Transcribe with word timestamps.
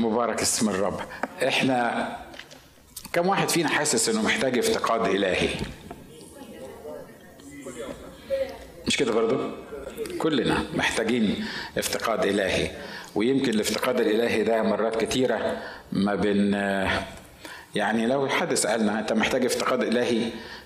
مبارك 0.00 0.40
اسم 0.40 0.68
الرب. 0.68 1.00
إحنا 1.48 2.08
كم 3.12 3.26
واحد 3.28 3.48
فينا 3.48 3.68
حاسس 3.68 4.08
إنه 4.08 4.22
محتاج 4.22 4.58
افتقاد 4.58 5.06
إلهي؟ 5.14 5.48
مش 8.86 8.96
كده 8.96 9.12
برضو؟ 9.12 9.50
كلنا 10.18 10.64
محتاجين 10.74 11.44
افتقاد 11.78 12.24
إلهي. 12.24 12.70
ويمكن 13.14 13.50
الافتقاد 13.50 14.00
الإلهي 14.00 14.42
ده 14.42 14.62
مرات 14.62 15.04
كتيرة 15.04 15.56
ما 15.92 16.14
بين 16.14 16.50
يعني 17.74 18.06
لو 18.06 18.28
حد 18.28 18.54
سالنا 18.54 18.98
انت 18.98 19.12
محتاج 19.12 19.44
افتقاد 19.44 19.82
إلهي 19.82 20.20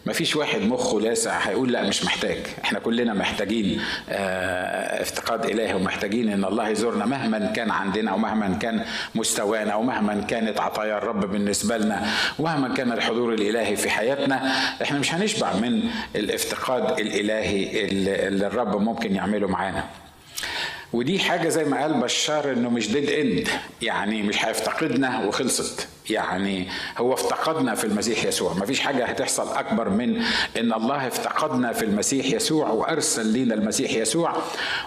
ما 0.06 0.12
فيش 0.12 0.36
واحد 0.36 0.60
مخه 0.60 1.00
لاسع 1.00 1.38
هيقول 1.38 1.72
لا 1.72 1.82
مش 1.82 2.04
محتاج. 2.04 2.38
إحنا 2.64 2.78
كلنا 2.78 3.14
محتاجين 3.14 3.80
افتقاد 4.08 5.44
إلهي 5.44 5.74
ومحتاجين 5.74 6.28
إن 6.28 6.44
الله 6.44 6.68
يزورنا 6.68 7.06
مهما 7.06 7.52
كان 7.52 7.70
عندنا 7.70 8.14
ومهما 8.14 8.58
كان 8.62 8.84
مستوانا 9.14 9.74
ومهما 9.74 10.20
كانت 10.20 10.60
عطايا 10.60 10.98
الرب 10.98 11.30
بالنسبة 11.32 11.76
لنا 11.78 12.06
ومهما 12.38 12.74
كان 12.74 12.92
الحضور 12.92 13.34
الإلهي 13.34 13.76
في 13.76 13.90
حياتنا 13.90 14.52
إحنا 14.82 14.98
مش 14.98 15.14
هنشبع 15.14 15.52
من 15.54 15.82
الافتقاد 16.16 17.00
الإلهي 17.00 17.84
اللي 18.28 18.46
الرب 18.46 18.80
ممكن 18.82 19.14
يعمله 19.14 19.48
معانا. 19.48 19.84
ودي 20.92 21.18
حاجة 21.18 21.48
زي 21.48 21.64
ما 21.64 21.82
قال 21.82 21.94
بشار 21.94 22.52
إنه 22.52 22.70
مش 22.70 22.88
dead 22.92 23.10
end 23.10 23.48
يعني 23.82 24.22
مش 24.22 24.44
هيفتقدنا 24.44 25.24
وخلصت. 25.24 25.88
يعني 26.10 26.68
هو 26.98 27.14
افتقدنا 27.14 27.74
في 27.74 27.84
المسيح 27.84 28.24
يسوع. 28.24 28.54
ما 28.54 28.66
فيش 28.66 28.80
حاجة 28.80 29.04
هتحصل 29.04 29.48
أكبر 29.56 29.88
من 29.88 30.22
إن 30.60 30.72
الله 30.72 31.06
افتقدنا 31.06 31.72
في 31.72 31.84
المسيح 31.84 32.26
يسوع 32.26 32.68
وأرسل 32.68 33.32
لنا 33.32 33.54
المسيح 33.54 33.92
يسوع 33.92 34.32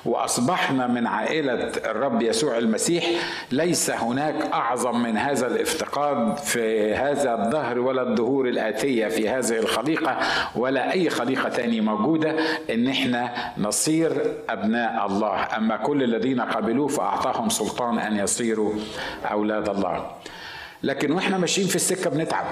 وأصبحنا 0.06 0.88
من 0.88 1.08
عائلة 1.08 1.54
الرب 1.86 2.22
يسوع 2.22 2.58
المسيح. 2.58 3.06
ليس 3.52 3.90
هناك 3.90 4.36
أعظم 4.54 5.04
من 5.04 5.18
هذا 5.18 5.48
الافتقاد 5.48 6.38
في 6.38 6.94
هذا 6.96 7.34
الظهر 7.46 7.80
ولا 7.80 8.02
الدهور 8.02 8.48
الآتية 8.48 9.08
في 9.08 9.30
هذه 9.30 9.60
الخليقة 9.60 10.18
ولا 10.56 10.92
أي 10.92 11.10
خليقة 11.10 11.50
تانية 11.50 11.82
موجودة 11.82 12.36
إن 12.70 12.88
إحنا 12.88 13.34
نصير 13.58 14.34
أبناء 14.50 15.06
الله. 15.06 15.58
أما 15.58 15.78
كل 15.78 16.04
الذين 16.04 16.42
قبلوه 16.42 16.88
فأعطاهم 16.88 17.50
سلطان 17.50 18.00
أن 18.00 18.18
يصيروا 18.18 18.74
أولاد 19.32 19.70
الله. 19.70 20.12
لكن 20.84 21.12
وإحنا 21.12 21.38
ماشيين 21.38 21.68
في 21.68 21.76
السكة 21.76 22.10
بنتعب 22.10 22.46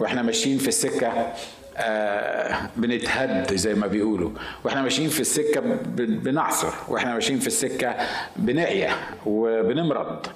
وإحنا 0.00 0.22
ماشيين 0.22 0.58
في 0.58 0.68
السكة 0.68 1.32
آه 1.76 2.56
بنتهد 2.76 3.54
زي 3.54 3.74
ما 3.74 3.86
بيقولوا 3.86 4.30
وإحنا 4.64 4.82
ماشيين 4.82 5.08
في 5.08 5.20
السكة 5.20 5.60
بنعصر 5.96 6.72
وإحنا 6.88 7.14
ماشيين 7.14 7.38
في 7.38 7.46
السكة 7.46 7.94
بنعيا 8.36 8.94
وبنمرض. 9.26 10.26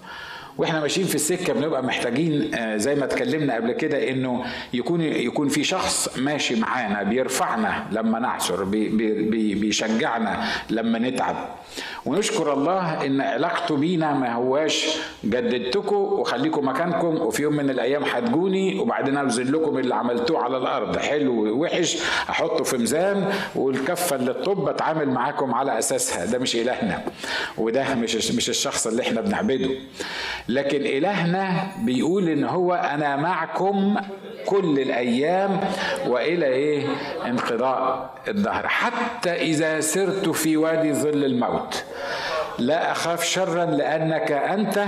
وإحنا 0.59 0.81
ماشيين 0.81 1.07
في 1.07 1.15
السكة 1.15 1.53
بنبقى 1.53 1.83
محتاجين 1.83 2.55
آه 2.55 2.77
زي 2.77 2.95
ما 2.95 3.05
اتكلمنا 3.05 3.55
قبل 3.55 3.73
كده 3.73 4.11
انه 4.11 4.45
يكون 4.73 5.01
يكون 5.01 5.49
في 5.49 5.65
شخص 5.65 6.19
ماشي 6.19 6.61
معانا 6.61 7.03
بيرفعنا 7.03 7.87
لما 7.93 8.19
نعثر 8.19 8.65
بي 8.65 8.89
بي 8.89 9.55
بيشجعنا 9.55 10.45
لما 10.71 10.99
نتعب. 10.99 11.49
ونشكر 12.07 12.53
الله 12.53 13.07
إن 13.07 13.21
علاقته 13.21 13.77
بينا 13.77 14.13
ما 14.15 14.33
هواش 14.33 14.97
جددتكم 15.25 15.97
وخليكم 15.97 16.69
مكانكم 16.69 17.07
وفي 17.17 17.43
يوم 17.43 17.57
من 17.57 17.71
الأيام 17.71 18.05
هتجوني 18.05 18.79
وبعدين 18.81 19.17
انزل 19.17 19.53
لكم 19.53 19.79
اللي 19.79 19.95
عملتوه 19.95 20.43
على 20.45 20.57
الأرض. 20.57 20.97
حلو 20.97 21.57
ووحش 21.59 21.97
أحطه 22.31 22.65
في 22.65 22.77
ميزان 22.77 23.33
والكفة 23.55 24.17
اللي 24.17 24.31
الطب 24.31 24.69
أتعامل 24.69 25.09
معاكم 25.11 25.55
على 25.55 25.79
أساسها. 25.79 26.25
ده 26.25 26.39
مش 26.39 26.57
إلهنا 26.57 27.03
وده 27.59 27.95
مش 27.95 28.31
مش 28.33 28.49
الشخص 28.49 28.87
اللي 28.87 29.03
إحنا 29.03 29.21
بنعبده. 29.21 29.71
لكن 30.49 30.81
إلهنا 30.81 31.67
بيقول 31.79 32.29
إن 32.29 32.45
هو 32.45 32.75
أنا 32.75 33.17
معكم 33.17 33.97
كل 34.47 34.79
الأيام 34.81 35.61
وإلى 36.09 36.47
إيه؟ 36.47 36.87
انقضاء 37.27 38.11
الدهر. 38.29 38.69
حتى 38.69 39.31
إذا 39.33 39.81
سرت 39.81 40.29
في 40.29 40.57
وادي 40.57 40.93
ظل 40.95 41.25
الموت. 41.25 41.85
لا 42.59 42.93
أخاف 42.93 43.25
شرا 43.25 43.65
لأنك 43.65 44.33
أنت 44.33 44.85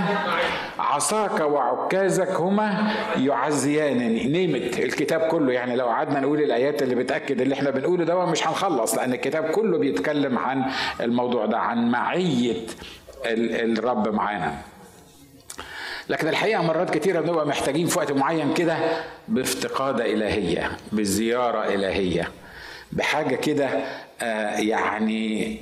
عصاك 0.79 1.41
وعكازك 1.41 2.31
هما 2.41 2.93
يعزيانني. 3.17 4.25
نيمت 4.25 4.79
الكتاب 4.79 5.21
كله. 5.21 5.53
يعني 5.53 5.77
لو 5.77 5.87
قعدنا 5.87 6.21
نقول 6.21 6.41
الآيات 6.41 6.83
اللي 6.83 6.95
بتأكد 6.95 7.41
اللي 7.41 7.55
إحنا 7.55 7.71
بنقوله 7.71 8.05
ده 8.05 8.25
مش 8.27 8.47
هنخلص 8.49 8.95
لأن 8.95 9.13
الكتاب 9.13 9.45
كله 9.45 9.79
بيتكلم 9.79 10.39
عن 10.39 10.65
الموضوع 11.01 11.47
ده 11.47 11.59
عن 11.59 11.89
معية 11.91 12.57
الرب 13.27 14.09
معانا. 14.09 14.55
لكن 16.09 16.29
الحقيقة 16.29 16.63
مرات 16.63 16.97
كتيرة 16.99 17.21
بنبقى 17.21 17.47
محتاجين 17.47 17.87
في 17.87 17.99
وقت 17.99 18.13
معين 18.13 18.55
كده 18.55 18.79
بافتقادة 19.29 20.13
إلهية 20.13 20.73
بزيارة 20.93 21.75
إلهية 21.75 22.31
بحاجة 22.93 23.35
كده 23.37 23.69
آه 24.23 24.57
يعني 24.59 25.59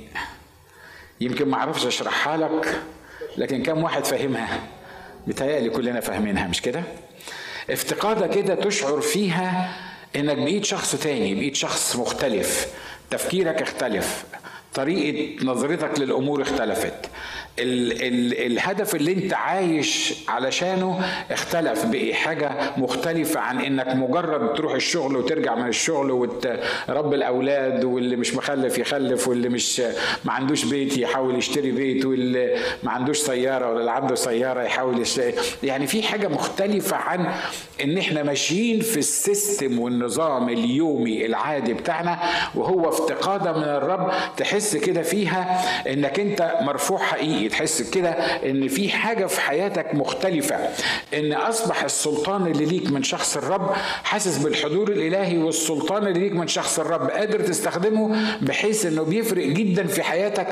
يمكن 1.21 1.47
ما 1.47 1.57
أعرفش 1.57 1.85
أشرحها 1.85 2.37
لك 2.37 2.81
لكن 3.37 3.63
كم 3.63 3.83
واحد 3.83 4.05
فاهمها؟ 4.05 4.59
بتهيألي 5.27 5.69
كلنا 5.69 5.99
فاهمينها 5.99 6.47
مش 6.47 6.61
كده؟ 6.61 6.83
افتقادة 7.69 8.27
كده 8.27 8.55
تشعر 8.55 9.01
فيها 9.01 9.75
إنك 10.15 10.37
بقيت 10.37 10.65
شخص 10.65 10.95
تاني 10.95 11.35
بقيت 11.35 11.55
شخص 11.55 11.95
مختلف 11.95 12.67
تفكيرك 13.09 13.61
اختلف. 13.61 14.25
طريقة 14.75 15.45
نظرتك 15.45 15.99
للأمور 15.99 16.41
اختلفت. 16.41 16.93
ال 17.59 17.91
ال 18.03 18.45
الهدف 18.51 18.95
اللي 18.95 19.13
انت 19.13 19.33
عايش 19.33 20.13
علشانه 20.27 20.99
اختلف 21.31 21.85
بقي 21.85 22.13
حاجة 22.13 22.51
مختلفة 22.77 23.39
عن 23.39 23.59
إنك 23.61 23.87
مجرد 23.95 24.53
تروح 24.53 24.73
الشغل 24.73 25.15
وترجع 25.17 25.55
من 25.55 25.67
الشغل 25.67 26.11
وتربي 26.11 27.15
الأولاد 27.15 27.83
واللي 27.83 28.15
مش 28.15 28.33
مخلف 28.35 28.77
يخلف 28.77 29.27
واللي 29.27 29.49
مش 29.49 29.79
ما 30.25 30.33
عندوش 30.33 30.65
بيت 30.65 30.97
يحاول 30.97 31.35
يشتري 31.35 31.71
بيت 31.71 32.05
واللي 32.05 32.57
ما 32.83 32.91
عندوش 32.91 33.17
سيارة 33.17 33.69
ولا 33.71 33.79
اللي 33.79 33.91
عنده 33.91 34.15
سيارة 34.15 34.61
يحاول 34.63 35.01
يشتري 35.01 35.33
يعني 35.63 35.87
في 35.87 36.03
حاجة 36.03 36.27
مختلفة 36.27 36.97
عن 36.97 37.31
إن 37.83 37.97
إحنا 37.97 38.23
ماشيين 38.23 38.81
في 38.81 38.97
السيستم 38.97 39.79
والنظام 39.79 40.49
اليومي 40.49 41.25
العادي 41.25 41.73
بتاعنا 41.73 42.19
وهو 42.55 42.89
افتقادة 42.89 43.51
من 43.51 43.63
الرب 43.63 44.11
تحس 44.37 44.62
كده 44.75 45.01
فيها 45.01 45.61
إنك 45.87 46.19
أنت 46.19 46.53
مرفوع 46.61 46.97
حقيقي 46.99 47.49
تحس 47.49 47.81
كده 47.81 48.09
إن 48.45 48.67
في 48.67 48.89
حاجة 48.89 49.25
في 49.25 49.41
حياتك 49.41 49.95
مختلفة 49.95 50.55
إن 51.13 51.33
أصبح 51.33 51.83
السلطان 51.83 52.47
اللي 52.47 52.65
ليك 52.65 52.91
من 52.91 53.03
شخص 53.03 53.37
الرب 53.37 53.71
حاسس 54.03 54.37
بالحضور 54.37 54.91
الإلهي 54.91 55.37
والسلطان 55.37 56.07
اللي 56.07 56.19
ليك 56.19 56.33
من 56.33 56.47
شخص 56.47 56.79
الرب 56.79 57.09
قادر 57.09 57.39
تستخدمه 57.39 58.15
بحيث 58.41 58.85
إنه 58.85 59.03
بيفرق 59.03 59.45
جدا 59.47 59.87
في 59.87 60.03
حياتك 60.03 60.47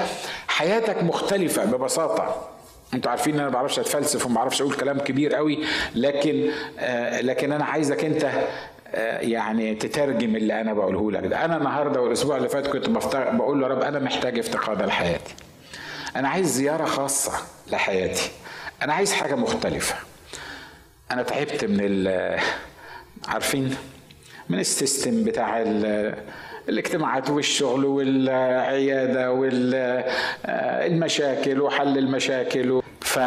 حياتك 0.48 1.04
مختلفة 1.04 1.66
ببساطة. 1.66 2.48
أنتوا 2.94 3.12
عارفين 3.12 3.34
إن 3.34 3.40
أنا 3.40 3.50
ما 3.50 3.54
بعرفش 3.54 3.80
أتفلسف 3.80 4.26
وما 4.26 4.36
بعرفش 4.36 4.62
أقول 4.62 4.74
كلام 4.74 5.00
كبير 5.00 5.36
قوي 5.36 5.60
لكن 5.96 6.50
آه 6.80 7.22
لكن 7.22 7.52
أنا 7.52 7.66
عايزك 7.66 8.06
أنت 8.06 8.32
يعني 8.94 9.76
تترجم 9.76 10.36
اللي 10.36 10.62
أنا 10.62 10.74
بقوله 10.74 11.12
لك 11.12 11.26
ده. 11.26 11.46
أنا 11.46 11.58
النهارده 11.58 12.02
والأسبوع 12.02 12.38
اللي 12.38 12.50
فات 12.50 12.68
كنت 12.68 12.90
بقول 13.16 13.62
له 13.62 13.68
رب 13.68 13.82
أنا 13.82 14.00
محتاج 14.00 14.40
افتقاد 14.40 14.82
لحياتي. 14.82 15.34
أنا 16.16 16.30
عايز 16.30 16.48
زيارة 16.48 16.86
خاصة 16.86 17.32
لحياتي. 17.72 18.32
أنا 18.82 18.94
عايز 18.94 19.14
حاجة 19.14 19.36
مختلفة. 19.36 19.96
أنا 21.12 21.24
تعبت 21.24 21.66
من 21.66 22.08
عارفين؟ 23.28 23.76
من 24.50 24.60
السيستم 24.60 25.24
بتاع 25.24 25.64
الاجتماعات 26.70 27.30
والشغل 27.30 27.86
والعيادة 27.86 29.32
والمشاكل 30.92 31.62
وحل 31.62 31.98
المشاكل 31.98 32.82
ف 33.02 33.20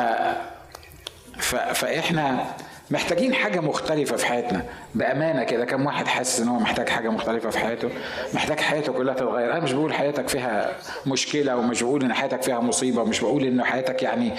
فإحنا 1.75 2.44
محتاجين 2.91 3.35
حاجة 3.35 3.61
مختلفة 3.61 4.17
في 4.17 4.27
حياتنا. 4.27 4.65
بأمانة 4.95 5.45
كده 5.45 5.65
كم 5.65 5.87
واحد 5.87 6.07
حاسس 6.07 6.41
إن 6.41 6.49
هو 6.49 6.59
محتاج 6.59 6.89
حاجة 6.89 7.09
مختلفة 7.09 7.51
في 7.51 7.59
حياته؟ 7.59 7.89
محتاج 8.35 8.61
حياته 8.61 8.93
كلها 8.93 9.15
تتغير. 9.15 9.53
أنا 9.53 9.61
مش 9.61 9.73
بقول 9.73 9.95
حياتك 9.95 10.29
فيها 10.29 10.73
مشكلة 11.07 11.57
ومش 11.57 11.83
بقول 11.83 12.05
إن 12.05 12.13
حياتك 12.15 12.43
فيها 12.43 12.61
مصيبة 12.61 13.03
ومش 13.03 13.21
بقول 13.21 13.45
إن 13.45 13.65
حياتك 13.65 14.03
يعني 14.03 14.33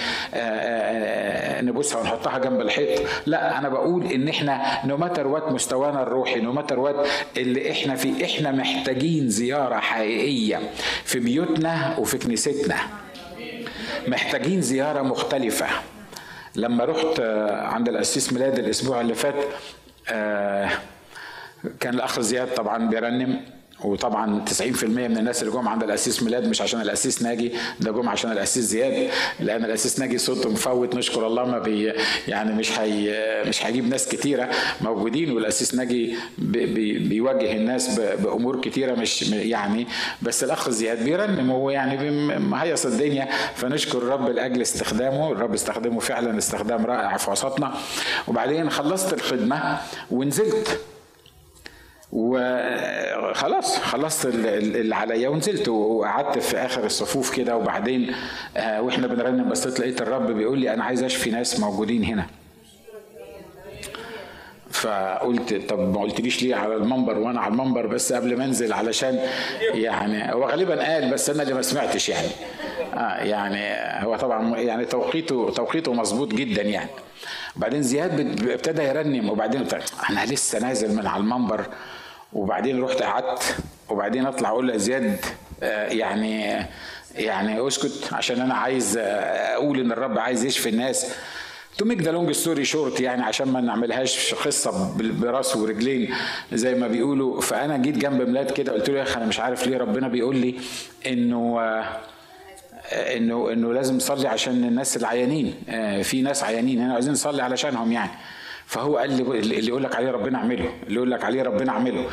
نبوسها 1.68 2.02
ونحطها 2.02 2.38
جنب 2.40 2.62
الحيط. 2.62 3.02
لا 3.26 3.58
أنا 3.58 3.70
بقول 3.70 4.06
إن 4.06 4.28
إحنا 4.28 4.86
no 4.86 4.98
matter 4.98 5.28
what 5.28 5.52
مستوانا 5.52 6.04
الروحي 6.04 6.40
no 6.40 6.52
matter 6.52 6.80
what 6.80 7.08
اللي 7.38 7.72
إحنا 7.72 7.96
فيه 7.96 8.26
إحنا 8.26 8.52
محتاجين 8.52 9.30
زيارة 9.30 9.76
حقيقية 9.76 10.60
في 11.06 11.20
بيوتنا 11.20 11.96
وفي 12.00 12.18
كنيستنا. 12.18 12.76
محتاجين 14.08 14.62
زيارة 14.62 15.02
مختلفة. 15.02 15.68
لما 16.56 16.86
رحت 16.86 17.19
عند 17.50 17.90
القسيس 17.90 18.34
ميلاد 18.34 18.60
الأسبوع 18.60 19.02
اللي 19.02 19.13
فات 19.13 19.36
كان 21.80 21.94
الأخ 21.94 22.19
زياد 22.19 22.54
طبعا 22.54 22.90
بيرنم. 22.90 23.42
وطبعا 23.83 24.45
90% 24.62 24.83
من 24.83 25.18
الناس 25.18 25.44
اللي 25.44 25.54
جم 25.54 25.68
عند 25.68 25.83
الأسيس 25.83 26.24
ميلاد 26.24 26.48
مش 26.48 26.62
عشان 26.62 26.81
الأسيس 26.81 27.22
ناجي 27.22 27.51
ده 27.80 27.92
جم 27.92 28.10
عشان 28.10 28.31
الأسيس 28.31 28.63
زياد 28.63 29.10
لأن 29.39 29.66
الأسيس 29.66 30.00
ناجي 30.00 30.18
صوته 30.18 30.50
مفوت 30.50 30.95
نشكر 30.95 31.27
الله 31.27 31.45
ما 31.45 31.60
بي 31.60 31.94
يعني 32.27 32.54
مش 32.54 32.80
هي 32.80 33.13
مش 33.48 33.66
هيجيب 33.66 33.88
ناس 33.89 34.07
كتيرة 34.07 34.50
موجودين 34.81 35.31
والأسيس 35.31 35.75
ناجي 35.75 36.16
بي 36.38 36.66
بي 36.66 37.00
بيوجه 37.00 37.51
الناس 37.51 38.00
بأمور 38.00 38.62
كتيرة 38.62 38.95
مش 38.95 39.22
يعني 39.31 39.88
بس 40.22 40.44
الأخ 40.44 40.69
زياد 40.69 41.04
بيرنم 41.04 41.51
هو 41.51 41.69
يعني 41.69 42.12
مهيص 42.39 42.86
الدنيا. 42.86 43.27
فنشكر 43.56 43.98
الرب 43.98 44.30
لأجل 44.30 44.62
استخدامه 44.62 45.31
الرب 45.31 45.54
استخدمه 45.54 46.00
فعلا 46.00 46.38
استخدام 46.38 46.86
رائع 46.86 47.18
في 47.18 47.31
وسطنا. 47.31 47.74
وبعدين 48.27 48.69
خلصت 48.69 49.13
الخدمة 49.13 49.77
ونزلت. 50.12 50.80
وخلاص 52.16 53.80
خلصت 53.80 54.26
اللي 54.26 54.96
عليا 54.96 55.30
ونزلت 55.30 55.68
وقعدت 55.68 56.40
في 56.40 56.58
آخر 56.58 56.86
الصفوف 56.86 57.36
كده 57.36 57.58
وبعدين 57.58 58.16
آه، 58.58 58.82
وإحنا 58.82 59.08
بنرنم 59.08 59.50
بصيت 59.50 59.80
لقيت 59.80 60.02
الرب 60.02 60.32
بيقول 60.32 60.60
لي 60.60 60.74
أنا 60.74 60.84
عايز 60.84 61.04
أشفي 61.04 61.32
ناس 61.32 61.60
موجودين 61.60 62.04
هنا. 62.04 62.26
فقلت 64.72 65.70
طب 65.70 65.80
ما 65.80 66.02
قلتليش 66.02 66.44
ليه 66.44 66.56
على 66.56 66.76
المنبر 66.76 67.18
وأنا 67.18 67.42
على 67.42 67.52
المنبر 67.52 67.88
بس 67.88 68.14
قبل 68.14 68.38
ما 68.38 68.46
أنزل 68.46 68.74
علشان 68.74 69.20
يعني 69.74 70.34
هو 70.34 70.50
غالبا 70.50 70.84
قال 70.94 71.12
بس 71.12 71.30
أنا 71.30 71.44
اللي 71.44 71.54
ما 71.54 71.62
سمعتش 71.62 72.10
يعني. 72.10 72.28
آه 72.94 73.24
يعني 73.24 73.62
هو 74.06 74.16
طبعا 74.16 74.58
يعني 74.58 74.86
توقيته 74.86 75.50
توقيته 75.50 75.94
مظبوط 75.94 76.34
جدا 76.34 76.62
يعني. 76.62 76.90
بعدين 77.56 77.82
زياد 77.82 78.20
ابتدى 78.50 78.84
يرنم 78.84 79.30
وبعدين 79.30 79.68
أنا 80.10 80.26
لسه 80.26 80.60
نازل 80.60 80.96
من 80.96 81.08
على 81.08 81.22
المنبر. 81.24 81.66
وبعدين 82.33 82.83
رحت 82.83 83.01
قعدت 83.01 83.56
وبعدين 83.89 84.25
اطلع 84.25 84.50
أقول 84.50 84.68
لزياد 84.68 85.19
آه، 85.63 85.88
يعني 85.88 86.66
يعني 87.16 87.68
اسكت 87.68 88.13
عشان 88.13 88.42
أنا 88.42 88.54
عايز 88.54 88.98
آه، 88.98 89.04
أقول 89.56 89.80
ان 89.80 89.92
الرب 89.92 90.19
عايز 90.19 90.45
يشفي 90.45 90.69
الناس. 90.69 91.13
to 91.78 91.86
make 91.86 92.02
the 92.02 92.12
long 92.12 92.32
story 92.32 92.66
short 92.66 93.00
يعني 93.00 93.24
عشان 93.24 93.48
ما 93.48 93.62
نعملهاش 93.62 94.33
قصة 94.33 94.95
براس 94.98 95.56
ورجلين 95.56 96.13
زي 96.54 96.75
ما 96.75 96.88
بيقولوا. 96.88 97.42
فأنا 97.42 97.77
جيت 97.77 97.98
جنب 97.98 98.22
ميلاد 98.22 98.51
كده 98.51 98.74
قلت 98.74 98.89
له 98.89 98.98
يا 98.98 99.04
أخي 99.04 99.18
أنا 99.18 99.25
مش 99.25 99.39
عارف 99.39 99.68
ليه 99.68 99.77
ربنا 99.77 100.07
بيقول 100.07 100.38
لي 100.38 100.56
إنه 101.07 101.60
آه، 101.62 102.01
إنه 102.92 103.51
إنه 103.51 103.74
لازم 103.74 103.95
نصلي 103.95 104.27
عشان 104.27 104.63
الناس 104.63 104.98
العيانين. 104.98 105.56
في 106.04 106.22
ناس 106.22 106.44
عيانين 106.44 106.81
هنا 106.81 106.94
عايزين 106.94 107.13
نصلي 107.13 107.42
علشانهم 107.44 107.92
يعني. 107.92 108.12
فهو 108.68 108.98
قال 108.98 109.10
لي 109.10 109.40
اللي 109.40 109.68
يقول 109.68 109.84
لك 109.84 109.96
عليه 109.96 110.12
ربنا 110.12 110.38
اعمله 110.38 110.70
اللي 110.84 110.96
يقول 110.96 111.12
لك 111.12 111.24
عليه 111.24 111.44
ربنا 111.44 111.72
اعمله. 111.72 112.06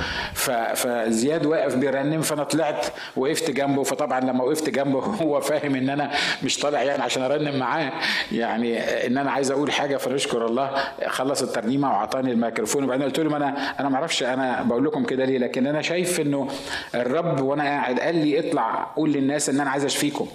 فزياد 0.74 1.46
واقف 1.46 1.74
بيرنم 1.76 2.20
فأنا 2.20 2.44
طلعت 2.44 2.86
وقفت 3.16 3.50
جنبه. 3.50 3.82
فطبعا 3.82 4.20
لما 4.20 4.44
وقفت 4.44 4.70
جنبه 4.70 4.98
هو 5.22 5.40
فاهم 5.40 5.74
إن 5.74 5.90
أنا 5.90 6.10
مش 6.42 6.58
طالع 6.58 6.82
يعني 6.82 7.02
عشان 7.02 7.22
أرنم 7.22 7.58
معاه. 7.58 7.92
يعني 8.32 8.78
إن 9.06 9.18
أنا 9.18 9.30
عايز 9.30 9.50
أقول 9.50 9.72
حاجة 9.72 9.96
فنشكر 9.96 10.46
الله. 10.46 10.70
خلص 11.06 11.42
الترنيمة 11.42 11.90
وأعطاني 11.90 12.32
الميكروفون. 12.32 12.84
وبعدين 12.84 13.04
قلت 13.04 13.20
له 13.20 13.36
أنا 13.36 13.80
أنا 13.80 13.88
ما 13.88 13.96
أعرفش 13.96 14.22
أنا 14.22 14.62
بقول 14.62 14.84
لكم 14.84 15.04
كده 15.04 15.24
ليه؟ 15.24 15.38
لكن 15.38 15.66
أنا 15.66 15.82
شايف 15.82 16.20
إنه 16.20 16.48
الرب 16.94 17.40
وأنا 17.40 17.62
قاعد 17.62 18.00
قال 18.00 18.16
لي 18.16 18.38
اطلع 18.38 18.92
قول 18.96 19.12
للناس 19.12 19.48
إن 19.48 19.60
أنا 19.60 19.70
عايز 19.70 19.84
أشفيكم. 19.84 20.28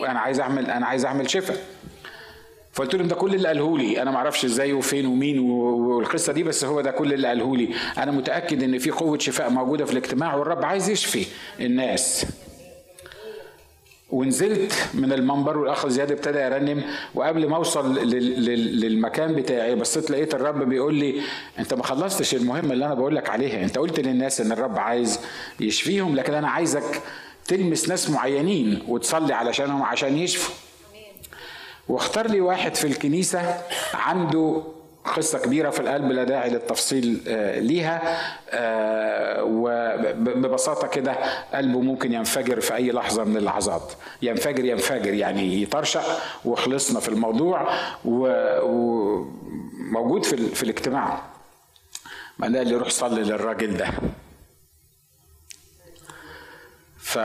وأنا 0.00 0.20
عايز 0.20 0.40
اعمل 0.40 0.70
أنا 0.70 0.86
عايز 0.86 1.04
أعمل 1.04 1.30
شفاء. 1.30 1.56
فقلت 2.74 2.94
لهم 2.94 3.08
ده 3.08 3.14
كل 3.14 3.34
اللي 3.34 3.48
قاله 3.48 3.78
لي. 3.78 4.02
أنا 4.02 4.10
ما 4.10 4.16
أعرفش 4.16 4.44
إزاي 4.44 4.72
وفين 4.72 5.06
ومين 5.06 5.38
والقصة 5.38 6.32
دي 6.32 6.42
بس 6.42 6.64
هو 6.64 6.80
ده 6.80 6.90
كل 6.90 7.12
اللي 7.12 7.28
قاله 7.28 7.56
لي. 7.56 7.68
أنا 7.98 8.10
متأكد 8.12 8.62
إن 8.62 8.78
في 8.78 8.90
قوة 8.90 9.18
شفاء 9.18 9.50
موجودة 9.50 9.84
في 9.84 9.92
الاجتماع 9.92 10.34
والرب 10.34 10.64
عايز 10.64 10.90
يشفي 10.90 11.26
الناس. 11.60 12.26
ونزلت 14.10 14.72
من 14.94 15.12
المنبر 15.12 15.58
والأخ 15.58 15.86
زياد 15.88 16.12
ابتدى 16.12 16.38
يرنم 16.38 16.82
وقبل 17.14 17.48
ما 17.48 17.56
أوصل 17.56 17.98
للمكان 18.80 19.34
بتاعي 19.34 19.74
بصيت 19.74 20.10
لقيت 20.10 20.34
الرب 20.34 20.68
بيقول 20.68 20.94
لي 20.94 21.20
أنت 21.58 21.74
ما 21.74 21.82
خلصتش 21.82 22.34
المهمة 22.34 22.72
اللي 22.72 22.86
أنا 22.86 22.94
بقول 22.94 23.16
لك 23.16 23.28
عليها. 23.30 23.64
أنت 23.64 23.78
قلت 23.78 24.00
للناس 24.00 24.40
إن 24.40 24.52
الرب 24.52 24.78
عايز 24.78 25.20
يشفيهم 25.60 26.16
لكن 26.16 26.34
أنا 26.34 26.48
عايزك 26.48 27.02
تلمس 27.48 27.88
ناس 27.88 28.10
معينين 28.10 28.82
وتصلي 28.88 29.34
علشانهم 29.34 29.82
عشان 29.82 30.18
يشفوا. 30.18 30.54
واختار 31.88 32.26
لي 32.30 32.40
واحد 32.40 32.74
في 32.74 32.86
الكنيسة 32.86 33.62
عنده 33.94 34.62
قصة 35.04 35.38
كبيرة 35.38 35.70
في 35.70 35.80
القلب 35.80 36.12
لا 36.12 36.24
داعي 36.24 36.50
للتفصيل 36.50 37.24
آه، 37.28 37.58
ليها. 37.58 38.02
آه، 38.50 39.42
وببساطة 39.44 40.86
كده 40.88 41.16
قلبه 41.54 41.80
ممكن 41.80 42.12
ينفجر 42.12 42.60
في 42.60 42.74
أي 42.74 42.90
لحظة 42.92 43.24
من 43.24 43.36
اللحظات. 43.36 43.92
ينفجر 44.22 44.64
ينفجر 44.64 45.14
يعني 45.14 45.62
يطرشق 45.62 46.04
وخلصنا 46.44 47.00
في 47.00 47.08
الموضوع 47.08 47.68
وموجود 48.04 49.24
في, 50.24 50.36
في 50.36 50.62
الاجتماع. 50.62 51.22
بعدين 52.38 52.56
قال 52.56 52.68
لي 52.68 52.74
روح 52.74 52.88
صلي 52.88 53.22
للراجل 53.22 53.76
ده. 53.76 53.90
ف 56.98 57.16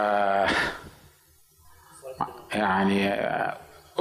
يعني 2.53 3.09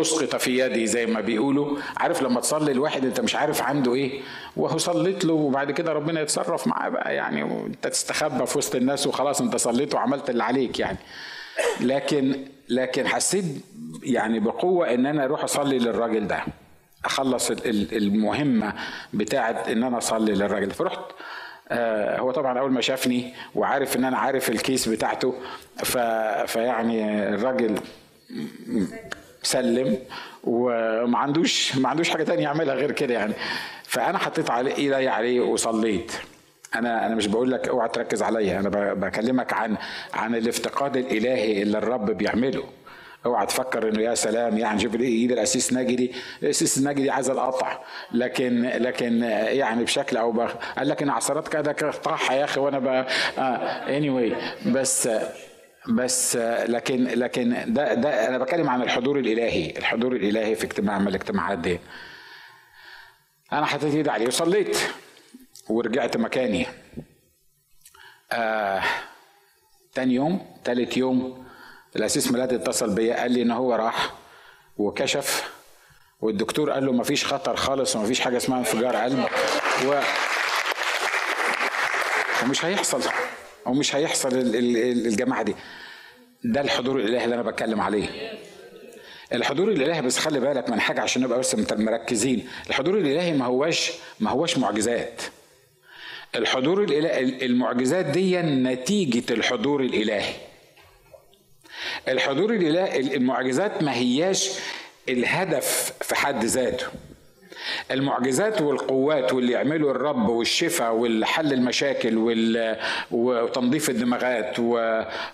أسقط 0.00 0.36
في 0.36 0.58
يدي 0.58 0.86
زي 0.86 1.06
ما 1.06 1.20
بيقولوا. 1.20 1.78
عارف 1.96 2.22
لما 2.22 2.40
تصلي 2.40 2.72
الواحد 2.72 3.04
أنت 3.04 3.20
مش 3.20 3.36
عارف 3.36 3.62
عنده 3.62 3.94
إيه. 3.94 4.20
وهو 4.56 4.78
صليت 4.78 5.24
له 5.24 5.32
وبعد 5.32 5.70
كده 5.70 5.92
ربنا 5.92 6.20
يتصرف 6.20 6.66
معاه 6.66 6.88
بقى 6.88 7.14
يعني 7.14 7.42
وأنت 7.42 7.86
تستخبى 7.86 8.46
في 8.46 8.58
وسط 8.58 8.74
الناس 8.74 9.06
وخلاص 9.06 9.40
أنت 9.40 9.56
صليت 9.56 9.94
وعملت 9.94 10.30
اللي 10.30 10.44
عليك 10.44 10.78
يعني. 10.78 10.98
لكن 11.80 12.44
لكن 12.68 13.06
حسيت 13.06 13.44
يعني 14.02 14.40
بقوة 14.40 14.94
إن 14.94 15.06
أنا 15.06 15.24
أروح 15.24 15.44
أصلي 15.44 15.78
للراجل 15.78 16.26
ده. 16.26 16.40
أخلص 17.04 17.50
المهمة 17.92 18.72
بتاعه 19.14 19.50
إن 19.50 19.82
أنا 19.82 19.98
أصلي 19.98 20.32
للراجل 20.32 20.70
فرحت 20.70 21.00
آه 21.70 22.18
هو 22.20 22.30
طبعا 22.30 22.58
أول 22.58 22.72
ما 22.72 22.80
شافني 22.80 23.34
وعارف 23.54 23.96
إن 23.96 24.04
أنا 24.04 24.18
عارف 24.18 24.50
الكيس 24.50 24.88
بتاعته 24.88 25.34
فيعني 26.46 27.28
الراجل 27.28 27.78
سلم 29.42 29.98
وما 30.44 31.18
عندوش 31.18 31.76
ما 31.76 31.88
عندوش 31.88 32.10
حاجة 32.10 32.22
تانية 32.22 32.42
يعملها 32.42 32.74
غير 32.74 32.92
كده 32.92 33.14
يعني. 33.14 33.32
فأنا 33.84 34.18
حطيت 34.18 34.50
على 34.50 34.76
ايدي 34.76 35.08
عليه 35.08 35.40
وصليت. 35.40 36.12
أنا 36.74 37.06
أنا 37.06 37.14
مش 37.14 37.26
بقول 37.26 37.50
لك 37.52 37.68
أوعى 37.68 37.88
تركز 37.88 38.22
عليا. 38.22 38.60
أنا 38.60 38.68
بكلمك 38.94 39.52
عن 39.52 39.76
عن 40.14 40.34
الافتقاد 40.34 40.96
الإلهي 40.96 41.62
اللي 41.62 41.78
الرب 41.78 42.10
بيعمله. 42.10 42.64
أوعى 43.26 43.46
تفكر 43.46 43.88
إنه 43.88 44.02
يا 44.02 44.14
سلام 44.14 44.58
يعني 44.58 44.80
شوف 44.80 44.94
إيد 44.94 45.32
الأسيس 45.32 45.72
ناجي 45.72 46.12
الأسيس 46.42 46.78
ناجي 46.78 47.02
دي 47.02 47.10
عايزه 47.10 47.32
القطع. 47.32 47.78
لكن 48.12 48.62
لكن 48.62 49.22
يعني 49.48 49.84
بشكل 49.84 50.16
أو 50.16 50.32
بآخر. 50.32 50.58
قال 50.78 50.88
لك 50.88 51.02
إن 51.02 51.10
عصارات 51.10 51.48
كده 51.48 51.72
قطعها 51.72 52.32
يا 52.32 52.44
أخي 52.44 52.60
وأنا 52.60 52.78
بقى 52.78 53.06
آه 53.38 54.00
anyway. 54.00 54.34
بس 54.68 55.08
بس 55.88 56.36
لكن 56.66 57.04
لكن 57.04 57.64
ده 57.74 57.94
ده 57.94 58.28
أنا 58.28 58.38
بتكلم 58.38 58.70
عن 58.70 58.82
الحضور 58.82 59.18
الإلهي. 59.18 59.70
الحضور 59.78 60.12
الإلهي 60.12 60.54
في 60.54 60.64
اجتماع 60.64 60.98
من 60.98 61.08
الاجتماعات 61.08 61.58
دي. 61.58 61.80
أنا 63.52 63.66
حطيت 63.66 63.94
إيدي 63.94 64.10
عليه 64.10 64.26
وصليت 64.26 64.78
ورجعت 65.68 66.16
مكاني. 66.16 66.66
آه 68.32 68.82
تاني 69.94 70.14
يوم 70.14 70.56
تالت 70.64 70.96
يوم 70.96 71.46
الأسيس 71.96 72.32
ميلاد 72.32 72.52
اتصل 72.52 72.94
بيا 72.94 73.16
قال 73.20 73.32
لي 73.32 73.42
إن 73.42 73.50
هو 73.50 73.74
راح 73.74 74.12
وكشف 74.76 75.52
والدكتور 76.20 76.70
قال 76.70 76.86
له 76.86 76.92
مفيش 76.92 77.26
خطر 77.26 77.56
خالص 77.56 77.96
ومفيش 77.96 78.20
حاجة 78.20 78.36
اسمها 78.36 78.58
انفجار 78.58 78.96
قلب 78.96 79.28
و 79.86 80.00
ومش 82.42 82.64
هيحصل. 82.64 83.02
ومش 83.68 83.96
هيحصل 83.96 84.28
الجماعة 84.34 85.42
دي. 85.42 85.54
ده 86.44 86.60
الحضور 86.60 87.00
الإلهي 87.00 87.24
اللي 87.24 87.34
أنا 87.34 87.42
بتكلم 87.42 87.80
عليه. 87.80 88.32
الحضور 89.32 89.68
الإلهي 89.70 90.02
بس 90.02 90.18
خلي 90.18 90.40
بالك 90.40 90.70
من 90.70 90.80
حاجة 90.80 91.00
عشان 91.00 91.22
نبقى 91.22 91.38
بس 91.38 91.54
مركزين. 91.72 92.48
الحضور 92.68 92.98
الإلهي 92.98 93.32
ما 93.32 93.44
هواش 93.44 93.92
ما 94.20 94.30
هواش 94.30 94.58
معجزات. 94.58 95.22
الحضور 96.34 96.84
الالهي 96.84 97.46
المعجزات 97.46 98.04
دي 98.04 98.36
نتيجة 98.42 99.32
الحضور 99.32 99.80
الإلهي. 99.80 100.34
الحضور 102.08 102.52
الالهي 102.54 103.00
المعجزات 103.16 103.82
ما 103.82 103.94
هياش 103.94 104.50
الهدف 105.08 105.92
في 106.02 106.14
حد 106.14 106.44
ذاته. 106.44 106.86
المعجزات 107.90 108.62
والقوات 108.62 109.32
واللي 109.32 109.52
يعمله 109.52 109.90
الرب 109.90 110.28
والشفاء 110.28 110.94
والحل 110.94 111.52
المشاكل 111.52 112.16
وتنظيف 113.10 113.90
الدماغات 113.90 114.56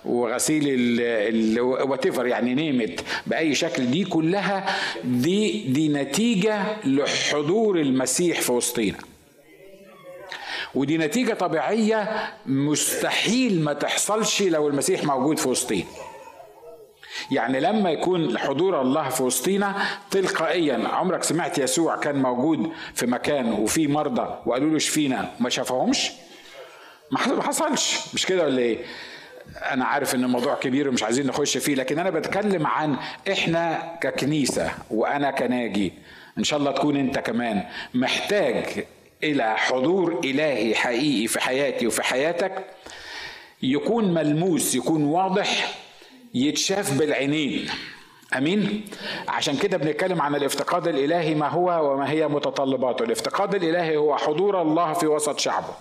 وغسيل 0.05 1.61
وات 1.61 2.07
يعني 2.07 2.55
نيمت 2.55 3.05
بأي 3.27 3.55
شكل 3.55 3.91
دي 3.91 4.05
كلها 4.05 4.77
دي 5.05 5.65
دي 5.69 5.89
نتيجة 5.89 6.87
لحضور 6.87 7.81
المسيح 7.81 8.41
في 8.41 8.53
وسطينا. 8.53 8.99
ودي 10.75 10.99
نتيجة 10.99 11.33
طبيعية 11.35 12.29
مستحيل 12.47 13.61
ما 13.61 13.73
تحصلش 13.73 14.43
لو 14.43 14.69
المسيح 14.69 15.05
موجود 15.05 15.39
في 15.39 15.49
وسطينا. 15.49 15.85
يعني 17.31 17.61
لما 17.61 17.91
يكون 17.91 18.39
حضور 18.39 18.81
الله 18.81 19.09
في 19.09 19.23
وسطينا 19.23 19.75
تلقائيا 20.11 20.89
عمرك 20.89 21.23
سمعت 21.23 21.59
يسوع 21.59 21.97
كان 21.97 22.23
موجود 22.23 22.73
في 22.95 23.07
مكان 23.07 23.53
وفي 23.53 23.87
مرضى 23.89 24.39
وقالوا 24.47 24.71
له 24.71 24.79
شفينا 24.79 25.31
ما 25.41 25.51
شافهمش؟ 25.51 26.11
ما 27.11 27.43
حصلش. 27.43 27.99
مش 28.15 28.27
كده 28.27 28.45
ولا 28.45 28.59
إيه؟ 28.59 28.79
أنا 29.71 29.85
عارف 29.85 30.15
إن 30.15 30.25
الموضوع 30.25 30.55
كبير 30.55 30.89
ومش 30.89 31.03
عايزين 31.03 31.27
نخش 31.27 31.57
فيه 31.59 31.75
لكن 31.75 31.99
أنا 31.99 32.11
بتكلم 32.11 32.67
عن 32.67 32.97
إحنا 33.33 33.93
ككنيسة 34.01 34.71
وأنا 34.91 35.31
كناجي 35.31 35.93
إن 36.39 36.45
شاء 36.45 36.59
الله 36.59 36.71
تكون 36.71 36.97
أنت 36.97 37.19
كمان 37.19 37.63
محتاج 37.95 38.85
إلى 39.25 39.57
حضور 39.57 40.21
إلهي 40.25 40.75
حقيقي 40.75 41.27
في 41.27 41.41
حياتي 41.41 41.87
وفي 41.87 42.03
حياتك 42.03 42.65
يكون 43.63 44.15
ملموس 44.15 44.75
يكون 44.75 45.05
واضح 45.05 45.75
يتشاف 46.35 46.99
بالعينين. 46.99 47.69
أمين؟ 48.37 48.85
عشان 49.29 49.57
كده 49.57 49.77
بنتكلم 49.77 50.23
عن 50.23 50.35
الافتقاد 50.35 50.89
الإلهي 50.89 51.35
ما 51.35 51.49
هو 51.49 51.93
وما 51.93 52.11
هي 52.11 52.29
متطلباته. 52.29 53.03
الافتقاد 53.03 53.55
الإلهي 53.55 53.97
هو 53.97 54.17
حضور 54.17 54.63
الله 54.63 54.93
في 54.93 55.07
وسط 55.07 55.39
شعبه. 55.39 55.75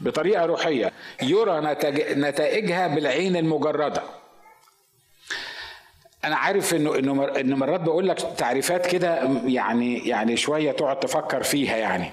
بطريقة 0.00 0.46
روحية 0.46 0.92
يرى 1.22 1.60
نتائجها 2.14 2.88
بالعين 2.88 3.36
المجردة. 3.36 4.02
أنا 6.24 6.36
عارف 6.36 6.74
إنه 6.74 6.98
إنه 6.98 7.24
إنه 7.24 7.56
مرات 7.56 7.80
بقول 7.80 8.08
لك 8.08 8.18
تعريفات 8.36 8.86
كده 8.86 9.30
يعني 9.44 10.08
يعني 10.08 10.36
شوية 10.36 10.72
تقعد 10.72 11.00
تفكر 11.00 11.42
فيها 11.42 11.76
يعني. 11.76 12.10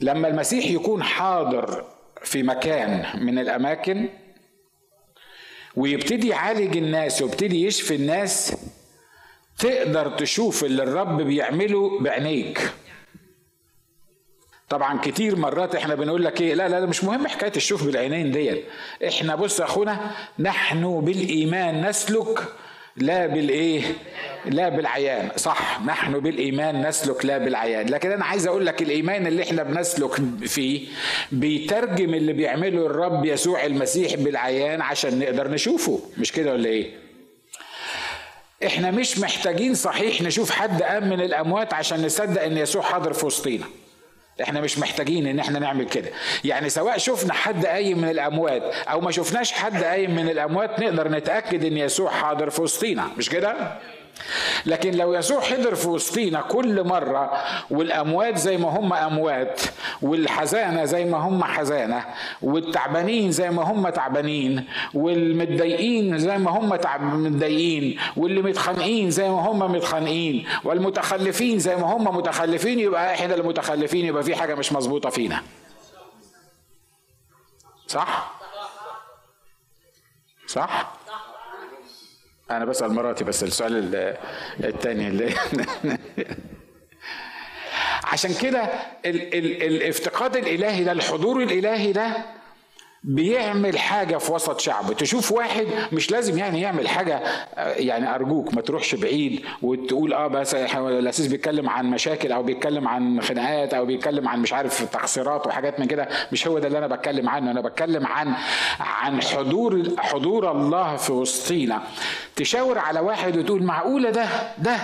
لما 0.00 0.28
المسيح 0.28 0.66
يكون 0.66 1.02
حاضر 1.02 1.84
في 2.22 2.42
مكان 2.42 3.04
من 3.24 3.38
الأماكن 3.38 4.08
ويبتدي 5.76 6.28
يعالج 6.28 6.76
الناس 6.76 7.22
ويبتدي 7.22 7.66
يشفي 7.66 7.94
الناس 7.94 8.56
تقدر 9.58 10.10
تشوف 10.18 10.64
اللي 10.64 10.82
الرب 10.82 11.22
بيعمله 11.22 12.00
بعينيك. 12.00 12.70
طبعا 14.68 14.98
كتير 15.00 15.36
مرات 15.36 15.74
إحنا 15.74 15.94
بنقول 15.94 16.24
لك 16.24 16.40
إيه 16.40 16.54
لا 16.54 16.68
لا 16.68 16.86
مش 16.86 17.04
مهم 17.04 17.26
حكاية 17.26 17.52
الشوف 17.56 17.84
بالعينين 17.84 18.32
ديت. 18.32 18.64
إحنا 19.08 19.34
بص 19.34 19.60
يا 19.60 19.64
أخونا 19.64 20.10
نحن 20.38 21.00
بالإيمان 21.00 21.88
نسلك 21.88 22.44
لا 22.96 23.26
بالايه؟ 23.26 23.82
لا 24.46 24.68
بالعيان. 24.68 25.28
صح 25.36 25.80
نحن 25.82 26.18
بالإيمان 26.20 26.88
نسلك 26.88 27.24
لا 27.24 27.38
بالعيان. 27.38 27.86
لكن 27.88 28.12
أنا 28.12 28.24
عايز 28.24 28.46
أقول 28.46 28.66
لك 28.66 28.82
الإيمان 28.82 29.26
اللي 29.26 29.42
إحنا 29.42 29.62
بنسلك 29.62 30.14
فيه 30.46 30.88
بيترجم 31.32 32.14
اللي 32.14 32.32
بيعمله 32.32 32.86
الرب 32.86 33.24
يسوع 33.24 33.64
المسيح 33.66 34.14
بالعيان 34.14 34.80
عشان 34.80 35.18
نقدر 35.18 35.50
نشوفه. 35.50 36.00
مش 36.18 36.32
كده 36.32 36.52
ولا 36.52 36.68
إيه؟ 36.68 36.90
إحنا 38.66 38.90
مش 38.90 39.18
محتاجين 39.18 39.74
صحيح 39.74 40.22
نشوف 40.22 40.50
حد 40.50 40.82
قام 40.82 41.08
من 41.10 41.20
الأموات 41.20 41.74
عشان 41.74 42.06
نصدق 42.06 42.42
إن 42.42 42.56
يسوع 42.58 42.82
حاضر 42.82 43.12
في 43.12 43.26
وسطينا. 43.26 43.64
إحنا 44.42 44.60
مش 44.60 44.78
محتاجين 44.78 45.26
ان 45.26 45.38
إحنا 45.38 45.58
نعمل 45.58 45.84
كده. 45.88 46.08
يعني 46.44 46.68
سواء 46.68 46.98
شفنا 46.98 47.32
حد 47.32 47.66
قايم 47.66 47.98
من 47.98 48.08
الأموات 48.08 48.62
أو 48.62 49.00
ما 49.00 49.10
شفناش 49.10 49.52
حد 49.52 49.84
قايم 49.84 50.14
من 50.14 50.28
الأموات 50.28 50.80
نقدر 50.80 51.08
نتأكد 51.08 51.64
إن 51.64 51.76
يسوع 51.76 52.10
حاضر 52.10 52.50
في 52.50 52.62
وسطينا. 52.62 53.04
مش 53.18 53.30
كده؟ 53.30 53.78
لكن 54.66 54.90
لو 54.94 55.14
يسوع 55.14 55.40
حضر 55.40 55.74
في 55.74 55.88
وسطينا 55.88 56.40
كل 56.40 56.84
مرة 56.84 57.32
والأموات 57.70 58.36
زي 58.38 58.56
ما 58.56 58.68
هم 58.68 58.92
أموات 58.92 59.60
والحزانة 60.02 60.84
زي 60.84 61.04
ما 61.04 61.18
هم 61.18 61.44
حزانة 61.44 62.04
والتعبانين 62.42 63.30
زي 63.32 63.50
ما 63.50 63.62
هم 63.62 63.88
تعبانين 63.88 64.64
والمتضايقين 64.94 66.18
زي 66.18 66.38
ما 66.38 66.50
هم 66.50 66.68
متضايقين 67.24 67.98
واللي 68.16 68.42
متخانقين 68.42 69.10
زي 69.10 69.28
ما 69.28 69.40
هم 69.50 69.72
متخانقين 69.72 70.46
والمتخلفين 70.64 71.58
زي 71.58 71.76
ما 71.76 71.86
هم 71.96 72.16
متخلفين 72.16 72.78
يبقى 72.80 73.14
إحنا 73.14 73.34
المتخلفين 73.34 74.06
يبقى 74.06 74.22
في 74.22 74.34
حاجة 74.36 74.54
مش 74.54 74.72
مظبوطة 74.72 75.10
فينا 75.10 75.42
صح؟ 77.86 78.32
صح؟ 80.46 80.92
أنا 82.50 82.64
بسأل 82.64 82.92
مراتي 82.94 83.24
بس 83.24 83.42
السؤال 83.42 83.94
الثاني 84.64 85.08
اللي 85.08 85.34
عشان 88.04 88.34
كده 88.42 88.62
ال 89.06 89.34
ال 89.34 89.62
الافتقاد 89.62 90.36
الإلهي 90.36 90.84
ده 90.84 90.92
الحضور 90.92 91.42
الإلهي 91.42 91.92
ده 91.92 92.16
بيعمل 93.08 93.78
حاجة 93.78 94.16
في 94.16 94.32
وسط 94.32 94.60
شعب 94.60 94.92
تشوف 94.92 95.32
واحد 95.32 95.66
مش 95.92 96.10
لازم 96.10 96.38
يعني 96.38 96.60
يعمل 96.60 96.88
حاجة 96.88 97.22
يعني 97.56 98.14
أرجوك 98.14 98.54
ما 98.54 98.60
تروحش 98.60 98.94
بعيد 98.94 99.42
وتقول 99.62 100.12
آه 100.12 100.26
بس 100.26 100.54
الأساس 100.54 101.26
بيتكلم 101.26 101.68
عن 101.68 101.86
مشاكل 101.90 102.32
أو 102.32 102.42
بيتكلم 102.42 102.88
عن 102.88 103.20
خناقات 103.20 103.74
أو 103.74 103.86
بيتكلم 103.86 104.28
عن 104.28 104.40
مش 104.40 104.52
عارف 104.52 104.84
تقصيرات 104.92 105.46
وحاجات 105.46 105.80
من 105.80 105.86
كده 105.86 106.08
مش 106.32 106.46
هو 106.48 106.58
ده 106.58 106.66
اللي 106.66 106.78
أنا 106.78 106.86
بتكلم 106.86 107.28
عنه. 107.28 107.50
أنا 107.50 107.60
بتكلم 107.60 108.06
عن 108.06 108.34
عن 108.80 109.22
حضور 109.22 109.82
حضور 109.98 110.50
الله 110.50 110.96
في 110.96 111.12
وسطينا. 111.12 111.82
تشاور 112.36 112.78
على 112.78 113.00
واحد 113.00 113.36
وتقول 113.36 113.62
معقولة 113.62 114.10
ده 114.10 114.26
ده 114.58 114.76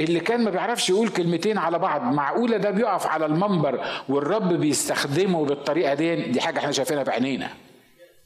اللي 0.00 0.20
كان 0.20 0.44
ما 0.44 0.50
بيعرفش 0.50 0.90
يقول 0.90 1.08
كلمتين 1.08 1.58
على 1.58 1.78
بعض 1.78 2.02
معقولة 2.02 2.56
ده 2.56 2.70
بيقف 2.70 3.06
على 3.06 3.26
المنبر 3.26 3.80
والرب 4.08 4.52
بيستخدمه 4.52 5.44
بالطريقة 5.44 5.94
دي؟ 5.94 6.16
دي 6.16 6.40
حاجة 6.40 6.58
إحنا 6.58 6.72
شايفينها 6.72 7.02
بعينينا 7.02 7.48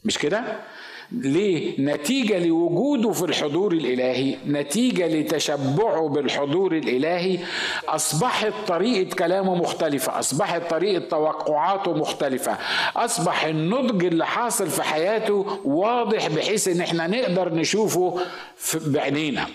مش 0.05 0.19
كده؟ 0.19 0.43
ليه؟ 1.13 1.81
نتيجة 1.81 2.47
لوجوده 2.47 3.13
في 3.13 3.25
الحضور 3.25 3.73
الإلهي 3.73 4.37
نتيجة 4.47 5.07
لتشبعه 5.07 6.09
بالحضور 6.09 6.73
الإلهي. 6.77 7.39
أصبحت 7.89 8.53
طريقة 8.67 9.15
كلامه 9.17 9.55
مختلفة 9.55 10.19
أصبحت 10.19 10.63
طريقة 10.71 11.09
توقعاته 11.09 11.93
مختلفة. 11.95 12.57
أصبح 12.97 13.45
النضج 13.45 14.05
اللي 14.05 14.27
حاصل 14.27 14.67
في 14.71 14.83
حياته 14.83 15.61
واضح 15.65 16.29
بحيث 16.29 16.69
إن 16.69 16.81
إحنا 16.81 17.07
نقدر 17.07 17.55
نشوفه 17.55 18.21
بعينينا. 18.87 19.47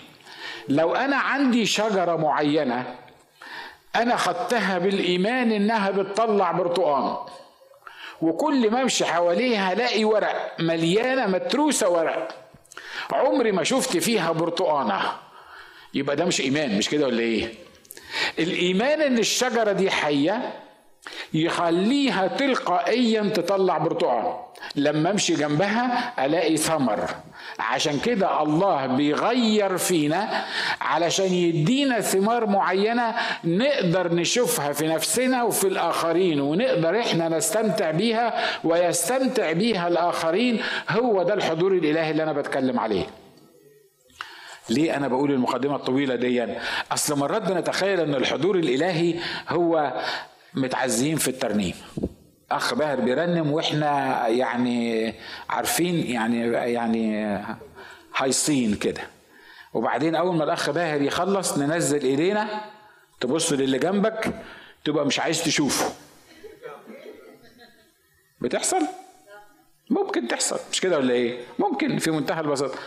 لو 0.70 0.94
أنا 0.94 1.16
عندي 1.16 1.66
شجرة 1.66 2.16
معينة 2.16 2.94
أنا 3.96 4.16
خدتها 4.16 4.78
بالإيمان 4.78 5.52
إنها 5.52 5.90
بتطلع 5.90 6.52
برتقان. 6.52 7.16
وكل 8.22 8.70
ما 8.70 8.82
أمشي 8.82 9.04
حواليها 9.04 9.72
ألاقي 9.72 10.04
ورق 10.04 10.56
مليانة 10.58 11.26
متروسة 11.26 11.88
ورق. 11.88 12.28
عمري 13.12 13.52
ما 13.52 13.64
شفت 13.64 13.96
فيها 13.96 14.32
برتقانة. 14.32 15.00
يبقى 15.94 16.16
ده 16.16 16.24
مش 16.24 16.40
إيمان 16.40 16.78
مش 16.78 16.88
كده 16.88 17.06
ولا 17.06 17.20
إيه؟ 17.20 17.54
الإيمان 18.38 19.00
إن 19.02 19.18
الشجرة 19.18 19.72
دي 19.72 19.90
حية 19.90 20.52
يخليها 21.34 22.26
تلقائيا 22.26 23.22
تطلع 23.22 23.78
برتقال. 23.78 24.34
لما 24.76 25.10
أمشي 25.10 25.34
جنبها 25.34 26.14
ألاقي 26.26 26.56
ثمر. 26.56 27.10
عشان 27.58 27.98
كده 28.00 28.42
الله 28.42 28.86
بيغير 28.86 29.76
فينا 29.78 30.44
علشان 30.80 31.34
يدينا 31.34 32.00
ثمار 32.00 32.46
معينة 32.46 33.14
نقدر 33.44 34.14
نشوفها 34.14 34.72
في 34.72 34.86
نفسنا 34.86 35.42
وفي 35.42 35.68
الآخرين 35.68 36.40
ونقدر 36.40 37.00
إحنا 37.00 37.28
نستمتع 37.28 37.90
بيها 37.90 38.44
ويستمتع 38.64 39.52
بيها 39.52 39.88
الآخرين. 39.88 40.62
هو 40.90 41.22
ده 41.22 41.34
الحضور 41.34 41.72
الإلهي 41.72 42.10
اللي 42.10 42.22
أنا 42.22 42.32
بتكلم 42.32 42.80
عليه. 42.80 43.06
ليه 44.68 44.96
أنا 44.96 45.08
بقول 45.08 45.30
المقدمة 45.30 45.76
الطويلة 45.76 46.14
دي 46.14 46.46
أصل 46.92 47.18
مرات 47.18 47.42
بنتخيل 47.42 48.00
إن 48.00 48.14
الحضور 48.14 48.56
الإلهي 48.56 49.14
هو 49.48 49.92
متعزين 50.54 51.16
في 51.16 51.28
الترنيم. 51.28 51.74
أخ 52.50 52.74
باهر 52.74 53.00
بيرنم 53.00 53.52
وإحنا 53.52 54.28
يعني 54.28 55.14
عارفين 55.48 56.06
يعني 56.10 56.40
يعني 56.52 57.26
هايصين 58.16 58.74
كده. 58.74 59.00
وبعدين 59.74 60.14
أول 60.14 60.36
ما 60.36 60.44
الأخ 60.44 60.70
باهر 60.70 61.02
يخلص 61.02 61.58
ننزل 61.58 62.02
إيدينا 62.02 62.60
تبص 63.20 63.52
للي 63.52 63.78
جنبك 63.78 64.34
تبقى 64.84 65.06
مش 65.06 65.20
عايز 65.20 65.42
تشوفه. 65.44 65.92
بتحصل؟ 68.40 68.86
ممكن 69.90 70.28
تحصل. 70.28 70.58
مش 70.72 70.80
كده 70.80 70.98
ولا 70.98 71.14
إيه؟ 71.14 71.38
ممكن 71.58 71.98
في 71.98 72.10
منتهى 72.10 72.40
البساطة. 72.40 72.78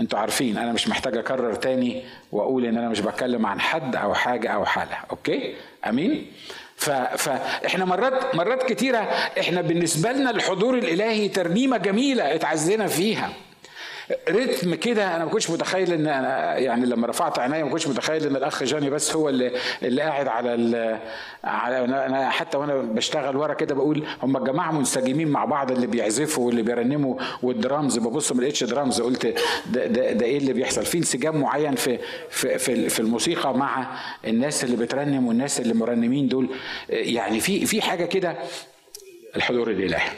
أنتوا 0.00 0.18
عارفين 0.18 0.58
أنا 0.58 0.72
مش 0.72 0.88
محتاج 0.88 1.16
أكرر 1.16 1.54
تاني 1.54 2.04
وأقول 2.32 2.66
إن 2.66 2.78
أنا 2.78 2.88
مش 2.88 3.00
بتكلم 3.00 3.46
عن 3.46 3.60
حد 3.60 3.96
أو 3.96 4.14
حاجة 4.14 4.48
أو 4.48 4.64
حالة. 4.64 4.96
أوكي؟ 5.10 5.54
أمين؟ 5.86 6.32
فاحنا 7.16 7.84
مرات 7.84 8.34
مرات 8.34 8.72
كتيرة 8.72 8.98
إحنا 9.40 9.60
بالنسبة 9.60 10.12
لنا 10.12 10.30
الحضور 10.30 10.78
الإلهي 10.78 11.28
ترنيمة 11.28 11.76
جميلة 11.76 12.34
اتعزينا 12.34 12.86
فيها. 12.86 13.30
رتم 14.28 14.74
كده 14.74 15.16
أنا 15.16 15.24
ما 15.24 15.30
كنتش 15.30 15.50
متخيل 15.50 15.92
إن 15.92 16.06
أنا 16.06 16.58
يعني 16.58 16.86
لما 16.86 17.06
رفعت 17.06 17.38
عيني 17.38 17.62
ما 17.62 17.70
كنتش 17.70 17.88
متخيل 17.88 18.26
إن 18.26 18.36
الأخ 18.36 18.62
جاني 18.64 18.90
بس 18.90 19.16
هو 19.16 19.28
اللي 19.28 19.52
اللي 19.82 20.02
قاعد 20.02 20.28
على 20.28 20.54
ال 20.54 20.98
على 21.44 21.84
أنا 21.84 22.30
حتى 22.30 22.58
وأنا 22.58 22.76
بشتغل 22.76 23.36
ورا 23.36 23.54
كده 23.54 23.74
بقول 23.74 24.06
هم 24.22 24.36
الجماعة 24.36 24.72
منسجمين 24.72 25.28
مع 25.28 25.44
بعض 25.44 25.70
اللي 25.70 25.86
بيعزفوا 25.86 26.46
واللي 26.46 26.62
بيرنموا 26.62 27.16
والدرامز 27.42 27.98
ببص 27.98 28.32
ما 28.32 28.42
لقيتش 28.42 28.64
درامز 28.64 29.00
قلت 29.00 29.26
ده, 29.66 29.86
ده, 29.86 30.12
ده 30.12 30.26
إيه 30.26 30.38
اللي 30.38 30.52
بيحصل؟ 30.52 30.84
في 30.84 30.98
انسجام 30.98 31.40
معين 31.40 31.74
في 31.74 31.98
في 32.30 32.58
في, 32.58 32.88
في 32.88 33.00
الموسيقى 33.00 33.54
مع 33.54 33.86
الناس 34.26 34.64
اللي 34.64 34.76
بترنم 34.76 35.26
والناس 35.26 35.60
اللي 35.60 35.74
مرنمين 35.74 36.28
دول؟ 36.28 36.48
يعني 36.88 37.40
في 37.40 37.66
في 37.66 37.82
حاجة 37.82 38.04
كده 38.04 38.36
الحضور 39.36 39.70
الإلهي. 39.70 40.10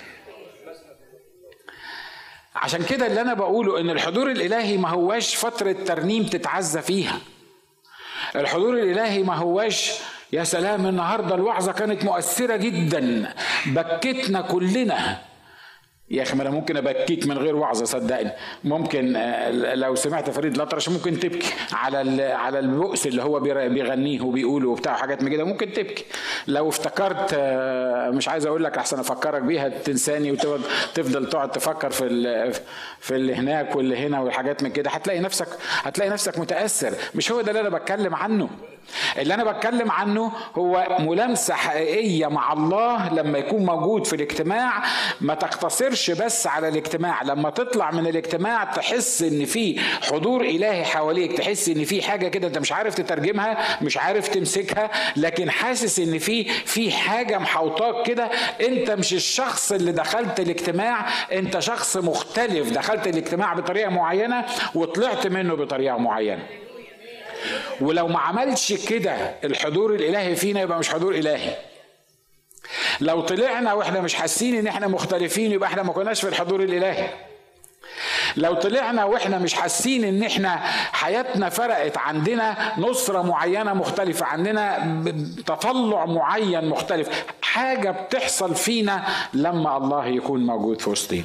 عشان 2.56 2.82
كده 2.82 3.06
اللي 3.06 3.20
أنا 3.20 3.34
بقوله 3.34 3.80
إن 3.80 3.90
الحضور 3.90 4.30
الإلهي 4.30 4.76
ما 4.76 4.88
هواش 4.88 5.36
فترة 5.36 5.72
ترنيم 5.72 6.26
تتعزى 6.26 6.82
فيها. 6.82 7.18
الحضور 8.36 8.74
الإلهي 8.74 9.22
ما 9.22 9.34
هواش 9.34 9.92
يا 10.32 10.44
سلام 10.44 10.86
النهارده 10.86 11.34
الوعظة 11.34 11.72
كانت 11.72 12.04
مؤثرة 12.04 12.56
جدا 12.56 13.34
بكتنا 13.66 14.40
كلنا. 14.40 15.18
يا 16.12 16.22
أخي 16.22 16.36
ما 16.36 16.42
أنا 16.42 16.50
ممكن 16.50 16.76
ابكيك 16.76 17.26
من 17.26 17.38
غير 17.38 17.56
وعظة 17.56 17.84
صدقني. 17.84 18.30
ممكن 18.64 19.16
آه، 19.16 19.50
لو 19.74 19.94
سمعت 19.94 20.30
فريد 20.30 20.54
الأطرش 20.54 20.88
ممكن 20.88 21.18
تبكي 21.20 21.52
على 21.72 22.22
على 22.22 22.58
البؤس 22.58 23.06
اللي 23.06 23.22
هو 23.22 23.40
بيغنيه 23.40 24.20
وبيقوله 24.20 24.68
وبتاع 24.68 24.94
حاجات 24.96 25.22
من 25.22 25.30
كده 25.30 25.44
ممكن 25.44 25.72
تبكي. 25.72 26.04
لو 26.48 26.68
افتكرت 26.68 27.30
آه، 27.38 28.10
مش 28.10 28.28
عايز 28.28 28.46
أقول 28.46 28.64
لك 28.64 28.78
أحسن 28.78 28.98
أفكرك 28.98 29.42
بيها 29.42 29.68
تنساني 29.68 30.32
وتفضل 30.32 31.28
تقعد 31.28 31.50
تفكر 31.50 31.90
في 31.90 32.52
في 33.00 33.16
اللي 33.16 33.34
هناك 33.34 33.76
واللي 33.76 33.96
هنا 33.96 34.20
والحاجات 34.20 34.62
من 34.62 34.70
كده 34.70 34.90
هتلاقي 34.90 35.20
نفسك 35.20 35.48
هتلاقي 35.82 36.10
نفسك 36.10 36.38
متأثر. 36.38 36.92
مش 37.14 37.32
هو 37.32 37.40
ده 37.40 37.50
اللي 37.50 37.60
أنا 37.60 37.68
بتكلم 37.68 38.14
عنه. 38.14 38.48
اللي 39.18 39.34
أنا 39.34 39.44
بتكلم 39.52 39.90
عنه 39.90 40.32
هو 40.58 40.96
ملامسة 41.00 41.54
حقيقية 41.54 42.26
مع 42.26 42.52
الله 42.52 43.14
لما 43.14 43.38
يكون 43.38 43.64
موجود 43.66 44.06
في 44.06 44.16
الاجتماع. 44.16 44.82
ما 45.20 45.34
تقتصرش 45.34 46.10
بس 46.10 46.46
على 46.46 46.68
الاجتماع 46.68 47.22
لما 47.22 47.50
تطلع 47.50 47.90
من 47.90 48.06
الاجتماع 48.06 48.64
تحس 48.64 49.22
إن 49.22 49.44
في 49.44 49.80
حضور 49.80 50.40
إلهي 50.44 50.84
حواليك 50.84 51.32
تحس 51.38 51.68
إن 51.68 51.84
في 51.84 52.02
حاجة 52.02 52.28
كده 52.28 52.48
أنت 52.48 52.58
مش 52.58 52.72
عارف 52.72 52.94
تترجمها 52.94 53.82
مش 53.82 53.96
عارف 53.98 54.28
تمسكها 54.28 54.90
لكن 55.16 55.50
حاسس 55.50 55.98
إن 55.98 56.18
في 56.18 56.44
في 56.44 56.92
حاجة 56.92 57.38
محوطاك 57.38 58.06
كده. 58.06 58.24
أنت 58.68 58.90
مش 58.90 59.14
الشخص 59.14 59.72
اللي 59.72 59.92
دخلت 59.92 60.40
الاجتماع 60.40 61.06
أنت 61.32 61.58
شخص 61.58 61.96
مختلف. 61.96 62.70
دخلت 62.72 63.06
الاجتماع 63.06 63.54
بطريقة 63.54 63.90
معينة 63.90 64.44
وطلعت 64.74 65.26
منه 65.26 65.54
بطريقة 65.54 65.96
معينة. 65.96 66.42
ولو 67.80 68.08
ما 68.08 68.18
عملش 68.18 68.72
كده 68.72 69.14
الحضور 69.44 69.94
الإلهي 69.94 70.36
فينا 70.36 70.60
يبقى 70.60 70.78
مش 70.78 70.88
حضور 70.90 71.14
إلهي. 71.14 71.56
لو 73.00 73.20
طلعنا 73.20 73.72
وإحنا 73.72 74.00
مش 74.00 74.14
حاسين 74.14 74.54
إن 74.54 74.66
إحنا 74.66 74.88
مختلفين 74.88 75.52
يبقى 75.52 75.68
إحنا 75.68 75.82
ما 75.82 75.92
كناش 75.92 76.20
في 76.20 76.28
الحضور 76.28 76.62
الإلهي. 76.62 77.08
لو 78.36 78.54
طلعنا 78.54 79.04
وإحنا 79.04 79.38
مش 79.38 79.54
حاسين 79.54 80.04
إن 80.04 80.22
إحنا 80.22 80.56
حياتنا 80.92 81.48
فرقت 81.48 81.98
عندنا 81.98 82.72
نصرة 82.78 83.22
معينة 83.22 83.72
مختلفة 83.74 84.26
عندنا 84.26 84.78
تطلع 85.46 86.06
معين 86.06 86.68
مختلف 86.68 87.24
حاجة 87.42 87.90
بتحصل 87.90 88.54
فينا 88.54 89.04
لما 89.32 89.76
الله 89.76 90.06
يكون 90.06 90.46
موجود 90.46 90.80
في 90.80 90.90
وسطينا. 90.90 91.24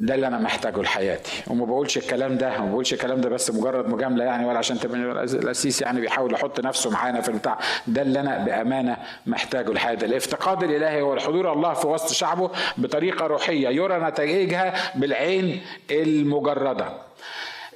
ده 0.00 0.14
اللي 0.14 0.26
أنا 0.26 0.38
محتاجه 0.38 0.80
لحياتي. 0.80 1.42
وما 1.46 1.64
بقولش 1.64 1.96
الكلام 1.98 2.36
ده 2.38 2.58
ما 2.60 2.70
بقولش 2.70 2.92
الكلام 2.92 3.20
ده 3.20 3.28
بس 3.28 3.50
مجرد 3.50 3.88
مجاملة 3.88 4.24
يعني 4.24 4.46
ولا 4.46 4.58
عشان 4.58 4.78
تبقى 4.78 4.98
القسيس 5.24 5.82
يعني 5.82 6.00
بيحاول 6.00 6.32
يحط 6.34 6.60
نفسه 6.60 6.90
معانا 6.90 7.20
في 7.20 7.28
البتاع. 7.28 7.58
ده 7.86 8.02
اللي 8.02 8.20
أنا 8.20 8.38
بأمانة 8.38 8.96
محتاجه 9.26 9.70
لحياتي. 9.72 10.06
الافتقاد 10.06 10.62
الإلهي 10.62 11.00
هو 11.02 11.14
الحضور 11.14 11.52
الله 11.52 11.74
في 11.74 11.86
وسط 11.86 12.12
شعبه 12.12 12.50
بطريقة 12.78 13.26
روحية. 13.26 13.68
يرى 13.68 13.98
نتائجها 13.98 14.74
بالعين 14.94 15.60
المجردة. 15.90 16.86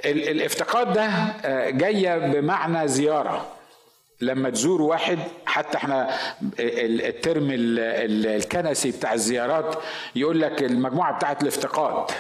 الافتقاد 0.05 0.93
ده 0.93 1.05
آه، 1.45 1.71
جاية 1.71 2.19
بمعنى 2.19 2.89
زيارة. 2.89 3.47
لما 4.23 4.51
تزور 4.51 4.83
واحد 4.83 5.19
حتى 5.47 5.77
إحنا 5.79 6.11
الترم 6.59 7.49
الكنسي 7.53 8.91
بتاع 8.91 9.15
الزيارات 9.15 9.75
يقول 10.17 10.41
لك 10.41 10.63
المجموعة 10.63 11.17
بتاعت 11.17 11.43
الافتقاد 11.43 12.11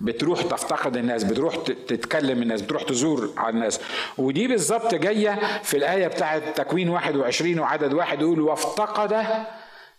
بتروح 0.00 0.42
تفتقد 0.42 0.96
الناس 0.96 1.24
بتروح 1.24 1.56
تتكلم 1.88 2.42
الناس 2.42 2.62
بتروح 2.62 2.82
تزور 2.82 3.32
على 3.36 3.54
الناس. 3.54 3.80
ودي 4.18 4.46
بالظبط 4.46 4.94
جاية 4.94 5.38
في 5.62 5.76
الآية 5.76 6.06
بتاعت 6.06 6.42
تكوين 6.56 6.88
21 6.88 7.58
وعدد 7.58 7.92
واحد 7.92 8.20
يقول 8.20 8.40
وافتقد 8.40 9.24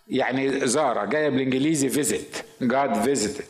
يعني 0.08 0.68
زار 0.68 1.06
جاية 1.06 1.30
بالإنجليزي 1.30 1.90
visit 1.90 2.38
God 2.62 3.02
visit 3.02 3.46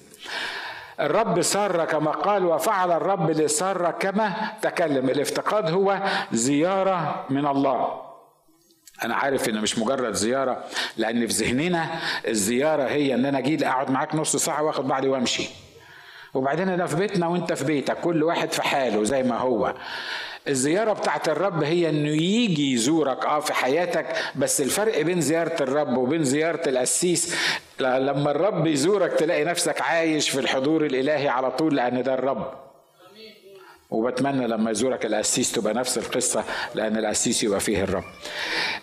الرب 1.00 1.42
سارة 1.42 1.86
كما 1.86 2.12
قال 2.12 2.46
وفعل 2.46 2.92
الرب 2.92 3.30
لسارة 3.32 3.92
كما 3.92 4.34
تكلم. 4.62 5.10
الافتقاد 5.10 5.72
هو 5.72 6.00
زيارة 6.32 7.26
من 7.30 7.48
الله. 7.48 8.02
أنا 9.04 9.16
عارف 9.16 9.50
ان 9.50 9.62
مش 9.62 9.80
مجرد 9.80 10.14
زيارة 10.14 10.64
لأن 10.98 11.28
في 11.28 11.34
ذهننا 11.34 11.88
الزيارة 12.28 12.84
هي 12.84 13.14
إن 13.14 13.26
أنا 13.26 13.38
أجي 13.38 13.68
أقعد 13.68 13.92
معاك 13.92 14.16
نص 14.16 14.36
ساعة 14.36 14.64
وآخد 14.64 14.88
بعضي 14.88 15.08
وأمشي. 15.08 15.50
وبعدين 16.34 16.70
أنا 16.70 16.86
في 16.86 16.96
بيتنا 16.96 17.28
وأنت 17.28 17.54
في 17.54 17.66
بيتك 17.66 17.98
كل 18.02 18.24
واحد 18.24 18.52
في 18.52 18.62
حاله 18.62 19.04
زي 19.04 19.24
ما 19.24 19.38
هو. 19.38 19.74
الزيارة 20.50 20.94
بتاعت 20.94 21.30
الرب 21.30 21.64
هي 21.64 21.90
إنه 21.90 22.10
يجي 22.10 22.74
يزورك 22.74 23.26
آه 23.26 23.40
في 23.40 23.54
حياتك 23.54 24.06
بس 24.36 24.62
الفرق 24.62 25.02
بين 25.02 25.22
زيارة 25.22 25.64
الرب 25.64 25.98
وبين 25.98 26.24
زيارة 26.24 26.70
القسيس 26.70 27.36
لما 27.80 28.32
الرب 28.32 28.68
يزورك 28.68 29.14
تلاقي 29.14 29.44
نفسك 29.44 29.82
عايش 29.82 30.30
في 30.30 30.40
الحضور 30.40 30.86
الإلهي 30.86 31.28
على 31.28 31.52
طول 31.52 31.76
لأن 31.76 32.04
ده 32.04 32.14
الرب. 32.14 32.54
وبتمنى 33.90 34.48
لما 34.48 34.72
يزورك 34.72 35.06
القسيس 35.06 35.52
تبقى 35.52 35.74
نفس 35.74 35.98
القصة 35.98 36.44
لأن 36.76 36.98
القسيس 36.98 37.44
يبقى 37.44 37.60
فيه 37.60 37.84
الرب. 37.84 38.04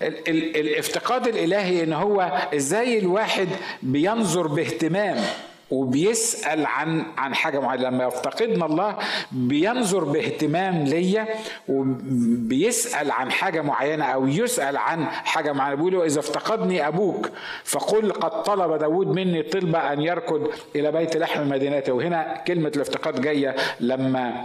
ال- 0.02 0.29
ال- 0.29 0.57
الافتقاد 0.57 1.26
الإلهي 1.26 1.83
إن 1.83 1.92
هو 1.92 2.48
إزاي 2.55 2.98
الواحد 2.98 3.48
بينظر 3.83 4.46
باهتمام. 4.46 5.24
وبيسأل 5.70 6.66
عن 6.66 7.02
عن 7.16 7.35
حاجة 7.35 7.61
معينة. 7.61 7.88
لما 7.88 8.05
يفتقدنا 8.05 8.66
الله 8.66 8.96
بينظر 9.33 10.05
باهتمام 10.05 10.85
ليا 10.85 11.29
وبيسأل 11.68 13.11
عن 13.11 13.31
حاجة 13.31 13.61
معينة 13.61 14.05
أو 14.05 14.26
يسأل 14.26 14.76
عن 14.76 15.07
حاجة 15.07 15.52
معينة. 15.52 15.74
بيقول 15.74 16.02
إذا 16.05 16.20
افتقدني 16.20 16.88
أبوك 16.88 17.31
فقل 17.64 18.12
قد 18.12 18.42
طلب 18.42 18.79
داود 18.79 19.07
مني 19.07 19.42
طلبة 19.42 19.92
أن 19.92 20.00
يركض 20.02 20.50
إلى 20.76 20.92
بيت 20.92 21.16
لحم 21.16 21.48
مدينته 21.48 21.92
وهنا 21.92 22.44
كلمة 22.46 22.72
الافتقاد 22.76 23.20
جاية 23.20 23.57
لما 23.81 24.44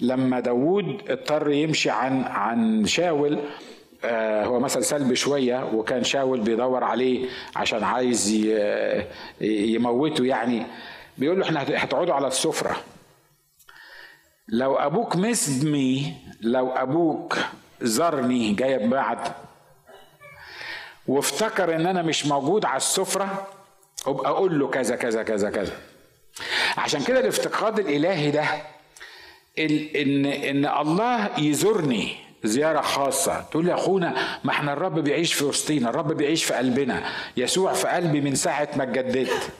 لما 0.00 0.40
داود 0.40 1.02
اضطر 1.08 1.50
يمشي 1.50 1.90
عن 1.90 2.22
عن 2.22 2.86
شاول. 2.86 3.38
هو 4.44 4.60
مثل 4.60 4.84
سلبي 4.84 5.16
شوية 5.16 5.64
وكان 5.74 6.04
شاول 6.04 6.40
بيدور 6.40 6.84
عليه 6.84 7.28
عشان 7.56 7.84
عايز 7.84 8.48
يموته 9.40 10.24
يعني. 10.24 10.66
بيقول 11.18 11.38
له 11.40 11.46
إحنا 11.46 11.62
هتقعدوا 11.62 12.14
على 12.14 12.26
السفرة. 12.26 12.76
لو 14.48 14.76
أبوك 14.76 15.16
مسدمي 15.16 16.14
لو 16.40 16.70
أبوك 16.70 17.38
زرني 17.80 18.52
جايب 18.52 18.90
بعد. 18.90 19.18
وافتكر 21.06 21.74
إن 21.76 21.86
أنا 21.86 22.02
مش 22.02 22.26
موجود 22.26 22.64
على 22.64 22.76
السفرة 22.76 23.46
أبقى 24.06 24.30
أقول 24.30 24.58
له 24.58 24.68
كذا 24.68 24.96
كذا 24.96 25.22
كذا 25.22 25.50
كذا. 25.50 25.72
عشان 26.76 27.04
كده 27.04 27.20
الافتقاد 27.20 27.78
الإلهي 27.78 28.30
ده 28.30 28.44
ان 29.58 30.26
إن 30.26 30.66
الله 30.66 31.38
يزورني. 31.38 32.27
زيارة 32.44 32.80
خاصة. 32.80 33.40
تقول 33.40 33.64
لي 33.64 33.74
أخونا 33.74 34.14
ما 34.44 34.50
إحنا 34.50 34.72
الرب 34.72 34.98
بيعيش 34.98 35.34
في 35.34 35.44
وسطينا 35.44 35.90
الرب 35.90 36.12
بيعيش 36.12 36.44
في 36.44 36.54
قلبنا. 36.54 37.02
يسوع 37.36 37.72
في 37.72 37.88
قلبي 37.88 38.20
من 38.20 38.34
ساعة 38.34 38.68
ما 38.76 38.82
اتجددت. 38.82 39.50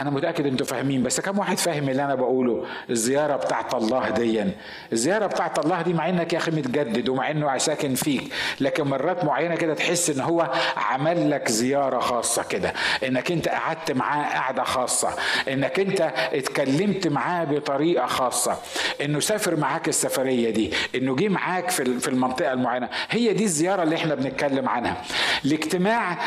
أنا 0.00 0.10
متأكد 0.10 0.46
أنتوا 0.46 0.66
فاهمين 0.66 1.02
بس 1.02 1.20
كم 1.20 1.38
واحد 1.38 1.58
فاهم 1.58 1.88
اللي 1.88 2.04
أنا 2.04 2.14
بقوله؟ 2.14 2.66
الزيارة 2.90 3.36
بتاعت 3.36 3.74
الله 3.74 4.10
دي 4.10 4.44
الزيارة 4.92 5.26
بتاعت 5.26 5.58
الله 5.58 5.82
دي 5.82 5.92
مع 5.92 6.08
إنك 6.08 6.32
يا 6.32 6.38
أخي 6.38 6.50
متجدد 6.50 7.08
ومع 7.08 7.30
إنه 7.30 7.58
ساكن 7.58 7.94
فيك 7.94 8.32
لكن 8.60 8.84
مرات 8.84 9.24
معينة 9.24 9.54
كده 9.54 9.74
تحس 9.74 10.10
إن 10.10 10.20
هو 10.20 10.50
عمل 10.76 11.30
لك 11.30 11.48
زيارة 11.48 11.98
خاصة 11.98 12.42
كده. 12.42 12.72
إنك 13.06 13.32
أنت 13.32 13.48
قعدت 13.48 13.92
معاه 13.92 14.38
قعدة 14.38 14.64
خاصة. 14.64 15.08
إنك 15.48 15.80
أنت 15.80 16.00
اتكلمت 16.32 17.08
معاه 17.08 17.44
بطريقة 17.44 18.06
خاصة. 18.06 18.56
إنه 19.00 19.20
سافر 19.20 19.56
معاك 19.56 19.88
السفرية 19.88 20.50
دي. 20.50 20.72
إنه 20.94 21.16
جه 21.16 21.28
معاك 21.28 21.70
في 21.70 21.98
في 22.00 22.08
المنطقة 22.08 22.52
المعينة. 22.52 22.88
هي 23.10 23.32
دي 23.32 23.44
الزيارة 23.44 23.82
اللي 23.82 23.96
إحنا 23.96 24.14
بنتكلم 24.14 24.68
عنها. 24.68 25.02
الاجتماع 25.44 26.18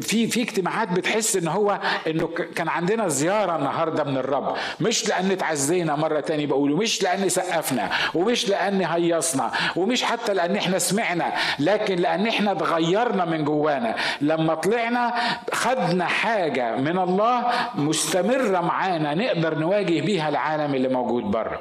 في 0.00 0.26
في 0.26 0.42
اجتماعات 0.42 0.88
بتحس 0.92 1.36
إن 1.36 1.48
هو 1.48 1.80
إنه 2.06 2.28
كان 2.56 2.68
عندنا 2.68 3.06
زيارة 3.16 3.56
النهاردة 3.56 4.04
من 4.04 4.16
الرب. 4.16 4.56
مش 4.80 5.08
لأن 5.08 5.30
اتعزينا 5.30 5.96
مرة 5.96 6.20
تاني 6.20 6.46
بقوله 6.46 6.76
مش 6.76 7.02
لأن 7.02 7.28
سقفنا 7.28 7.90
ومش 8.14 8.48
لأن 8.48 8.82
هيصنا 8.84 9.50
ومش 9.76 10.02
حتى 10.02 10.34
لأن 10.34 10.56
إحنا 10.56 10.78
سمعنا 10.78 11.32
لكن 11.58 11.96
لأن 11.96 12.26
إحنا 12.26 12.52
اتغيرنا 12.52 13.24
من 13.24 13.44
جوانا. 13.44 13.94
لما 14.20 14.54
طلعنا 14.54 15.14
خدنا 15.52 16.04
حاجة 16.06 16.76
من 16.76 16.98
الله 16.98 17.44
مستمرة 17.74 18.60
معانا 18.60 19.14
نقدر 19.14 19.58
نواجه 19.58 20.00
بيها 20.00 20.28
العالم 20.28 20.74
اللي 20.74 20.88
موجود 20.88 21.22
بره. 21.24 21.60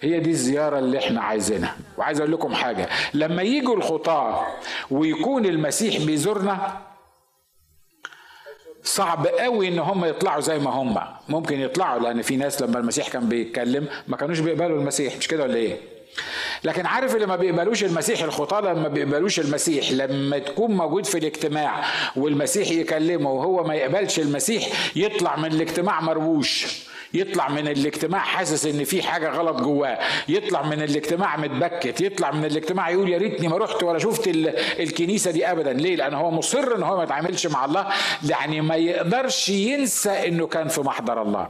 هي 0.00 0.20
دي 0.20 0.30
الزيارة 0.30 0.78
اللي 0.78 0.98
إحنا 0.98 1.20
عايزينها. 1.20 1.76
وعايز 1.98 2.20
أقول 2.20 2.32
لكم 2.32 2.54
حاجة 2.54 2.88
لما 3.14 3.42
يجوا 3.42 3.76
الخطاة 3.76 4.46
ويكون 4.90 5.46
المسيح 5.46 6.04
بيزورنا 6.06 6.72
صعب 8.84 9.26
قوي 9.26 9.68
إن 9.68 9.78
هم 9.78 10.04
يطلعوا 10.04 10.40
زي 10.40 10.58
ما 10.58 10.70
هم. 10.70 10.98
ممكن 11.28 11.60
يطلعوا 11.60 12.00
لأن 12.00 12.22
في 12.22 12.36
ناس 12.36 12.62
لما 12.62 12.78
المسيح 12.78 13.08
كان 13.08 13.28
بيتكلم 13.28 13.88
ما 14.08 14.16
كانوش 14.16 14.38
بيقبلوا 14.38 14.78
المسيح 14.78 15.16
مش 15.16 15.28
كده 15.28 15.42
ولا 15.42 15.54
إيه؟ 15.56 15.76
لكن 16.64 16.86
عارف 16.86 17.14
اللي 17.14 17.26
ما 17.26 17.36
بيقبلوش 17.36 17.84
المسيح 17.84 18.22
الخطاة؟ 18.22 18.60
لما 18.60 18.88
بيقبلوش 18.88 19.40
المسيح 19.40 19.92
لما 19.92 20.38
تكون 20.38 20.70
موجود 20.76 21.06
في 21.06 21.18
الاجتماع 21.18 21.84
والمسيح 22.16 22.70
يكلمه 22.70 23.30
وهو 23.30 23.64
ما 23.64 23.74
يقبلش 23.74 24.18
المسيح 24.18 24.68
يطلع 24.96 25.36
من 25.36 25.52
الاجتماع 25.52 26.00
مرووش 26.00 26.66
يطلع 27.14 27.48
من 27.48 27.68
الاجتماع 27.68 28.20
حاسس 28.20 28.66
ان 28.66 28.84
في 28.84 29.02
حاجة 29.02 29.30
غلط 29.30 29.60
جواه. 29.60 29.98
يطلع 30.28 30.62
من 30.62 30.82
الاجتماع 30.82 31.36
متبكت. 31.36 32.00
يطلع 32.00 32.30
من 32.30 32.44
الاجتماع 32.44 32.90
يقول 32.90 33.08
يا 33.08 33.18
ريتني 33.18 33.48
ما 33.48 33.58
رحت 33.58 33.82
ولا 33.82 33.98
شفت 33.98 34.28
الكنيسة 34.80 35.30
دي 35.30 35.50
ابدا. 35.50 35.72
ليه؟ 35.72 35.96
لأن 35.96 36.14
هو 36.14 36.30
مصر 36.30 36.76
إن 36.76 36.82
هو 36.82 36.96
ما 36.96 37.02
يتعاملش 37.02 37.46
مع 37.46 37.64
الله. 37.64 37.86
يعني 38.28 38.60
ما 38.60 38.76
يقدرش 38.76 39.48
ينسى 39.48 40.28
إنه 40.28 40.46
كان 40.46 40.68
في 40.68 40.80
محضر 40.80 41.22
الله. 41.22 41.48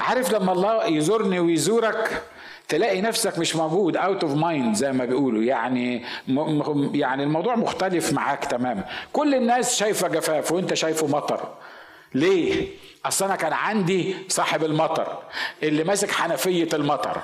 عارف 0.00 0.32
لما 0.32 0.52
الله 0.52 0.86
يزورني 0.86 1.40
ويزورك 1.40 2.22
تلاقي 2.68 3.00
نفسك 3.00 3.38
مش 3.38 3.56
موجود 3.56 3.96
out 3.96 4.24
of 4.24 4.34
mind 4.34 4.74
زي 4.74 4.92
ما 4.92 5.04
بيقولوا. 5.04 5.42
يعني 5.42 6.04
يعني 6.94 7.22
الموضوع 7.22 7.56
مختلف 7.56 8.12
معاك 8.12 8.44
تماما 8.44 8.84
كل 9.12 9.34
الناس 9.34 9.76
شايفة 9.76 10.08
جفاف 10.08 10.52
وأنت 10.52 10.74
شايفه 10.74 11.06
مطر. 11.06 11.48
ليه؟ 12.14 12.66
أصل 13.06 13.24
أنا 13.24 13.36
كان 13.36 13.52
عندي 13.52 14.16
صاحب 14.28 14.64
المطر 14.64 15.18
اللي 15.62 15.84
ماسك 15.84 16.10
حنفية 16.10 16.68
المطر. 16.74 17.20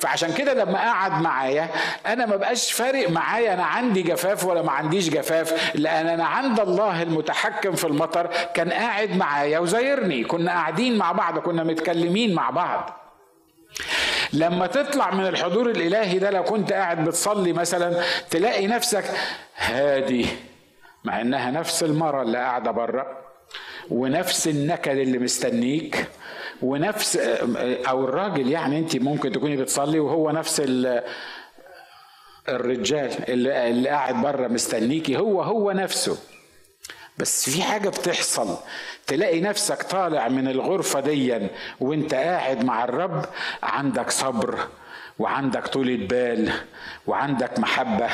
فعشان 0.00 0.32
كده 0.34 0.54
لما 0.54 0.78
قعد 0.78 1.22
معايا 1.22 1.68
أنا 2.06 2.26
ما 2.26 2.36
بقاش 2.36 2.72
فارق 2.72 3.10
معايا 3.10 3.54
أنا 3.54 3.64
عندي 3.64 4.02
جفاف 4.02 4.44
ولا 4.44 4.62
ما 4.62 4.72
عنديش 4.72 5.08
جفاف 5.10 5.70
لأن 5.76 6.08
أنا 6.08 6.24
عند 6.26 6.60
الله 6.60 7.02
المتحكم 7.02 7.72
في 7.72 7.84
المطر 7.86 8.30
كان 8.54 8.72
قاعد 8.72 9.16
معايا 9.16 9.58
وزايرني 9.58 10.24
كنا 10.24 10.50
قاعدين 10.52 10.98
مع 10.98 11.12
بعض 11.12 11.38
كنا 11.38 11.64
متكلمين 11.64 12.34
مع 12.34 12.50
بعض. 12.50 12.90
لما 14.32 14.66
تطلع 14.66 15.10
من 15.14 15.26
الحضور 15.26 15.70
الإلهي 15.70 16.18
ده 16.18 16.30
لو 16.30 16.44
كنت 16.44 16.72
قاعد 16.72 17.04
بتصلي 17.04 17.52
مثلا 17.52 18.02
تلاقي 18.30 18.66
نفسك 18.66 19.04
هادي 19.56 20.26
مع 21.04 21.20
إنها 21.20 21.50
نفس 21.50 21.82
المرة 21.82 22.22
اللي 22.22 22.38
قاعدة 22.38 22.70
بره. 22.70 23.27
ونفس 23.90 24.48
النكد 24.48 24.96
اللي 24.96 25.18
مستنيك 25.18 26.06
ونفس 26.62 27.16
أو 27.88 28.04
الراجل 28.04 28.50
يعني 28.50 28.78
أنت 28.78 28.96
ممكن 28.96 29.32
تكوني 29.32 29.56
بتصلي 29.56 29.98
وهو 29.98 30.30
نفس 30.30 30.62
الرجال 32.48 33.10
اللي, 33.28 33.70
اللي 33.70 33.88
قاعد 33.88 34.22
بره 34.22 34.48
مستنيكي 34.48 35.16
هو 35.16 35.42
هو 35.42 35.72
نفسه. 35.72 36.18
بس 37.18 37.50
في 37.50 37.62
حاجة 37.62 37.88
بتحصل. 37.88 38.56
تلاقي 39.06 39.40
نفسك 39.40 39.82
طالع 39.82 40.28
من 40.28 40.48
الغرفة 40.48 41.00
ديا 41.00 41.50
وانت 41.80 42.14
قاعد 42.14 42.64
مع 42.64 42.84
الرب 42.84 43.24
عندك 43.62 44.10
صبر 44.10 44.58
وعندك 45.18 45.66
طولة 45.66 45.96
بال 46.06 46.52
وعندك 47.06 47.58
محبة 47.58 48.08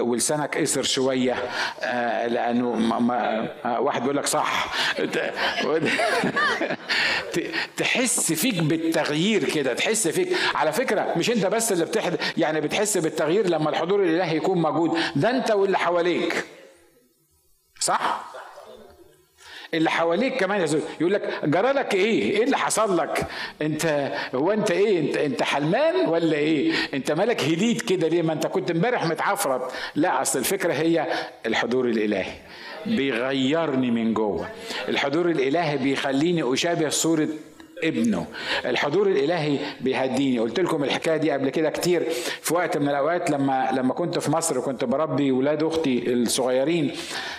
ولسانك 0.00 0.58
قصر 0.58 0.82
شوية. 0.82 1.34
آه، 1.82 2.26
لأنه 2.26 2.72
ما 2.74 3.48
آه، 3.64 3.80
واحد 3.80 4.00
بيقول 4.00 4.16
لك 4.16 4.26
صح. 4.26 4.66
تحس 7.76 8.32
فيك 8.32 8.62
بالتغيير 8.62 9.44
كده 9.44 9.74
تحس 9.74 10.08
فيك. 10.08 10.28
على 10.54 10.72
فكرة 10.72 11.12
مش 11.16 11.30
انت 11.30 11.46
بس 11.46 11.72
اللي 11.72 11.84
بتحد 11.84 12.16
يعني 12.36 12.60
بتحس 12.60 12.98
بالتغيير 12.98 13.46
لما 13.48 13.70
الحضور 13.70 14.02
الإلهي 14.02 14.36
يكون 14.36 14.62
موجود. 14.62 14.98
ده 15.16 15.30
انت 15.30 15.50
واللي 15.50 15.78
حواليك. 15.78 16.44
صح؟ 17.86 18.24
اللي 19.74 19.90
حواليك 19.90 20.36
كمان 20.36 20.80
يقول 21.00 21.12
لك 21.12 21.40
جرى 21.44 21.72
لك 21.72 21.94
إيه؟ 21.94 22.30
إيه 22.30 22.44
اللي 22.44 22.58
حصل 22.58 22.96
لك؟ 22.96 23.26
انت 23.62 24.12
هو 24.34 24.52
انت 24.52 24.70
إيه؟ 24.70 25.00
انت 25.00 25.16
انت 25.16 25.42
حلمان 25.42 26.08
ولا 26.08 26.36
إيه؟ 26.36 26.72
انت 26.94 27.12
مالك 27.12 27.44
هديت 27.44 27.82
كده 27.82 28.08
ليه؟ 28.08 28.22
ما 28.22 28.32
انت 28.32 28.46
كنت 28.46 28.70
امبارح 28.70 29.06
متعفرت 29.06 29.72
لا 29.94 30.22
اصل 30.22 30.38
الفكرة 30.38 30.72
هي 30.72 31.06
الحضور 31.46 31.88
الإلهي. 31.88 32.32
بيغيرني 32.86 33.90
من 33.90 34.14
جوه. 34.14 34.48
الحضور 34.88 35.30
الإلهي 35.30 35.76
بيخليني 35.76 36.52
أشابه 36.54 36.88
صورة 36.88 37.28
ابنه. 37.84 38.26
الحضور 38.66 39.06
الإلهي 39.06 39.58
بيهديني. 39.80 40.38
قلت 40.38 40.60
لكم 40.60 40.84
الحكاية 40.84 41.16
دي 41.16 41.30
قبل 41.30 41.50
كده 41.50 41.70
كتير. 41.70 42.02
في 42.42 42.54
وقت 42.54 42.76
من 42.78 42.88
الأوقات 42.88 43.30
لما 43.30 43.68
لما 43.72 43.94
كنت 43.94 44.18
في 44.18 44.30
مصر 44.30 44.58
وكنت 44.58 44.84
بربي 44.84 45.32
ولاد 45.32 45.62
أختي 45.62 46.12
الصغيرين. 46.12 46.92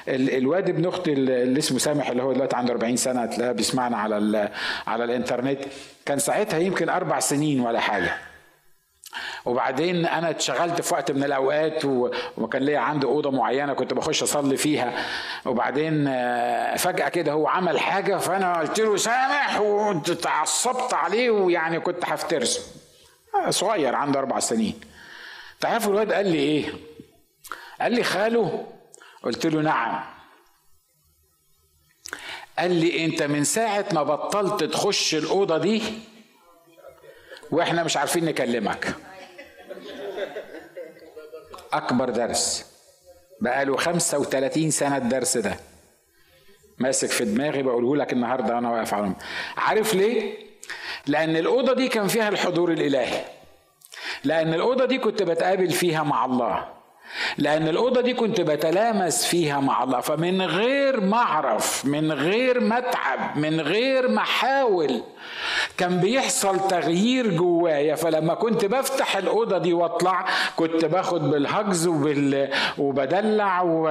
الواد 0.08 0.70
ابن 0.70 0.86
أختي 0.86 1.14
اللي 1.14 1.60
اسمه 1.60 1.80
سامح 1.80 2.10
اللي 2.10 2.24
هو 2.24 2.34
دلوقتي 2.34 2.56
عنده 2.56 2.74
40 2.74 2.96
سنة 2.96 3.26
تلاقيه 3.26 3.52
بيسمعنا 3.52 3.98
على 3.98 4.50
على 4.88 5.04
الإنترنت. 5.04 5.60
كان 6.06 6.20
ساعتها 6.20 6.60
يمكن 6.60 6.90
أربع 6.90 7.20
سنين 7.20 7.60
ولا 7.60 7.80
حاجة. 7.80 8.14
وبعدين 9.46 10.06
أنا 10.06 10.30
اتشغلت 10.30 10.82
في 10.82 10.94
وقت 10.94 11.12
من 11.12 11.24
الأوقات 11.24 11.86
وكان 12.38 12.62
ليا 12.62 12.80
عندي 12.80 13.08
أوضة 13.08 13.32
معينة 13.32 13.74
كنت 13.74 13.94
بخش 13.94 14.24
أصلي 14.24 14.58
فيها. 14.58 15.06
وبعدين 15.46 16.08
آه، 16.08 16.76
فجأة 16.76 17.10
كده 17.10 17.32
هو 17.32 17.48
عمل 17.48 17.80
حاجة 17.80 18.18
فأنا 18.18 18.60
قلت 18.60 18.80
له 18.80 18.98
سامح 18.98 19.60
وتعصبت 19.62 20.94
عليه 20.94 21.30
ويعني 21.30 21.80
كنت 21.80 22.06
هفترسه 22.06 22.62
آه، 23.46 23.50
صغير 23.50 23.96
عنده 23.96 24.20
أربع 24.20 24.40
سنين. 24.40 24.80
تعرفوا 25.60 25.92
الواد 25.92 26.12
قال 26.14 26.28
لي 26.28 26.40
إيه؟ 26.40 26.74
قال 27.82 27.92
لي 27.92 28.04
خاله 28.04 28.68
قلت 29.24 29.46
له 29.46 29.62
نعم. 29.62 30.04
قال 32.60 32.72
لي 32.72 33.06
أنت 33.06 33.24
من 33.24 33.44
ساعة 33.44 33.86
ما 33.92 34.04
بطلت 34.04 34.64
تخش 34.64 35.16
الأوضة 35.16 35.58
دي 35.58 35.84
وإحنا 37.52 37.84
مش 37.84 37.98
عارفين 37.98 38.26
نكلمك. 38.26 38.96
أكبر 41.74 42.10
درس. 42.10 42.66
بقاله 43.42 43.78
35 43.78 44.72
سنة 44.72 44.98
الدرس 44.98 45.38
ده. 45.38 45.60
ماسك 46.78 47.10
في 47.10 47.26
دماغي 47.26 47.64
بقوله 47.64 47.96
لك 47.96 48.14
النهارده 48.14 48.58
أنا 48.58 48.72
واقف 48.72 48.94
على 48.94 49.14
عارف 49.58 49.94
ليه؟ 49.94 50.38
لأن 51.08 51.36
الأوضة 51.36 51.74
دي 51.74 51.88
كان 51.88 52.08
فيها 52.08 52.30
الحضور 52.30 52.72
الإلهي. 52.72 53.26
لأن 54.24 54.54
الأوضة 54.54 54.86
دي 54.86 54.98
كنت 54.98 55.24
بتقابل 55.24 55.70
فيها 55.72 56.04
مع 56.04 56.26
الله. 56.26 56.77
لأن 57.38 57.68
الأوضة 57.68 58.02
دي 58.02 58.14
كنت 58.14 58.42
بتلامس 58.42 59.26
فيها 59.26 59.60
مع 59.60 59.84
الله 59.84 60.00
فمن 60.00 60.42
غير 60.42 61.00
ما 61.02 61.18
أعرف 61.18 61.86
من 61.86 62.12
غير 62.12 62.60
ما 62.60 62.78
أتعب 62.78 63.38
من 63.38 63.62
غير 63.62 64.08
ما 64.08 64.22
أحاول 64.22 65.02
كان 65.78 65.98
بيحصل 66.00 66.68
تغيير 66.68 67.32
جوايا. 67.36 67.96
فلما 67.96 68.34
كنت 68.34 68.66
بفتح 68.66 69.18
الأوضة 69.18 69.58
دي 69.58 69.74
وأطلع 69.74 70.26
كنت 70.56 70.86
باخد 70.86 71.32
بالهجز 71.32 71.88
وبال... 71.88 72.50
وبدلع 72.78 73.62
و... 73.62 73.84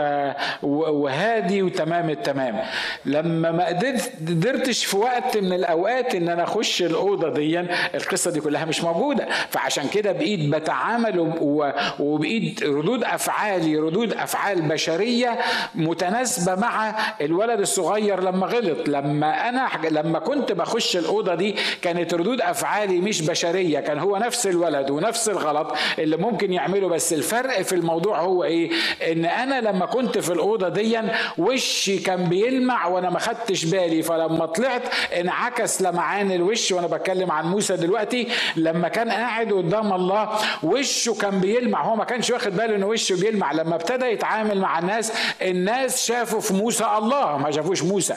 وهادي 0.62 1.62
وتمام 1.62 2.10
التمام. 2.10 2.62
لما 3.04 3.52
ما 3.52 3.66
قدرتش 3.66 4.84
في 4.84 4.96
وقت 4.96 5.36
من 5.36 5.52
الأوقات 5.52 6.14
إن 6.14 6.28
أنا 6.28 6.42
أخش 6.44 6.82
الأوضة 6.82 7.28
دي 7.30 7.60
القصة 7.94 8.30
دي 8.30 8.40
كلها 8.40 8.64
مش 8.64 8.84
موجودة. 8.84 9.28
فعشان 9.50 9.88
كده 9.88 10.12
بقيت 10.12 10.40
بتعامل 10.54 11.20
و... 11.40 11.72
وبقيت 12.00 12.62
ردود 12.62 13.04
افعالي 13.16 13.76
ردود 13.76 14.12
أفعال 14.12 14.62
بشرية 14.62 15.38
متناسبة 15.74 16.55
مع 16.55 16.94
الولد 17.20 17.61
الصغير 17.61 18.20
لما 18.22 18.46
غلط. 18.46 18.88
لما 18.88 19.48
أنا 19.48 19.68
لما 19.90 20.18
كنت 20.18 20.52
بخش 20.52 20.96
الأوضة 20.96 21.35
دي 21.35 21.57
كانت 21.83 22.14
ردود 22.14 22.40
أفعالي 22.40 23.00
مش 23.00 23.22
بشرية 23.22 23.81
كان 23.81 23.98
هو 23.98 24.16
نفس 24.16 24.46
الولد 24.46 24.90
ونفس 24.90 25.29
الغلط 25.29 25.74
اللي 25.98 26.16
ممكن 26.16 26.52
يعمله. 26.52 26.88
بس 26.88 27.12
الفرق 27.12 27.62
في 27.62 27.74
الموضوع 27.74 28.20
هو 28.20 28.44
إيه؟ 28.44 28.70
إن 29.12 29.24
أنا 29.24 29.61
لما 29.61 29.87
كنت 29.87 30.18
في 30.18 30.33
الأوضة 30.33 30.68
دي 30.68 31.00
وشي 31.38 31.98
كان 31.98 32.24
بيلمع 32.24 32.87
وأنا 32.87 33.11
ما 33.11 33.18
خدتش 33.18 33.64
بالي. 33.64 34.02
فلما 34.02 34.46
طلعت 34.46 34.83
انعكس 35.20 35.83
لمعان 35.83 36.33
الوش 36.33 36.72
وأنا 36.72 36.87
بتكلم 36.87 37.31
عن 37.33 37.46
موسى 37.46 37.76
دلوقتي 37.76 38.29
لما 38.57 38.88
كان 38.88 39.11
قاعد 39.11 39.52
قدام 39.52 39.92
الله 39.92 40.29
وشه 40.62 41.14
كان 41.20 41.40
بيلمع. 41.40 41.85
هو 41.85 41.96
ما 41.96 42.05
كانش 42.05 42.31
واخد 42.31 42.57
باله 42.57 42.76
إن 42.76 42.83
وشه 42.96 43.20
بيلمع 43.20 43.52
لما 43.52 43.74
ابتدى 43.74 44.04
يتعامل 44.04 44.61
مع 44.61 44.78
الناس 44.78 45.12
الناس 45.42 46.06
شافوا 46.06 46.40
في 46.40 46.54
موسى 46.54 46.85
الله 46.98 47.37
ما 47.38 47.50
شافوش 47.50 47.82
موسى. 47.82 48.14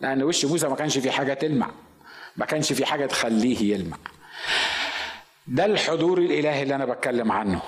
لأن 0.00 0.22
وش 0.22 0.44
موسى 0.44 0.68
ما 0.68 0.76
كانش 0.76 0.98
فيه 0.98 1.10
حاجة 1.10 1.34
تلمع 1.34 1.70
ما 2.36 2.46
كانش 2.46 2.72
فيه 2.72 2.84
حاجة 2.84 3.06
تخليه 3.06 3.74
يلمع. 3.74 3.96
ده 5.46 5.64
الحضور 5.64 6.18
الإلهي 6.18 6.62
اللي 6.62 6.74
أنا 6.74 6.84
بتكلم 6.84 7.32
عنه. 7.32 7.60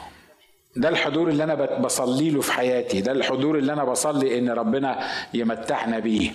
ده 0.77 0.89
الحضور 0.89 1.29
اللي 1.29 1.45
أنا 1.45 1.55
بصلي 1.55 2.31
له 2.31 2.41
في 2.41 2.53
حياتي. 2.53 3.01
ده 3.01 3.13
الحضور 3.13 3.59
اللي 3.59 3.73
أنا 3.73 3.85
بصلي 3.85 4.39
إن 4.39 4.51
ربنا 4.51 5.09
يمتعنا 5.35 5.99
بيه. 5.99 6.31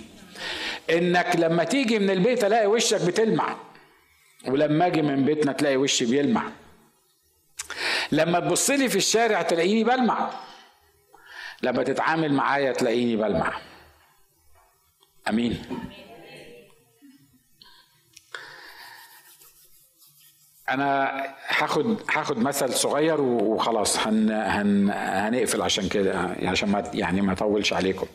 إنك 0.90 1.36
لما 1.36 1.64
تيجي 1.64 1.98
من 1.98 2.10
البيت 2.10 2.44
الاقي 2.44 2.66
وشك 2.66 3.02
بتلمع 3.02 3.56
ولما 4.48 4.86
أجي 4.86 5.02
من 5.02 5.24
بيتنا 5.24 5.52
تلاقي 5.52 5.76
وشي 5.76 6.04
بيلمع. 6.04 6.42
لما 8.14 8.40
تبص 8.40 8.70
لي 8.70 8.88
في 8.88 8.96
الشارع 8.96 9.42
تلاقيني 9.42 9.84
بلمع. 9.84 10.30
لما 11.62 11.82
تتعامل 11.82 12.32
معايا 12.32 12.72
تلاقيني 12.72 13.16
بلمع. 13.16 13.52
أمين. 15.28 15.62
أنا 20.68 21.22
هاخد 21.48 22.00
هاخد 22.10 22.38
مثل 22.38 22.72
صغير 22.72 23.20
وخلاص 23.20 24.06
هن 24.06 24.30
هن 24.30 24.90
هنقفل 24.94 25.62
عشان 25.62 25.88
كده 25.88 26.36
عشان 26.42 26.68
ما 26.68 26.90
يعني 26.94 27.20
ما 27.20 27.32
أطولش 27.32 27.72
عليكم. 27.72 28.06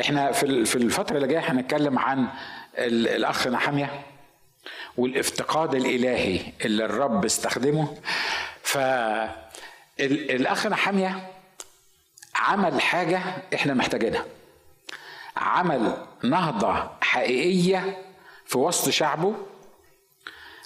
إحنا 0.00 0.32
في 0.32 0.64
في 0.64 0.76
الفترة 0.76 1.16
اللي 1.16 1.28
جاية 1.28 1.52
هنتكلم 1.52 1.98
عن 1.98 2.26
الأخ 2.78 3.46
نحميه 3.48 4.06
والافتقاد 4.98 5.74
الإلهي 5.74 6.40
اللي 6.64 6.84
الرب 6.84 7.24
استخدمه. 7.24 7.96
فالاخ 9.98 10.66
نحميه 10.66 11.30
عمل 12.34 12.80
حاجة 12.80 13.22
إحنا 13.54 13.74
محتاجينها. 13.74 14.24
عمل 15.36 16.06
نهضة 16.24 16.90
حقيقية 17.00 17.98
في 18.46 18.58
وسط 18.58 18.88
شعبه 18.90 19.34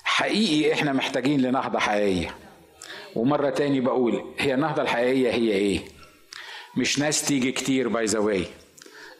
حقيقي 0.04 0.72
إحنا 0.72 0.92
محتاجين 0.92 1.40
لنهضة 1.42 1.78
حقيقية. 1.78 2.34
ومرة 3.16 3.50
تاني 3.50 3.80
بقول 3.80 4.34
هي 4.38 4.54
النهضة 4.54 4.82
الحقيقية 4.82 5.30
هي 5.30 5.52
إيه؟ 5.52 5.80
مش 6.76 6.98
ناس 6.98 7.22
تيجي 7.24 7.52
كتير 7.52 7.88
باي 7.88 8.04
ذا 8.04 8.18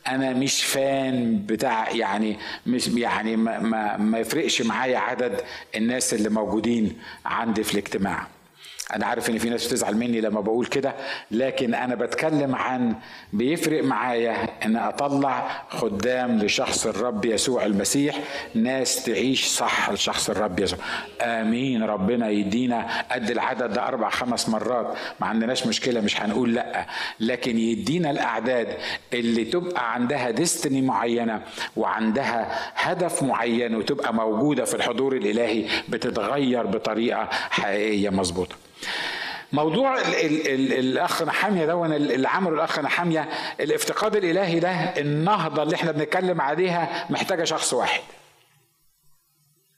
أنا 0.09 0.33
مش 0.33 0.65
فان 0.65 1.43
بتاع 1.47 1.91
يعني 1.91 2.37
مش 2.67 2.89
يعني 2.89 3.37
ما, 3.37 3.59
ما, 3.59 3.97
ما 3.97 4.19
يفرقش 4.19 4.63
معايا 4.63 4.99
عدد 4.99 5.41
الناس 5.77 6.15
اللي 6.15 6.29
موجودين 6.29 6.99
عندي 7.25 7.65
في 7.65 7.73
الاجتماع. 7.75 8.27
أنا 8.95 9.07
عارف 9.07 9.31
إن 9.31 9.39
في 9.39 9.51
ناس 9.51 9.67
بتزعل 9.67 9.97
مني 9.97 10.21
لما 10.21 10.41
بقول 10.41 10.67
كده 10.67 10.95
لكن 11.31 11.75
أنا 11.75 11.95
بتكلم 11.95 12.55
عن 12.55 12.95
بيفرق 13.33 13.85
معايا 13.85 14.49
إن 14.67 14.77
أطلع 14.77 15.63
خدام 15.69 16.39
لشخص 16.39 16.87
الرب 16.87 17.25
يسوع 17.25 17.65
المسيح 17.67 18.19
ناس 18.55 19.05
تعيش 19.05 19.45
صح 19.47 19.91
لشخص 19.91 20.31
الرب 20.31 20.61
يسوع. 20.61 20.79
آمين 21.23 21.83
ربنا 21.83 22.29
يدينا 22.31 22.87
قد 23.13 23.31
العدد 23.31 23.73
ده 23.73 23.89
أربع 23.89 24.11
خمس 24.11 24.49
مرات. 24.49 24.95
ما 25.21 25.27
عندناش 25.27 25.67
مشكلة 25.67 26.01
مش 26.01 26.21
هنقول 26.21 26.55
لأ. 26.55 26.87
لكن 27.21 27.59
يدينا 27.59 28.11
الأعداد 28.11 28.69
اللي 29.13 29.45
تبقى 29.45 29.95
عندها 29.95 30.31
ديستني 30.31 30.83
معينة 30.83 31.43
وعندها 31.77 32.49
هدف 32.75 33.23
معين 33.23 33.75
وتبقى 33.75 34.15
موجودة 34.15 34.65
في 34.65 34.75
الحضور 34.75 35.17
الإلهي 35.17 35.65
بتتغير 35.89 36.67
بطريقة 36.67 37.29
حقيقية 37.51 38.11
مظبوطة. 38.11 38.57
موضوع 39.53 39.99
ال 39.99 40.15
ال 40.15 40.47
ال 40.47 40.73
الأخ 40.73 41.23
نحامية 41.23 41.67
ده 41.67 41.87
اللي 41.87 42.29
عمله 42.29 42.55
الأخ 42.55 42.79
نحامية 42.79 43.29
الافتقاد 43.61 44.17
الإلهي 44.17 44.61
ده 44.61 44.71
النهضة 44.71 45.63
اللي 45.63 45.75
إحنا 45.77 45.93
بنتكلم 45.93 46.41
عليها 46.41 47.07
محتاجة 47.11 47.45
شخص 47.45 47.73
واحد. 47.73 48.03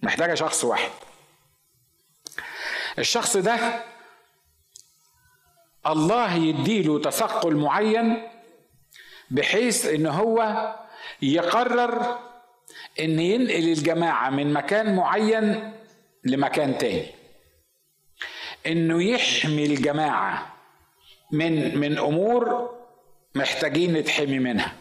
محتاجة 0.02 0.34
شخص 0.34 0.64
واحد. 0.64 0.90
الشخص 2.98 3.36
ده 3.36 3.84
الله 5.86 6.34
يديله 6.34 6.98
تثقل 6.98 7.56
معين 7.56 8.28
بحيث 9.30 9.86
إن 9.86 10.06
هو 10.06 10.68
يقرر 11.22 12.18
إن 13.00 13.18
ينقل 13.20 13.68
الجماعة 13.68 14.30
من 14.30 14.52
مكان 14.52 14.96
معين 14.96 15.72
لمكان 16.24 16.78
تاني. 16.78 17.21
إنه 18.66 19.02
يحمي 19.02 19.66
الجماعة 19.66 20.52
من 21.32 21.78
من 21.78 21.98
أمور 21.98 22.70
محتاجين 23.34 23.92
نتحمي 23.92 24.38
منها. 24.38 24.72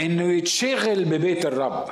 إنه 0.00 0.32
يتشغل 0.32 1.04
ببيت 1.04 1.46
الرب. 1.46 1.88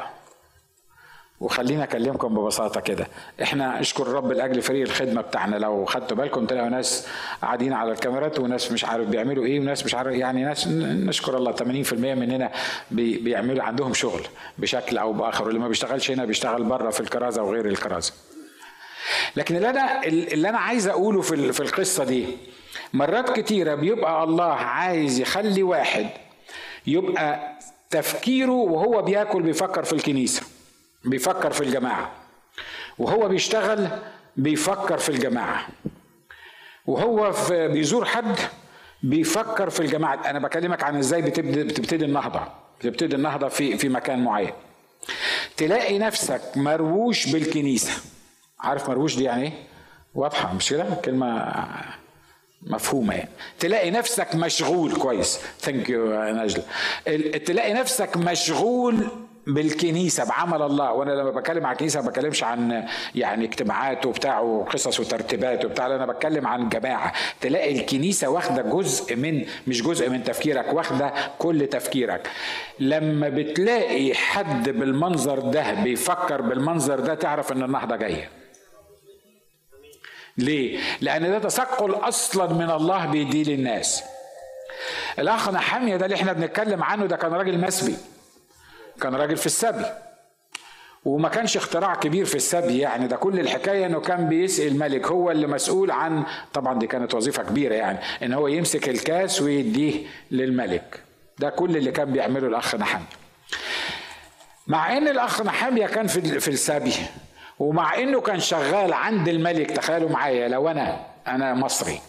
وخلينا 1.40 1.85
أكلمكم 1.85 2.35
ببساطة 2.35 2.81
كده. 2.81 3.07
إحنا 3.42 3.81
اشكر 3.81 4.02
الرب 4.02 4.33
لأجل 4.33 4.62
فريق 4.62 4.83
الخدمة 4.83 5.20
بتاعنا. 5.20 5.57
لو 5.57 5.85
خدتوا 5.85 6.16
بالكم 6.16 6.46
تلاقوا 6.46 6.68
ناس 6.68 7.09
قاعدين 7.42 7.72
على 7.72 7.92
الكاميرات 7.92 8.38
وناس 8.38 8.72
مش 8.72 8.85
عارف 8.85 9.09
بيعملوا 9.09 9.44
إيه 9.44 9.61
وناس 9.61 9.85
مش 9.85 9.94
عارف 9.94 10.14
يعني 10.14 10.44
ناس 10.44 10.68
نشكر 10.68 11.37
الله. 11.37 11.52
80% 11.52 11.92
مننا 11.92 12.52
بيعملوا 12.90 13.62
عندهم 13.62 13.94
شغل 13.94 14.22
بشكل 14.59 14.98
أو 14.98 15.12
بآخر. 15.12 15.44
واللي 15.44 15.59
ما 15.61 15.68
بيشتغلش 15.68 16.11
هنا 16.11 16.24
بيشتغل 16.24 16.62
بره 16.64 16.90
في 16.90 17.00
الكرازة 17.00 17.42
وغير 17.42 17.66
الكرازة. 17.66 18.12
لكن 19.37 19.57
اللي 19.57 19.71
أنا 19.71 20.05
اللي 20.05 20.49
أنا 20.49 20.59
عايز 20.59 20.88
أقوله 20.88 21.21
في 21.23 21.53
في 21.53 21.61
القصة 21.61 22.05
دي 22.05 22.27
مرات 22.92 23.40
كتيرة 23.40 23.75
بيبقى 23.75 24.25
الله 24.25 24.53
عايز 24.53 25.21
يخلي 25.21 25.62
واحد 25.62 26.07
يبقى 26.87 27.57
تفكيره 27.90 28.53
وهو 28.53 29.03
بياكل 29.03 29.42
بيفكر 29.42 29.83
في 29.85 29.92
الكنيسة 29.92 30.42
بيفكر 31.05 31.51
في 31.53 31.61
الجماعة. 31.61 32.12
وهو 32.99 33.29
بيشتغل 33.29 33.88
بيفكر 34.37 34.99
في 34.99 35.09
الجماعة. 35.09 35.66
وهو 36.87 37.33
في 37.33 37.69
بيزور 37.69 38.05
حد 38.05 38.37
بيفكر 39.03 39.71
في 39.71 39.81
الجماعة. 39.81 40.31
أنا 40.31 40.38
بكلمك 40.38 40.83
عن 40.83 40.97
إزاي 40.97 41.23
بتبتدي 41.23 41.62
بتبتدي 41.64 42.05
النهضة 42.05 42.40
بتبتدي 42.81 43.16
النهضة 43.16 43.49
في 43.49 43.79
في 43.79 43.88
مكان 43.88 44.25
معين. 44.25 44.53
تلاقي 45.57 45.99
نفسك 45.99 46.40
مرووش 46.57 47.27
بالكنيسة. 47.33 47.92
عارف 48.61 48.90
مروش 48.90 49.16
دي 49.16 49.25
يعني 49.25 49.42
إيه؟ 49.42 49.53
واضحة 50.14 50.55
مش 50.55 50.71
كده؟ 50.71 50.87
كلمة 51.05 51.55
مفهومة 52.62 53.14
يعني. 53.14 53.31
تلاقي 53.59 53.90
نفسك 53.90 54.35
مشغول 54.35 54.92
كويس. 54.97 55.40
ثانك 55.61 55.88
يو 55.90 56.23
نجل. 56.23 56.62
تلاقي 57.47 57.73
نفسك 57.73 58.16
مشغول 58.16 59.07
بالكنيسة 59.47 60.25
بعمل 60.25 60.62
الله. 60.62 60.92
وأنا 60.92 61.11
لما 61.12 61.31
بتكلم 61.31 61.66
عن 61.66 61.73
الكنيسة 61.73 62.01
ما 62.01 62.09
بتكلمش 62.09 62.45
عن 62.45 62.85
يعني 63.14 63.45
اجتماعات 63.45 64.07
وبتاع 64.07 64.40
وقصص 64.40 65.01
وترتيبات 65.01 65.64
وبتاع 65.64 65.87
أنا 65.87 66.07
بتكلم 66.07 66.47
عن 66.47 66.69
جماعة. 66.69 67.12
تلاقي 67.40 67.81
الكنيسة 67.81 68.29
واخدة 68.29 68.62
جزء 68.62 69.16
من 69.16 69.45
مش 69.66 69.83
جزء 69.83 70.11
من 70.11 70.25
تفكيرك 70.25 70.73
واخدة 70.73 71.12
كل 71.38 71.66
تفكيرك. 71.66 72.31
لما 72.81 73.29
بتلاقي 73.29 74.14
حد 74.14 74.69
بالمنظر 74.69 75.38
ده 75.38 75.73
بيفكر 75.75 76.40
بالمنظر 76.40 77.01
ده 77.01 77.14
تعرف 77.14 77.53
إن 77.53 77.62
النهضة 77.62 77.97
جاية. 77.97 78.29
ليه؟ 80.38 80.79
لأن 81.01 81.22
ده 81.31 81.38
تثقل 81.38 81.90
أصلا 81.94 82.53
من 82.53 82.70
الله 82.70 83.07
بيديه 83.07 83.44
للناس. 83.44 84.03
الأخ 85.18 85.49
نحامية 85.51 85.96
ده 85.96 86.05
اللي 86.05 86.16
إحنا 86.16 86.33
بنتكلم 86.33 86.83
عنه 86.83 87.07
ده 87.07 87.16
كان 87.16 87.33
راجل 87.33 87.59
مسبي. 87.61 87.96
كان 89.01 89.14
راجل 89.14 89.37
في 89.37 89.46
السبي. 89.46 89.85
وما 91.05 91.29
كانش 91.29 91.57
اختراع 91.57 91.94
كبير 91.94 92.25
في 92.25 92.35
السبي 92.35 92.79
يعني 92.79 93.07
ده 93.07 93.16
كل 93.16 93.40
الحكاية 93.40 93.87
إنه 93.87 94.01
كان 94.01 94.29
بيسأل 94.29 94.66
الملك 94.66 95.07
هو 95.07 95.31
اللي 95.31 95.46
مسؤول 95.46 95.90
عن 95.90 96.25
طبعا 96.55 96.79
دي 96.79 96.87
كانت 96.87 97.14
وظيفة 97.14 97.42
كبيرة 97.42 97.75
يعني 97.75 97.99
إن 98.22 98.33
هو 98.33 98.49
يمسك 98.49 98.88
الكاس 98.88 99.42
ويديه 99.42 100.07
للملك 100.31 101.01
ده 101.38 101.51
كل 101.51 101.77
اللي 101.77 101.92
كان 101.92 102.12
بيعمله 102.12 102.46
الأخ 102.49 102.75
نحميا 102.75 103.07
مع 104.66 104.96
إن 104.96 105.09
الأخ 105.09 105.42
نحميا 105.42 105.87
كان 105.87 106.07
في 106.07 106.40
في 106.40 106.49
السبي 106.49 106.92
ومع 107.59 107.99
إنه 107.99 108.21
كان 108.21 108.40
شغال 108.40 108.92
عند 108.92 109.29
الملك 109.29 109.71
تخيلوا 109.71 110.11
معايا 110.11 110.49
لو 110.49 110.69
أنا 110.69 111.07
أنا 111.27 111.55
مصري 111.55 112.01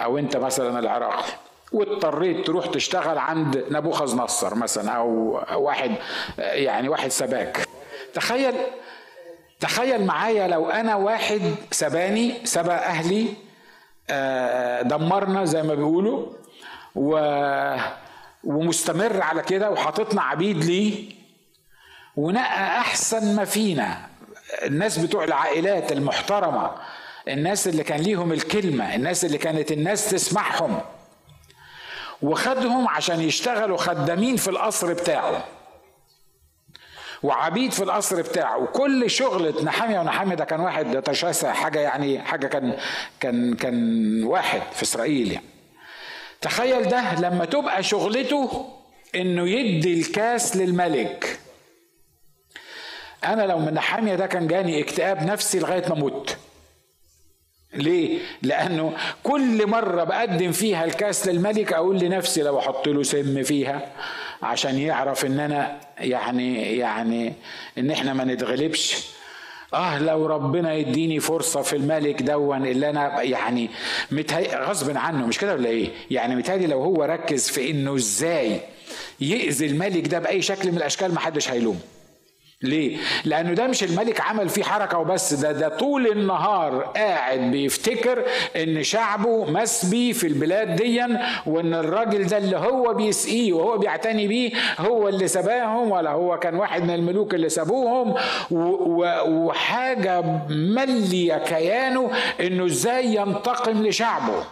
أو 0.00 0.18
أنت 0.18 0.36
مثلا 0.36 0.78
العراقي 0.78 1.32
واضطريت 1.72 2.46
تروح 2.46 2.66
تشتغل 2.66 3.18
عند 3.18 3.64
نبوخذ 3.70 4.16
نصر 4.16 4.54
مثلا 4.54 4.92
أو 4.92 5.40
واحد 5.54 5.94
يعني 6.38 6.88
واحد 6.88 7.08
سباك. 7.10 7.68
تخيل 8.14 8.54
تخيل 9.60 10.06
معايا 10.06 10.48
لو 10.48 10.70
أنا 10.70 10.96
واحد 10.96 11.54
سباني 11.70 12.34
سبى 12.44 12.72
أهلي 12.72 13.28
آه، 14.10 14.82
دمرنا 14.82 15.44
زي 15.44 15.62
ما 15.62 15.74
بيقولوا 15.74 16.26
و 16.94 17.18
ومستمر 18.44 19.22
على 19.22 19.42
كده 19.42 19.70
وحاططنا 19.70 20.22
عبيد 20.22 20.64
ليه 20.64 21.12
ونقى 22.16 22.78
أحسن 22.78 23.36
ما 23.36 23.44
فينا. 23.44 23.98
الناس 24.62 24.98
بتوع 24.98 25.24
العائلات 25.24 25.92
المحترمة 25.92 26.70
الناس 27.28 27.68
اللي 27.68 27.82
كان 27.84 28.00
ليهم 28.00 28.32
الكلمة 28.32 28.94
الناس 28.94 29.24
اللي 29.24 29.38
كانت 29.38 29.72
الناس 29.72 30.10
تسمعهم. 30.10 30.80
وخدهم 32.22 32.88
عشان 32.88 33.20
يشتغلوا 33.20 33.76
خدامين 33.76 34.36
في 34.36 34.48
القصر 34.50 34.92
بتاعه. 34.92 35.44
وعبيد 37.22 37.72
في 37.72 37.82
القصر 37.82 38.22
بتاعه. 38.22 38.58
وكل 38.58 39.10
شغلة 39.10 39.62
نحامية 39.64 40.00
ونحامية 40.00 40.34
ده 40.34 40.44
كان 40.44 40.60
واحد 40.60 41.02
تشاسع 41.02 41.52
حاجة 41.52 41.80
يعني 41.80 42.22
حاجة 42.22 42.46
كان 42.46 42.76
كان 43.20 43.54
كان 43.54 44.24
واحد 44.24 44.62
في 44.72 44.82
إسرائيل 44.82 45.32
يعني. 45.32 45.46
تخيل 46.40 46.88
ده 46.88 47.14
لما 47.20 47.44
تبقى 47.44 47.82
شغلته 47.82 48.68
إنه 49.14 49.48
يدي 49.48 50.00
الكاس 50.00 50.56
للملك. 50.56 51.35
أنا 53.24 53.42
لو 53.42 53.58
من 53.58 53.74
نحامية 53.74 54.14
ده 54.14 54.26
كان 54.26 54.46
جاني 54.46 54.80
اكتئاب 54.80 55.22
نفسي 55.22 55.58
لغاية 55.58 55.88
ما 55.88 55.94
مت 55.94 56.36
ليه؟ 57.74 58.18
لأنه 58.42 58.92
كل 59.22 59.66
مرة 59.66 60.04
بقدم 60.04 60.52
فيها 60.52 60.84
الكاس 60.84 61.28
للملك 61.28 61.72
أقول 61.72 61.98
لنفسي 61.98 62.42
لو 62.42 62.58
أحط 62.58 62.88
له 62.88 63.02
سم 63.02 63.42
فيها 63.42 63.92
عشان 64.42 64.78
يعرف 64.78 65.24
إن 65.26 65.40
أنا 65.40 65.80
يعني 65.98 66.76
يعني 66.78 67.32
إن 67.78 67.90
إحنا 67.90 68.12
ما 68.12 68.24
نتغلبش 68.24 69.06
آه 69.74 69.98
لو 69.98 70.26
ربنا 70.26 70.74
يديني 70.74 71.20
فرصة 71.20 71.62
في 71.62 71.76
الملك 71.76 72.22
دون 72.22 72.66
اللي 72.66 72.90
أنا 72.90 73.22
يعني 73.22 73.70
متهي 74.10 74.56
غصب 74.56 74.96
عنه 74.96 75.26
مش 75.26 75.38
كده 75.38 75.54
ولا 75.54 75.68
إيه؟ 75.68 75.88
يعني 76.10 76.36
متهيألي 76.36 76.66
لو 76.66 76.82
هو 76.82 77.02
ركز 77.04 77.48
في 77.48 77.70
إنه 77.70 77.94
إزاي 77.94 78.60
يأذي 79.20 79.66
الملك 79.66 80.06
ده 80.08 80.18
بأي 80.18 80.42
شكل 80.42 80.70
من 80.72 80.76
الأشكال 80.78 81.14
محدش 81.14 81.50
هيلومه 81.50 81.78
ليه؟ 82.66 82.98
لأنه 83.24 83.52
ده 83.52 83.66
مش 83.66 83.84
الملك 83.84 84.20
عمل 84.20 84.48
فيه 84.48 84.62
حركة 84.62 84.98
وبس 84.98 85.34
ده 85.34 85.52
ده 85.52 85.68
طول 85.68 86.06
النهار 86.06 86.80
قاعد 86.82 87.40
بيفتكر 87.40 88.24
إن 88.56 88.82
شعبه 88.82 89.44
مسبي 89.50 90.12
في 90.12 90.26
البلاد 90.26 90.76
ديا 90.76 91.20
وإن 91.46 91.74
الراجل 91.74 92.26
ده 92.26 92.38
اللي 92.38 92.56
هو 92.56 92.94
بيسقيه 92.94 93.52
وهو 93.52 93.78
بيعتني 93.78 94.28
بيه 94.28 94.50
هو 94.78 95.08
اللي 95.08 95.28
سباهم 95.28 95.90
ولا 95.90 96.10
هو 96.10 96.38
كان 96.38 96.54
واحد 96.54 96.82
من 96.82 96.94
الملوك 96.94 97.34
اللي 97.34 97.48
سابوهم. 97.48 98.14
وحاجة 98.50 100.20
ملية 100.48 101.34
كيانه 101.38 102.10
إنه 102.40 102.66
إزاي 102.66 103.14
ينتقم 103.14 103.82
لشعبه. 103.86 104.44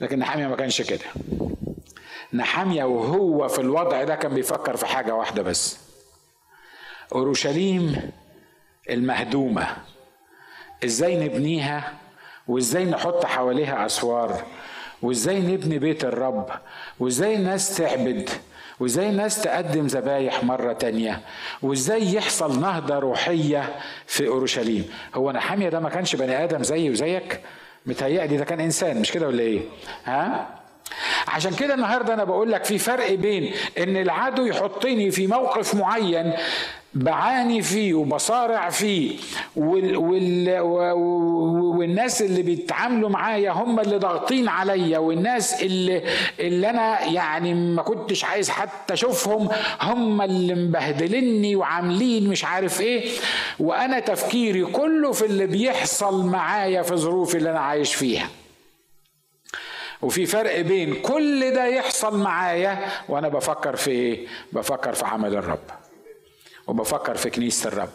لكن 0.00 0.18
نحامية 0.18 0.46
ما 0.46 0.56
كانش 0.56 0.82
كده. 0.82 1.04
نحامية 2.32 2.84
وهو 2.84 3.48
في 3.48 3.58
الوضع 3.60 4.04
ده 4.04 4.14
كان 4.14 4.34
بيفكر 4.34 4.76
في 4.76 4.86
حاجة 4.86 5.14
واحدة 5.14 5.42
بس. 5.42 5.87
أورشليم 7.12 8.10
المهدومة. 8.90 9.66
إزاي 10.84 11.16
نبنيها؟ 11.24 11.92
وإزاي 12.48 12.84
نحط 12.84 13.24
حواليها 13.26 13.86
أسوار؟ 13.86 14.42
وإزاي 15.02 15.40
نبني 15.40 15.78
بيت 15.78 16.04
الرب؟ 16.04 16.50
وإزاي 17.00 17.34
الناس 17.36 17.76
تعبد؟ 17.76 18.30
وإزاي 18.80 19.08
الناس 19.10 19.42
تقدم 19.42 19.86
ذبايح 19.86 20.44
مرة 20.44 20.72
تانية؟ 20.72 21.20
وإزاي 21.62 22.14
يحصل 22.14 22.60
نهضة 22.60 22.98
روحية 22.98 23.76
في 24.06 24.26
أورشليم؟ 24.28 24.90
هو 25.14 25.32
نحامية 25.32 25.68
ده 25.68 25.80
ما 25.80 25.88
كانش 25.88 26.16
بني 26.16 26.44
آدم 26.44 26.62
زيي 26.62 26.90
وزيك؟ 26.90 27.40
متهيألي 27.86 28.36
ده 28.36 28.44
كان 28.44 28.60
إنسان 28.60 29.00
مش 29.00 29.12
كده 29.12 29.26
ولا 29.26 29.42
إيه؟ 29.42 29.60
ها؟ 30.04 30.48
عشان 31.28 31.54
كده 31.54 31.74
النهارده 31.74 32.14
أنا 32.14 32.24
بقول 32.24 32.52
لك 32.52 32.64
في 32.64 32.78
فرق 32.78 33.14
بين 33.14 33.52
إن 33.78 33.96
العدو 33.96 34.46
يحطني 34.46 35.10
في 35.10 35.26
موقف 35.26 35.74
معين 35.74 36.32
بعاني 36.94 37.62
فيه 37.62 37.94
وبصارع 37.94 38.70
فيه. 38.70 39.16
وال 39.56 39.96
وال 39.96 40.60
والناس 41.78 42.22
اللي 42.22 42.42
بيتعاملوا 42.42 43.08
معايا 43.10 43.50
هم 43.50 43.80
اللي 43.80 43.96
ضاغطين 43.98 44.48
عليا. 44.48 44.98
والناس 44.98 45.62
اللي 45.62 46.02
اللي 46.40 46.70
أنا 46.70 47.04
يعني 47.04 47.54
ما 47.54 47.82
كنتش 47.82 48.24
عايز 48.24 48.50
حتى 48.50 48.94
أشوفهم 48.94 49.48
هم 49.80 50.22
اللي 50.22 50.54
مبهدلني 50.54 51.56
وعاملين 51.56 52.28
مش 52.28 52.44
عارف 52.44 52.80
إيه. 52.80 53.10
وأنا 53.58 54.00
تفكيري 54.00 54.64
كله 54.64 55.12
في 55.12 55.24
اللي 55.26 55.46
بيحصل 55.46 56.26
معايا 56.26 56.82
في 56.82 56.96
ظروفي 56.96 57.36
اللي 57.38 57.50
أنا 57.50 57.60
عايش 57.60 57.94
فيها. 57.94 58.28
وفي 60.02 60.26
فرق 60.26 60.60
بين 60.60 60.94
كل 60.94 61.50
ده 61.54 61.66
يحصل 61.66 62.18
معايا 62.18 62.78
وأنا 63.08 63.28
بفكر 63.28 63.76
في 63.76 63.90
إيه؟ 63.90 64.26
بفكر 64.52 64.92
في 64.92 65.04
عمل 65.04 65.34
الرب. 65.34 65.58
وبفكر 66.68 67.14
في 67.14 67.30
كنيسة 67.30 67.68
الرب. 67.68 67.88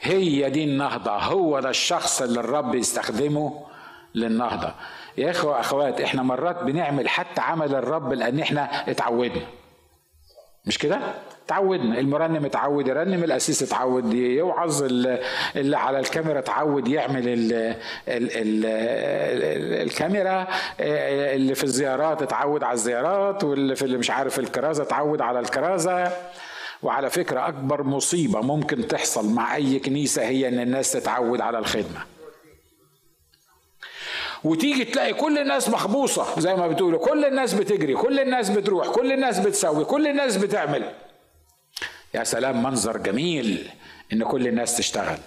هي 0.00 0.50
دي 0.50 0.64
النهضة. 0.64 1.10
هو 1.12 1.60
ده 1.60 1.70
الشخص 1.70 2.22
اللي 2.22 2.40
الرب 2.40 2.74
يستخدمه 2.74 3.64
للنهضة. 4.14 4.74
يا 5.18 5.30
إخوة 5.30 5.60
أخوات 5.60 6.00
إحنا 6.00 6.22
مرات 6.22 6.62
بنعمل 6.62 7.08
حتى 7.08 7.40
عمل 7.40 7.74
الرب 7.74 8.12
لأن 8.12 8.40
إحنا 8.40 8.90
اتعودنا. 8.90 9.46
مش 10.66 10.78
كده؟ 10.78 10.98
تعودنا 11.48 11.98
المرنم 11.98 12.44
اتعود 12.44 12.88
يرنم 12.88 13.24
الاسيس 13.24 13.62
اتعود 13.62 14.14
يوعظ 14.14 14.82
اللي 15.56 15.76
على 15.76 15.98
الكاميرا 15.98 16.38
اتعود 16.38 16.88
يعمل 16.88 17.28
ال 17.28 17.52
ال 17.52 17.76
ال 18.08 18.64
الكاميرا 19.82 20.46
اللي 20.80 21.54
في 21.54 21.64
الزيارات 21.64 22.22
اتعود 22.22 22.62
على 22.64 22.72
الزيارات 22.74 23.44
واللي 23.44 23.76
في 23.76 23.82
اللي 23.84 23.98
مش 23.98 24.10
عارف 24.10 24.38
الكرازة 24.38 24.82
اتعود 24.82 25.20
على 25.20 25.40
الكرازة. 25.40 26.12
وعلى 26.82 27.10
فكرة 27.10 27.48
أكبر 27.48 27.82
مصيبة 27.82 28.40
ممكن 28.40 28.88
تحصل 28.88 29.28
مع 29.34 29.56
أي 29.56 29.78
كنيسة 29.78 30.22
هي 30.22 30.48
إن 30.48 30.60
الناس 30.60 30.92
تتعود 30.92 31.40
على 31.40 31.58
الخدمة. 31.58 32.04
وتيجي 34.44 34.84
تلاقي 34.84 35.14
كل 35.14 35.38
الناس 35.38 35.68
مخبوصة 35.68 36.40
زي 36.40 36.54
ما 36.54 36.68
بتقولوا. 36.68 37.06
كل 37.06 37.24
الناس 37.24 37.54
بتجري 37.54 37.94
كل 37.94 38.20
الناس 38.20 38.50
بتروح 38.50 38.88
كل 38.88 39.12
الناس 39.12 39.38
بتسوي 39.38 39.84
كل 39.84 40.06
الناس 40.06 40.36
بتعمل. 40.36 40.92
يا 42.14 42.24
سلام 42.24 42.62
منظر 42.62 42.96
جميل 42.96 43.70
إن 44.12 44.24
كل 44.24 44.48
الناس 44.48 44.76
تشتغل. 44.76 45.18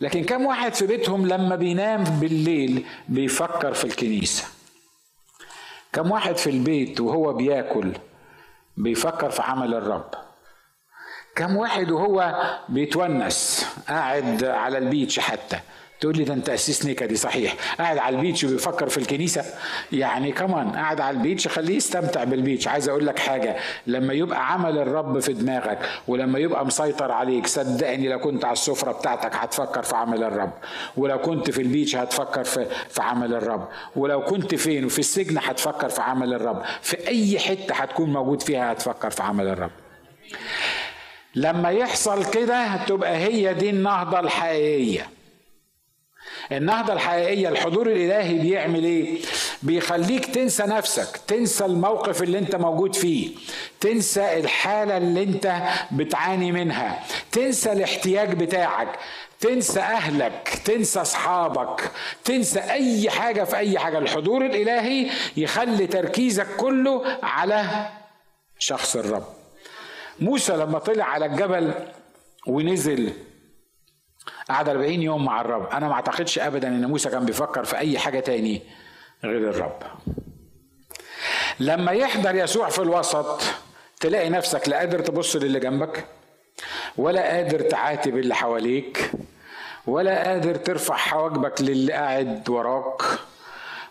لكن 0.00 0.24
كم 0.24 0.46
واحد 0.46 0.74
في 0.74 0.86
بيتهم 0.86 1.26
لما 1.26 1.56
بينام 1.56 2.04
بالليل 2.04 2.84
بيفكر 3.08 3.74
في 3.74 3.84
الكنيسة؟ 3.84 4.44
كم 5.92 6.10
واحد 6.10 6.36
في 6.36 6.50
البيت 6.50 7.00
وهو 7.00 7.32
بياكل 7.32 7.92
بيفكر 8.76 9.30
في 9.30 9.42
عمل 9.42 9.74
الرب. 9.74 10.10
كم 11.36 11.56
واحد 11.56 11.90
وهو 11.90 12.34
بيتونس 12.68 13.66
قاعد 13.88 14.44
على 14.44 14.78
ال 14.78 14.85
beach 14.85 15.18
حتى. 15.18 15.60
تقول 16.00 16.16
لي 16.16 16.24
ده 16.24 16.34
انت 16.34 16.48
أسيس 16.48 16.86
نكدي 16.86 17.16
صحيح. 17.16 17.54
قاعد 17.78 17.98
على 17.98 18.16
ال 18.16 18.21
beach 18.21 18.44
وبيفكر 18.44 18.88
في 18.88 18.98
الكنيسة. 18.98 19.44
يعني 19.92 20.32
كمان 20.32 20.70
قاعد 20.70 21.00
على 21.00 21.16
ال 21.16 21.21
beach 21.21 21.48
خليه 21.48 21.76
يستمتع 21.76 22.24
بال 22.24 22.35
beach. 22.35 22.68
عايز 22.68 22.88
أقول 22.88 23.06
لك 23.06 23.18
حاجة 23.18 23.56
لما 23.86 24.12
يبقى 24.12 24.52
عمل 24.52 24.78
الرب 24.78 25.18
في 25.20 25.32
دماغك 25.32 25.78
ولما 26.08 26.38
يبقى 26.38 26.66
مسيطر 26.66 27.12
عليك 27.12 27.46
صدقني 27.46 28.08
لو 28.08 28.18
كنت 28.18 28.44
على 28.44 28.52
السفرة 28.52 28.92
بتاعتك 28.92 29.34
هتفكر 29.34 29.82
في 29.82 29.96
عمل 29.96 30.24
الرب. 30.24 30.52
ولو 30.96 31.18
كنت 31.18 31.50
في 31.50 31.62
البيتش 31.62 31.96
هتفكر 31.96 32.44
في 32.44 32.66
في 32.88 33.02
عمل 33.02 33.34
الرب. 33.34 33.68
ولو 33.96 34.24
كنت 34.24 34.54
فين 34.54 34.84
وفي 34.84 34.98
السجن 34.98 35.38
هتفكر 35.38 35.88
في 35.88 36.02
عمل 36.02 36.34
الرب. 36.34 36.62
في 36.82 37.08
أي 37.08 37.38
حتة 37.38 37.74
هتكون 37.74 38.12
موجود 38.12 38.42
فيها 38.42 38.72
هتفكر 38.72 39.10
في 39.10 39.22
عمل 39.22 39.48
الرب. 39.48 39.70
لما 41.34 41.70
يحصل 41.70 42.30
كده 42.30 42.76
تبقى 42.86 43.16
هي 43.16 43.54
دي 43.54 43.70
النهضة 43.70 44.20
الحقيقية. 44.20 45.15
النهضة 46.52 46.92
الحقيقية 46.92 47.48
الحضور 47.48 47.86
الإلهي 47.86 48.38
بيعمل 48.38 48.84
إيه؟ 48.84 49.18
بيخليك 49.62 50.26
تنسى 50.26 50.62
نفسك 50.62 51.16
تنسى 51.26 51.64
الموقف 51.64 52.22
اللي 52.22 52.38
أنت 52.38 52.56
موجود 52.56 52.94
فيه 52.94 53.30
تنسى 53.80 54.38
الحالة 54.38 54.96
اللي 54.96 55.22
أنت 55.22 55.62
بتعاني 55.92 56.52
منها 56.52 57.02
تنسى 57.32 57.72
الاحتياج 57.72 58.34
بتاعك 58.34 58.98
تنسى 59.40 59.80
أهلك 59.80 60.60
تنسى 60.64 61.00
أصحابك 61.00 61.90
تنسى 62.24 62.60
أي 62.60 63.10
حاجة 63.10 63.44
في 63.44 63.56
أي 63.56 63.78
حاجة 63.78 63.98
الحضور 63.98 64.46
الإلهي 64.46 65.10
يخلي 65.36 65.86
تركيزك 65.86 66.46
كله 66.56 67.18
على 67.22 67.88
شخص 68.58 68.96
الرب 68.96 69.24
موسى 70.20 70.52
لما 70.56 70.78
طلع 70.78 71.04
على 71.04 71.26
الجبل 71.26 71.74
ونزل 72.46 73.12
قعد 74.48 74.68
40 74.68 74.92
يوم 75.02 75.24
مع 75.24 75.40
الرب. 75.40 75.66
أنا 75.72 75.88
ما 75.88 75.94
أعتقدش 75.94 76.38
ابدا 76.38 76.68
إن 76.68 76.86
موسى 76.86 77.10
كان 77.10 77.24
بيفكر 77.24 77.64
في 77.64 77.78
أي 77.78 77.98
حاجة 77.98 78.20
تاني 78.20 78.62
غير 79.24 79.50
الرب. 79.50 79.82
لما 81.60 81.92
يحضر 81.92 82.34
يسوع 82.34 82.68
في 82.68 82.78
الوسط 82.78 83.42
تلاقي 84.00 84.30
نفسك 84.30 84.68
لا 84.68 84.78
قادر 84.78 84.98
تبص 84.98 85.36
للي 85.36 85.60
جنبك 85.60 86.04
ولا 86.96 87.22
قادر 87.22 87.60
تعاتب 87.60 88.16
اللي 88.18 88.34
حواليك 88.34 89.10
ولا 89.86 90.24
قادر 90.28 90.54
ترفع 90.54 90.96
حواجبك 90.96 91.62
للي 91.62 91.92
قاعد 91.92 92.48
وراك 92.48 93.02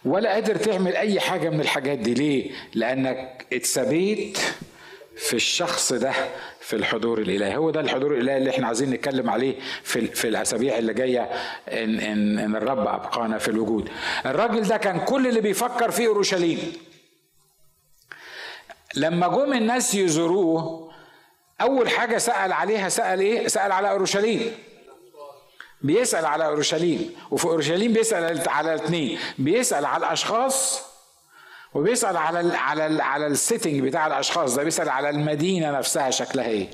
ولا 0.05 0.33
قادر 0.33 0.55
تعمل 0.55 0.95
أي 0.95 1.19
حاجة 1.19 1.49
من 1.49 1.61
الحاجات 1.61 1.97
دي. 1.97 2.13
ليه؟ 2.13 2.51
لأنك 2.73 3.45
اتسبيت 3.53 4.37
في 5.17 5.33
الشخص 5.33 5.93
ده 5.93 6.13
في 6.59 6.75
الحضور 6.75 7.19
الإلهي. 7.19 7.57
هو 7.57 7.69
ده 7.69 7.79
الحضور 7.79 8.13
الإلهي 8.13 8.37
اللي 8.37 8.49
إحنا 8.49 8.67
عايزين 8.67 8.89
نتكلم 8.89 9.29
عليه 9.29 9.59
في 9.83 10.07
في 10.07 10.27
الأسابيع 10.27 10.77
اللي 10.77 10.93
جاية 10.93 11.21
ان 11.67 11.99
ان 11.99 12.39
إن 12.39 12.55
الرب 12.55 12.79
أبقانا 12.87 13.37
في 13.37 13.47
الوجود. 13.47 13.89
الراجل 14.25 14.61
ده 14.61 14.77
كان 14.77 14.99
كل 14.99 15.27
اللي 15.27 15.41
بيفكر 15.41 15.91
فيه 15.91 16.07
أورشليم. 16.07 16.73
لما 18.95 19.27
جم 19.27 19.53
الناس 19.53 19.95
يزوروه 19.95 20.91
أول 21.61 21.89
حاجة 21.89 22.17
سأل 22.17 22.53
عليها 22.53 22.89
سأل 22.89 23.19
إيه؟ 23.19 23.47
سأل 23.47 23.71
على 23.71 23.91
أورشليم. 23.91 24.51
بيسأل 25.81 26.25
على 26.25 26.45
أورشليم 26.45 27.15
وفي 27.31 27.45
أورشليم 27.45 27.93
بيسأل 27.93 28.49
على 28.49 28.73
الاثنين. 28.73 29.19
بيسأل 29.37 29.85
على 29.85 30.05
الأشخاص 30.07 30.81
وبيسأل 31.75 32.17
على 32.17 32.39
ال 32.39 32.55
على 32.55 32.85
ال 32.85 33.01
على 33.01 33.27
السيتنج 33.27 33.81
بتاع 33.81 34.07
الأشخاص 34.07 34.55
ده 34.55 34.63
بيسأل 34.63 34.89
على 34.89 35.09
المدينة 35.09 35.71
نفسها 35.71 36.09
شكلها 36.09 36.45
إيه. 36.45 36.67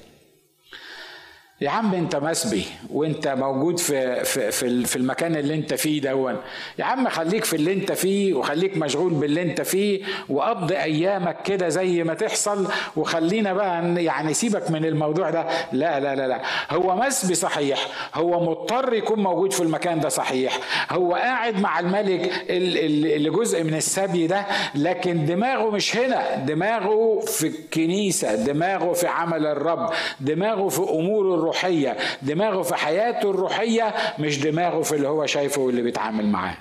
يا 1.62 1.70
عم 1.70 1.94
انت 1.94 2.16
مسبي 2.16 2.66
وانت 2.94 3.28
موجود 3.28 3.80
في 3.80 4.24
في 4.24 4.52
في, 4.86 4.96
المكان 4.96 5.36
اللي 5.36 5.54
انت 5.56 5.74
فيه 5.74 6.02
دون 6.02 6.38
يا 6.80 6.86
عم 6.86 7.10
خليك 7.10 7.44
في 7.46 7.56
اللي 7.56 7.74
انت 7.74 7.92
فيه 7.92 8.34
وخليك 8.34 8.78
مشغول 8.78 9.14
باللي 9.14 9.42
انت 9.42 9.62
فيه 9.62 10.02
وقضي 10.30 10.78
أيامك 10.78 11.42
كده 11.44 11.70
زي 11.70 12.04
ما 12.04 12.14
تحصل 12.14 12.68
وخلينا 12.96 13.54
بقى 13.54 14.04
يعني 14.04 14.34
سيبك 14.34 14.72
من 14.72 14.86
الموضوع 14.86 15.30
ده. 15.30 15.48
لا 15.72 16.00
لا 16.00 16.16
لا 16.16 16.28
لا. 16.28 16.42
هو 16.72 16.96
مسبي 16.96 17.36
صحيح 17.36 17.88
هو 18.16 18.50
مضطر 18.50 18.94
يكون 18.94 19.24
موجود 19.24 19.54
في 19.54 19.62
المكان 19.64 20.00
ده 20.00 20.10
صحيح. 20.10 20.58
هو 20.92 21.14
قاعد 21.14 21.60
مع 21.60 21.80
الملك 21.80 22.32
اللي 22.50 23.30
جزء 23.30 23.64
من 23.64 23.74
السبي 23.74 24.28
ده 24.28 24.46
لكن 24.76 25.26
دماغه 25.26 25.70
مش 25.70 25.98
هنا. 25.98 26.36
دماغه 26.36 27.20
في 27.20 27.48
الكنيسة 27.48 28.36
دماغه 28.36 28.94
في 28.94 29.08
عمل 29.08 29.46
الرب 29.46 29.90
دماغه 30.20 30.68
في 30.70 30.80
أمور 30.82 31.36
الروح 31.36 31.51
الروحية. 31.52 31.98
دماغه 32.22 32.62
في 32.62 32.76
حياته 32.76 33.30
الروحية 33.32 33.94
مش 34.20 34.40
دماغه 34.40 34.82
في 34.82 34.96
اللي 34.96 35.08
هو 35.08 35.26
شايفه 35.26 35.62
واللي 35.62 35.82
بيتعامل 35.82 36.26
معاه. 36.26 36.58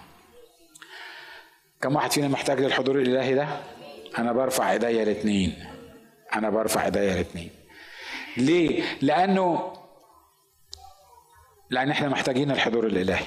كم 1.80 1.96
واحد 1.96 2.12
فينا 2.12 2.28
محتاج 2.28 2.60
للحضور 2.60 2.96
الإلهي 2.98 3.34
ده؟ 3.34 3.48
أنا 4.18 4.32
برفع 4.32 4.72
إيديا 4.72 5.02
الاثنين 5.02 5.54
أنا 6.36 6.50
برفع 6.50 6.84
إيديا 6.84 7.14
الاثنين 7.14 7.50
ليه؟ 8.36 8.82
لأنه 9.02 9.72
لأن 11.70 11.90
إحنا 11.90 12.08
محتاجين 12.08 12.50
الحضور 12.50 12.86
الإلهي. 12.86 13.24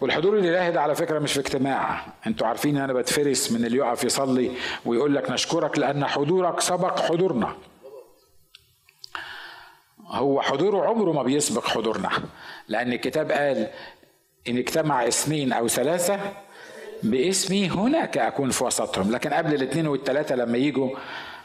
والحضور 0.00 0.38
الإلهي 0.38 0.72
ده 0.72 0.80
على 0.82 0.94
فكرة 0.94 1.18
مش 1.18 1.32
في 1.32 1.40
اجتماع. 1.40 2.06
أنتوا 2.26 2.46
عارفين 2.46 2.76
إن 2.76 2.82
أنا 2.82 2.92
بتفرس 2.92 3.52
من 3.52 3.64
اللي 3.64 3.78
يقف 3.78 4.04
يصلي 4.04 4.50
ويقول 4.86 5.14
لك 5.14 5.30
نشكرك 5.30 5.78
لأن 5.78 6.06
حضورك 6.06 6.60
سبق 6.60 7.00
حضورنا. 7.00 7.56
هو 10.10 10.42
حضوره 10.42 10.88
عمره 10.88 11.12
ما 11.12 11.22
بيسبق 11.22 11.66
حضورنا 11.66 12.10
لأن 12.68 12.92
الكتاب 12.92 13.30
قال 13.32 13.68
إن 14.48 14.58
اجتمع 14.58 15.08
اثنين 15.08 15.52
أو 15.52 15.68
ثلاثة 15.68 16.20
باسمي 17.02 17.68
هناك 17.68 18.18
أكون 18.18 18.50
في 18.50 18.64
وسطهم 18.64 19.10
لكن 19.10 19.30
قبل 19.30 19.54
الاثنين 19.54 19.86
والثلاثة 19.86 20.34
لما 20.34 20.58
يجوا 20.58 20.90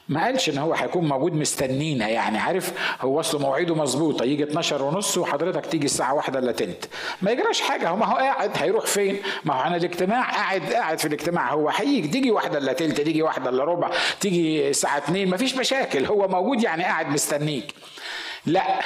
ما 0.09 0.24
قالش 0.24 0.49
إن 0.49 0.57
هو 0.57 0.74
هيكون 0.74 1.07
موجود 1.07 1.34
مستنينا 1.34 2.09
يعني 2.09 2.38
عارف؟ 2.38 2.74
هو 3.01 3.20
أصله 3.20 3.41
مواعيده 3.41 3.76
مظبوطة 3.76 4.26
يجي 4.26 4.43
12 4.43 4.84
ونص 4.84 5.18
وحضرتك 5.18 5.66
تيجي 5.66 5.86
الساعة 5.86 6.14
واحدة 6.14 6.39
إلا 6.39 6.51
تلت 6.51 6.89
ما 7.22 7.32
يجراش 7.32 7.62
حاجة 7.62 7.89
هو 7.89 7.95
ما 7.95 8.05
هو 8.05 8.16
قاعد 8.16 8.51
هيروح 8.55 8.86
فين؟ 8.86 9.18
ما 9.45 9.53
هو 9.53 9.62
أنا 9.68 9.76
الاجتماع 9.76 10.32
قاعد 10.32 10.74
قاعد 10.74 10.99
في 10.99 11.05
الاجتماع 11.07 11.53
هو 11.53 11.70
هيجي 11.70 12.07
تيجي 12.07 12.32
واحدة 12.32 12.57
إلا 12.57 12.74
تلت 12.74 13.01
تيجي 13.01 13.22
واحدة 13.22 13.49
إلا 13.49 13.64
ربع 13.64 13.91
تيجي 14.20 14.70
الساعة 14.70 14.97
2 14.97 15.30
ما 15.30 15.38
فيش 15.38 15.55
مشاكل 15.55 16.05
هو 16.05 16.28
موجود 16.28 16.64
يعني 16.64 16.84
قاعد 16.84 17.07
مستنيك. 17.09 17.74
لا 18.46 18.82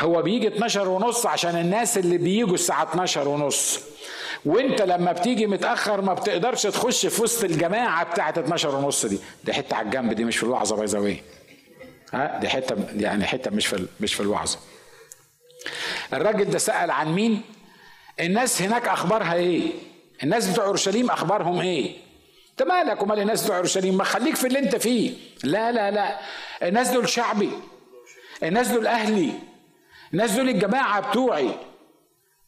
هو 0.00 0.22
بيجي 0.22 0.48
12 0.48 0.88
ونص 0.88 1.26
عشان 1.26 1.56
الناس 1.60 1.98
اللي 1.98 2.18
بيجوا 2.18 2.54
الساعة 2.54 2.82
12 2.82 3.28
ونص. 3.28 3.80
وانت 4.44 4.82
لما 4.82 5.12
بتيجي 5.12 5.46
متأخر 5.46 6.00
ما 6.00 6.14
بتقدرش 6.14 6.62
تخش 6.62 7.06
في 7.06 7.22
وسط 7.22 7.44
الجماعة 7.44 8.04
بتاعة 8.04 8.30
12 8.30 8.74
ونص 8.74 9.06
دي. 9.06 9.18
دي 9.44 9.52
حتة 9.52 9.76
على 9.76 9.86
الجنب 9.86 10.12
دي 10.12 10.24
مش 10.24 10.36
في 10.36 10.42
الوعظة 10.42 10.76
باي 10.76 10.86
ذا 10.86 11.16
ها 12.12 12.38
دي 12.38 12.48
حتة 12.48 12.76
يعني 12.96 13.24
حتة 13.24 13.50
مش 13.50 13.66
في 13.66 13.86
مش 14.00 14.14
في 14.14 14.20
الوعظة 14.20 14.58
الراجل 16.12 16.44
ده 16.44 16.58
سأل 16.58 16.90
عن 16.90 17.14
مين؟ 17.14 17.42
الناس 18.20 18.62
هناك 18.62 18.88
أخبارها 18.88 19.34
إيه؟ 19.34 19.72
الناس 20.22 20.46
بتوع 20.48 20.64
أورشليم 20.66 21.10
أخبارهم 21.10 21.60
إيه؟ 21.60 21.96
انت 22.50 22.68
مالك 22.68 23.02
ومال 23.02 23.18
الناس 23.20 23.44
بتوع 23.44 23.56
أورشليم؟ 23.56 23.96
ما 23.96 24.04
خليك 24.04 24.36
في 24.36 24.46
اللي 24.46 24.58
انت 24.58 24.76
فيه. 24.76 25.12
لا 25.44 25.72
لا 25.72 25.90
لا. 25.90 26.18
الناس 26.62 26.88
دول 26.90 27.08
شعبي. 27.08 27.50
الناس 28.44 28.68
دول 28.68 28.86
أهلي 28.86 29.30
الناس 30.12 30.30
دول 30.32 30.48
الجماعة 30.48 31.10
بتوعي. 31.10 31.50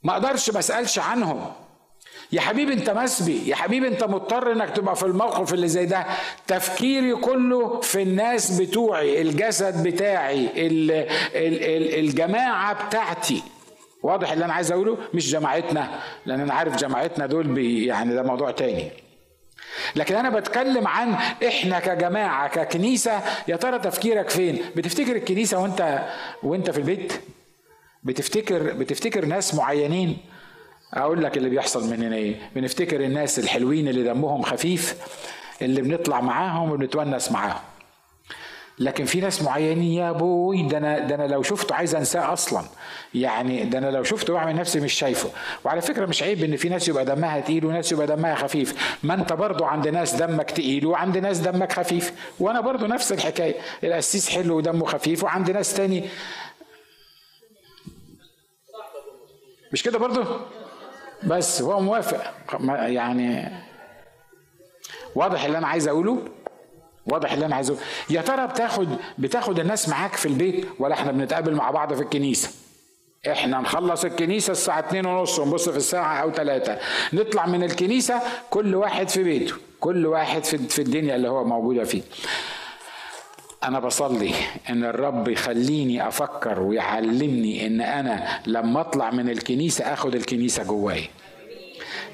ما 0.03 0.13
أقدرش 0.13 0.51
ما 0.51 0.59
أسألش 0.59 0.99
عنهم. 0.99 1.53
يا 2.33 2.41
حبيبي 2.41 2.73
أنت 2.73 2.91
مسبي 2.91 3.49
يا 3.49 3.55
حبيبي 3.57 3.89
أنت 3.89 4.05
مضطر 4.05 4.53
إنك 4.53 4.71
تبقى 4.71 4.97
في 4.97 5.03
الموقف 5.03 5.55
اللي 5.55 5.69
زي 5.69 5.87
ده. 5.87 6.07
تفكيري 6.47 7.15
كله 7.17 7.81
في 7.81 8.03
الناس 8.03 8.61
بتوعي 8.61 9.23
الجسد 9.23 9.89
بتاعي 9.89 10.67
ال 10.67 10.91
ال 10.91 11.07
ال 11.65 11.99
الجماعة 12.05 12.87
بتاعتي. 12.87 13.43
واضح 14.03 14.33
اللي 14.33 14.45
أنا 14.45 14.53
عايز 14.53 14.73
أقوله؟ 14.73 14.99
مش 15.15 15.31
جماعتنا 15.33 16.01
لأن 16.27 16.41
أنا 16.41 16.55
عارف 16.55 16.77
جماعتنا 16.77 17.27
دول 17.27 17.47
بي 17.47 17.87
يعني 17.87 18.15
ده 18.15 18.23
موضوع 18.23 18.51
تاني. 18.51 18.91
لكن 19.97 20.17
أنا 20.17 20.31
بتكلم 20.31 20.87
عن 20.87 21.15
إحنا 21.47 21.81
كجماعة 21.81 22.49
ككنيسة 22.49 23.21
يا 23.49 23.57
ترى 23.57 23.79
تفكيرك 23.79 24.31
فين؟ 24.31 24.59
بتفتكر 24.77 25.17
الكنيسة 25.17 25.59
وأنت 25.63 26.03
وأنت 26.43 26.71
في 26.71 26.79
البيت؟ 26.79 27.13
بتفتكر 28.03 28.73
بتفتكر 28.73 29.25
ناس 29.25 29.55
معينين؟ 29.55 30.17
أقول 30.95 31.25
لك 31.25 31.37
اللي 31.37 31.49
بيحصل 31.49 31.91
مننا 31.91 32.17
إيه؟ 32.17 32.51
بنفتكر 32.55 33.01
الناس 33.01 33.39
الحلوين 33.39 33.89
اللي 33.89 34.03
دمهم 34.03 34.43
خفيف 34.43 34.95
اللي 35.63 35.83
بنطلع 35.83 36.21
معاهم 36.21 36.71
وبنتونس 36.71 37.33
معاهم. 37.33 37.61
لكن 38.79 39.05
في 39.05 39.21
ناس 39.21 39.43
معينين 39.43 39.93
يا 39.93 40.13
بوي 40.13 40.63
ده 40.63 40.79
أنا 40.79 40.99
ده 40.99 41.15
أنا 41.15 41.27
لو 41.27 41.43
شفته 41.43 41.75
عايز 41.75 41.95
أنساه 41.95 42.33
أصلا. 42.33 42.65
يعني 43.15 43.65
ده 43.65 43.79
أنا 43.79 43.91
لو 43.91 44.03
شفته 44.03 44.33
بعمل 44.33 44.57
نفسي 44.57 44.81
مش 44.81 44.93
شايفه. 44.93 45.31
وعلى 45.65 45.81
فكرة 45.81 46.07
مش 46.07 46.23
عيب 46.23 46.45
إن 46.45 46.57
في 46.57 46.69
ناس 46.69 46.89
يبقى 46.89 47.05
دمها 47.05 47.41
تقيل 47.41 47.67
وناس 47.67 47.93
يبقى 47.93 48.07
دمها 48.07 48.35
خفيف. 48.35 48.97
ما 49.03 49.15
أنت 49.15 49.33
برضو 49.33 49.65
عند 49.65 49.89
ناس 49.89 50.15
دمك 50.15 50.51
تقيل 50.51 50.87
وعند 50.87 51.19
ناس 51.19 51.39
دمك 51.39 51.73
خفيف. 51.73 52.13
وأنا 52.41 52.61
برضو 52.61 52.87
نفس 52.87 53.13
الحكاية. 53.13 53.55
القسيس 53.85 54.29
حلو 54.29 54.57
ودمه 54.57 54.87
خفيف 54.87 55.25
وعند 55.25 55.51
ناس 55.51 55.75
تاني. 55.75 56.05
مش 59.73 59.83
كده 59.83 59.99
برضو؟ 59.99 60.25
بس 61.25 61.63
هو 61.63 61.81
موافق. 61.81 62.35
يعني 62.87 63.49
واضح 65.15 65.45
اللي 65.45 65.59
أنا 65.59 65.67
عايز 65.67 65.89
أقوله؟ 65.89 66.19
واضح 67.07 67.33
اللي 67.33 67.47
أنا 67.47 67.55
عايزه. 67.57 67.77
يا 68.11 68.23
ترى 68.23 68.47
بتاخد 68.47 68.89
بتاخد 69.19 69.61
الناس 69.61 69.89
معاك 69.89 70.13
في 70.17 70.27
البيت 70.27 70.67
ولا 70.79 70.95
إحنا 70.95 71.13
بنتقابل 71.13 71.55
مع 71.55 71.71
بعض 71.71 71.95
في 71.95 72.03
الكنيسة؟ 72.03 72.51
إحنا 73.33 73.61
نخلص 73.61 74.05
الكنيسة 74.05 74.51
الساعة 74.53 74.79
اتنين 74.79 75.07
ونص 75.07 75.39
ونبص 75.39 75.69
في 75.69 75.77
الساعة 75.77 76.23
أو 76.23 76.31
ثلاثة 76.33 76.79
نطلع 77.13 77.47
من 77.47 77.63
الكنيسة 77.65 78.21
كل 78.51 78.75
واحد 78.75 79.09
في 79.09 79.23
بيته 79.23 79.55
كل 79.81 80.07
واحد 80.07 80.45
في 80.45 80.79
الدنيا 80.79 81.17
اللي 81.17 81.29
هو 81.29 81.45
موجودة 81.45 81.85
فيه. 81.85 82.03
أنا 83.65 83.79
بصلي 83.81 84.35
إن 84.71 84.85
الرب 84.85 85.29
يخليني 85.29 86.09
أفكر 86.09 86.61
ويعلمني 86.61 87.67
إن 87.67 87.81
أنا 87.81 88.41
لما 88.47 88.81
أطلع 88.81 89.11
من 89.11 89.29
الكنيسة 89.31 89.93
آخد 89.93 90.15
الكنيسة 90.15 90.65
جواي 90.65 91.09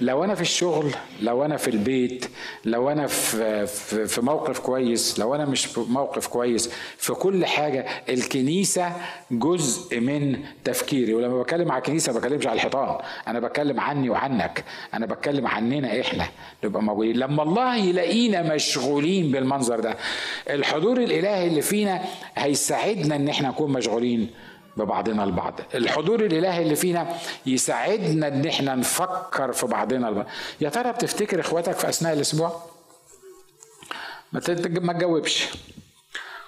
لو 0.03 0.24
أنا 0.24 0.34
في 0.34 0.40
الشغل 0.40 0.90
لو 1.22 1.44
أنا 1.44 1.57
في 1.57 1.68
البيت 1.68 2.26
لو 2.64 2.90
أنا 2.90 3.07
في 3.07 3.66
في 4.07 4.20
موقف 4.20 4.59
كويس 4.59 5.18
لو 5.18 5.34
أنا 5.34 5.44
مش 5.44 5.64
في 5.66 5.80
موقف 5.80 6.26
كويس 6.26 6.70
في 6.96 7.12
كل 7.12 7.46
حاجة 7.46 7.86
الكنيسة 8.09 8.92
جزء 9.30 10.00
من 10.00 10.38
تفكيري. 10.64 11.14
ولما 11.14 11.42
بتكلم 11.42 11.72
على 11.72 11.78
الكنيسة 11.78 12.12
ما 12.12 12.18
بتكلمش 12.18 12.46
على 12.46 12.57
الحيطان. 12.57 12.98
أنا 13.28 13.40
بتكلم 13.40 13.80
عني 13.80 14.11
وعنك. 14.11 14.64
أنا 14.94 15.07
بتكلم 15.07 15.46
عننا 15.46 16.00
إحنا. 16.00 16.26
نبقى 16.64 16.82
موجودين. 16.82 17.16
لما 17.16 17.42
الله 17.42 17.76
يلاقينا 17.76 18.55
مشغولين 18.55 19.30
بالمنظر 19.32 19.80
ده 19.80 19.96
الحضور 20.50 20.96
الإلهي 20.98 21.46
اللي 21.46 21.62
فينا 21.62 22.03
هيساعدنا 22.36 23.16
إن 23.16 23.28
إحنا 23.28 23.48
نكون 23.48 23.72
مشغولين. 23.72 24.30
ببعضنا 24.77 25.25
البعض. 25.25 25.61
الحضور 25.75 26.20
الإلهي 26.20 26.62
اللي 26.62 26.77
فينا 26.77 27.14
يساعدنا 27.47 28.29
إن 28.29 28.47
إحنا 28.47 28.75
نفكر 28.75 29.53
في 29.53 29.66
بعضنا 29.66 30.09
البعض. 30.09 30.27
يا 30.61 30.68
ترى 30.68 30.93
بتفتكر 30.93 31.41
إخواتك 31.41 31.73
في 31.73 31.89
أثناء 31.89 32.12
الأسبوع؟ 32.12 32.62
ما 34.33 34.41
تجاوبش. 34.93 35.49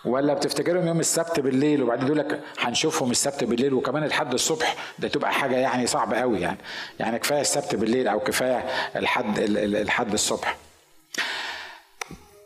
ولا 0.04 0.34
بتفتكرهم 0.34 0.86
يوم 0.86 1.00
السبت 1.00 1.40
بالليل 1.40 1.82
وبعدين 1.82 2.06
يقول 2.06 2.18
لك 2.18 2.40
هنشوفهم 2.58 3.10
السبت 3.10 3.44
بالليل 3.44 3.74
وكمان 3.74 4.04
الحد 4.04 4.32
الصبح؟ 4.32 4.76
ده 4.98 5.08
تبقى 5.08 5.32
حاجة 5.32 5.56
يعني 5.56 5.86
صعبة 5.86 6.16
قوي 6.16 6.40
يعني. 6.40 6.58
يعني 7.00 7.18
كفاية 7.18 7.40
السبت 7.40 7.74
بالليل 7.74 8.08
أو 8.08 8.20
كفاية 8.20 8.58
الحد 8.96 9.38
الحد 9.38 10.12
الصبح. 10.12 10.56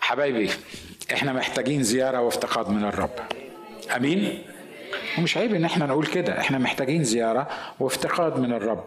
حبايبي 0.01 0.51
إحنا 1.13 1.33
محتاجين 1.33 1.83
زيارة 1.83 2.21
وإفتقاد 2.21 2.69
من 2.71 2.85
الرب. 2.85 3.19
آمين؟ 3.97 4.45
ومش 5.19 5.37
عيب 5.37 5.55
إن 5.55 5.65
إحنا 5.65 5.87
نقول 5.87 6.07
كده. 6.07 6.41
إحنا 6.41 6.59
محتاجين 6.59 7.05
زيارة 7.05 7.49
وافتقاد 7.81 8.39
من 8.39 8.53
الرب. 8.53 8.85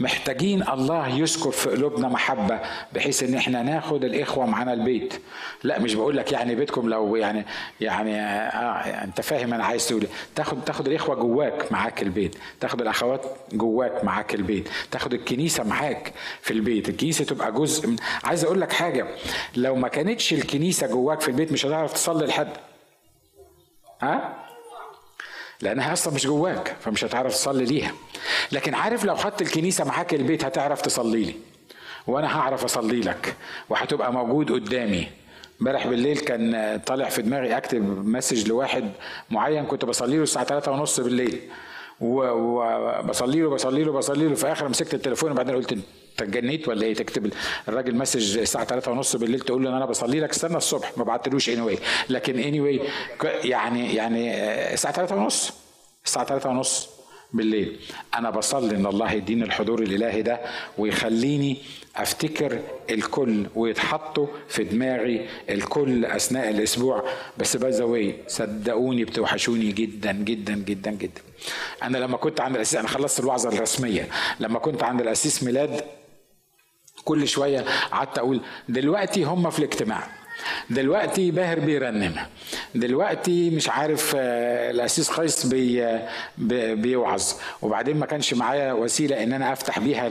محتاجين 0.00 0.68
الله 0.68 1.08
يذكر 1.08 1.50
في 1.50 1.70
قلوبنا 1.70 2.08
محبة 2.08 2.60
بحيث 2.92 3.22
إن 3.22 3.34
إحنا 3.34 3.62
ناخد 3.62 4.04
الإخوة 4.04 4.46
معانا 4.46 4.72
البيت. 4.72 5.14
لا 5.64 5.78
مش 5.78 5.94
بقول 5.94 6.16
لك 6.16 6.32
يعني 6.32 6.54
بيتكم 6.54 6.88
لو 6.88 7.16
يعني 7.16 7.44
يعني 7.80 8.20
آه 8.20 9.04
أنت 9.04 9.20
فاهم 9.20 9.54
أنا 9.54 9.64
عايز 9.64 9.88
تقول 9.88 10.06
تاخد 10.36 10.64
تاخد 10.64 10.86
الإخوة 10.86 11.14
جواك 11.14 11.72
معاك 11.72 12.02
البيت. 12.02 12.36
تاخد 12.60 12.80
الأخوات 12.80 13.26
جواك 13.52 14.04
معاك 14.04 14.34
البيت. 14.34 14.68
تاخد 14.90 15.14
الكنيسة 15.14 15.64
معاك 15.64 16.12
في 16.42 16.50
البيت. 16.50 16.88
الكنيسة 16.88 17.24
تبقى 17.24 17.52
جزء 17.52 17.88
من 17.88 17.96
عايز 18.24 18.44
أقول 18.44 18.60
لك 18.60 18.72
حاجة. 18.72 19.06
لو 19.56 19.74
ما 19.76 19.88
كانتش 19.88 20.32
الكنيسة 20.32 20.86
جواك 20.86 21.20
في 21.20 21.28
البيت 21.28 21.52
مش 21.52 21.66
هتعرف 21.66 21.92
تصلي 21.92 22.26
لحد. 22.26 22.52
ها؟ 24.02 24.49
لانها 25.62 25.92
أصلا 25.92 26.14
مش 26.14 26.26
جواك 26.26 26.76
فمش 26.80 27.04
هتعرف 27.04 27.32
تصلي 27.32 27.64
ليها. 27.64 27.92
لكن 28.52 28.74
عارف 28.74 29.04
لو 29.04 29.16
خدت 29.16 29.42
الكنيسة 29.42 29.84
معاك 29.84 30.14
البيت 30.14 30.44
هتعرف 30.44 30.80
تصلي 30.80 31.24
لي. 31.24 31.34
وأنا 32.06 32.38
هعرف 32.38 32.64
أصلي 32.64 33.00
لك 33.00 33.34
وهتبقى 33.68 34.12
موجود 34.12 34.52
قدامي. 34.52 35.08
امبارح 35.60 35.86
بالليل 35.86 36.18
كان 36.18 36.80
طالع 36.86 37.08
في 37.08 37.22
دماغي 37.22 37.56
أكتب 37.56 38.06
مسج 38.06 38.48
لواحد 38.48 38.90
معين 39.30 39.64
كنت 39.64 39.84
بصلي 39.84 40.16
له 40.16 40.22
الساعة 40.22 40.44
3 40.44 40.72
ونص 40.72 41.00
بالليل. 41.00 41.40
وبصلي 42.00 43.40
له 43.40 43.50
بصلي 43.50 43.84
له 43.84 43.92
بصلي 43.92 44.28
له 44.28 44.34
في 44.34 44.52
آخر 44.52 44.68
مسكت 44.68 44.94
التليفون 44.94 45.30
وبعدين 45.30 45.54
قلت 45.54 45.78
انت 46.20 46.36
اتجنيت 46.36 46.68
ولا 46.68 46.82
إيه؟ 46.82 46.94
تكتب 46.94 47.32
الراجل 47.68 47.94
message 47.94 48.38
الساعة 48.38 48.64
3 48.64 48.90
ونص 48.90 49.16
بالليل 49.16 49.40
تقول 49.40 49.64
له 49.64 49.70
إن 49.70 49.74
أنا 49.74 49.86
بصلي 49.86 50.20
لك 50.20 50.30
استنى 50.30 50.56
الصبح 50.56 50.92
ما 50.98 51.04
بعتلوش 51.04 51.48
اني 51.48 51.76
anyway. 51.76 51.80
لكن 52.08 52.38
اني 52.38 52.80
anyway 52.80 53.24
يعني 53.44 53.94
يعني 53.94 54.34
الساعة 54.74 54.94
3 54.94 55.16
ونص. 55.16 55.52
الساعة 56.04 56.26
3 56.26 56.48
ونص 56.48 56.88
بالليل. 57.32 57.80
أنا 58.14 58.30
بصلي 58.30 58.76
إن 58.76 58.86
الله 58.86 59.12
يديني 59.12 59.44
الحضور 59.44 59.82
الإلهي 59.82 60.22
ده 60.22 60.40
ويخليني 60.78 61.56
أفتكر 61.96 62.58
الكل 62.90 63.46
ويتحطوا 63.54 64.26
في 64.48 64.64
دماغي 64.64 65.26
الكل 65.50 66.04
أثناء 66.04 66.50
الأسبوع. 66.50 67.04
بس 67.38 67.56
by 67.56 67.70
the 67.70 68.12
صدقوني 68.28 69.04
بتوحشوني 69.04 69.72
جدا 69.72 70.12
جدا 70.12 70.54
جدا 70.54 70.90
جدا. 70.90 71.20
أنا 71.82 71.98
لما 71.98 72.16
كنت 72.16 72.40
عند 72.40 72.54
الأسيس 72.54 72.78
أنا 72.78 72.88
خلصت 72.88 73.20
الوعظة 73.20 73.48
الرسمية. 73.48 74.08
لما 74.40 74.58
كنت 74.58 74.82
عند 74.82 75.00
الأسيس 75.00 75.42
ميلاد 75.42 75.84
كل 77.04 77.28
شوية 77.28 77.64
قعدت 77.92 78.18
أقول 78.18 78.40
دلوقتي 78.68 79.22
هم 79.24 79.50
في 79.50 79.58
الاجتماع 79.58 80.06
دلوقتي 80.70 81.30
باهر 81.30 81.58
بيرنم 81.60 82.16
دلوقتي 82.74 83.50
مش 83.50 83.68
عارف 83.68 84.12
الاسيس 84.16 85.10
قيس 85.10 85.46
بي 85.46 85.98
بيوعظ. 86.74 87.32
وبعدين 87.62 87.96
ما 87.96 88.06
كانش 88.06 88.34
معايا 88.34 88.72
وسيلة 88.72 89.22
إن 89.22 89.32
أنا 89.32 89.52
أفتح 89.52 89.78
بيها 89.78 90.08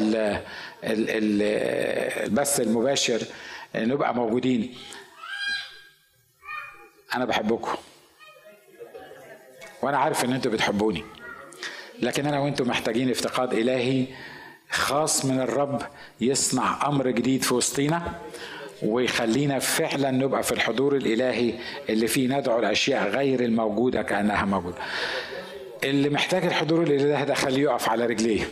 البث 0.83 2.59
المباشر 2.59 3.21
نبقى 3.75 4.15
موجودين. 4.15 4.75
أنا 7.15 7.25
بحبكم. 7.25 7.77
وأنا 9.81 9.97
عارف 9.97 10.25
إن 10.25 10.33
أنتوا 10.33 10.51
بتحبوني. 10.51 11.03
لكن 12.01 12.25
أنا 12.25 12.39
وانتوا 12.39 12.65
محتاجين 12.65 13.09
افتقاد 13.09 13.53
إلهي 13.53 14.05
خاص 14.69 15.25
من 15.25 15.39
الرب 15.39 15.81
يصنع 16.21 16.87
أمر 16.87 17.09
جديد 17.09 17.43
في 17.43 17.53
وسطينا 17.53 18.01
ويخلينا 18.83 19.59
فعلا 19.59 20.11
نبقى 20.11 20.43
في 20.43 20.51
الحضور 20.51 20.95
الإلهي 20.95 21.53
اللي 21.89 22.07
فيه 22.07 22.37
ندعو 22.37 22.59
الأشياء 22.59 23.09
غير 23.09 23.39
الموجودة 23.39 24.01
كأنها 24.01 24.45
موجودة. 24.45 24.77
اللي 25.83 26.09
محتاج 26.09 26.45
الحضور 26.45 26.83
الالهي 26.83 27.25
ده 27.25 27.33
خليه 27.33 27.61
يقف 27.61 27.89
على 27.89 28.05
رجليه. 28.05 28.49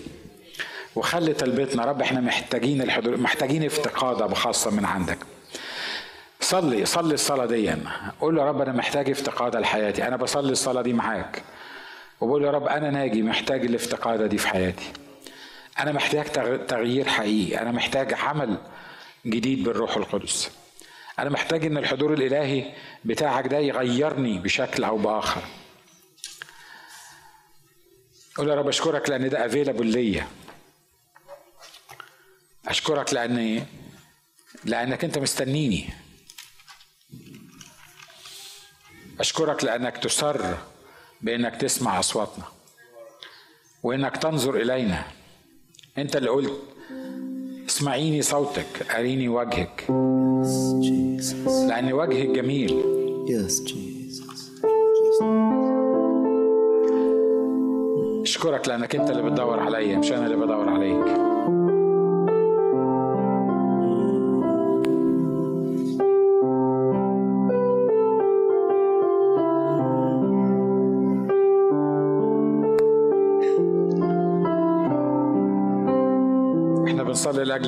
وخلي 0.95 1.33
طلبتنا 1.33 1.85
رب 1.85 2.01
إحنا 2.01 2.21
محتاجين 2.21 2.81
الحضور 2.81 3.17
محتاجين 3.17 3.63
افتقادة 3.63 4.33
خاصة 4.33 4.71
من 4.71 4.85
عندك. 4.85 5.17
صلي 6.41 6.85
صلي 6.85 7.13
الصلاة 7.13 7.45
دي 7.45 7.73
قول 8.21 8.35
له 8.35 8.41
يا 8.41 8.47
رب 8.47 8.61
أنا 8.61 8.71
محتاج 8.71 9.09
افتقادة 9.09 9.59
لحياتي 9.59 10.07
أنا 10.07 10.15
بصلي 10.17 10.51
الصلاة 10.51 10.81
دي 10.81 10.93
معاك 10.93 11.41
وبقول 12.21 12.43
يا 12.43 12.51
رب 12.51 12.67
أنا 12.67 12.89
ناجي 12.91 13.21
محتاج 13.21 13.65
الافتقادة 13.65 14.27
دي 14.27 14.37
في 14.37 14.47
حياتي 14.47 14.85
أنا 15.79 15.91
محتاج 15.91 16.25
تغيير 16.67 17.07
حقيقي. 17.07 17.61
أنا 17.61 17.71
محتاج 17.71 18.13
عمل 18.13 18.57
جديد 19.25 19.63
بالروح 19.63 19.97
القدس. 19.97 20.51
أنا 21.19 21.29
محتاج 21.29 21.65
إن 21.65 21.77
الحضور 21.77 22.13
الإلهي 22.13 22.73
بتاعك 23.05 23.47
ده 23.47 23.57
يغيرني 23.57 24.39
بشكل 24.39 24.83
أو 24.83 24.97
بآخر. 24.97 25.41
قول 28.37 28.49
يا 28.49 28.55
رب 28.55 28.67
أشكرك 28.67 29.09
لأن 29.09 29.29
ده 29.29 29.45
افيلابل 29.45 29.85
ليا. 29.85 30.27
أشكرك 32.67 33.13
لأن 33.13 33.65
لأنك 34.65 35.03
أنت 35.03 35.17
مستنيني. 35.17 35.89
أشكرك 39.19 39.63
لأنك 39.63 39.97
تسر 39.97 40.57
بإنك 41.21 41.55
تسمع 41.55 41.99
أصواتنا. 41.99 42.45
وإنك 43.83 44.17
تنظر 44.17 44.55
إلينا. 44.55 45.16
انت 45.97 46.15
اللي 46.15 46.29
قلت 46.29 46.53
اسمعيني 47.69 48.21
صوتك 48.21 48.91
اريني 48.95 49.29
وجهك. 49.29 49.83
لأن 51.67 51.93
وجهك 51.93 52.27
جميل. 52.27 52.83
اشكرك 58.21 58.67
لأنك 58.67 58.95
انت 58.95 59.09
اللي 59.09 59.23
بتدور 59.23 59.59
عليا 59.59 59.97
مش 59.97 60.11
أنا 60.11 60.25
اللي 60.25 60.37
بدور 60.37 60.69
عليك. 60.69 61.17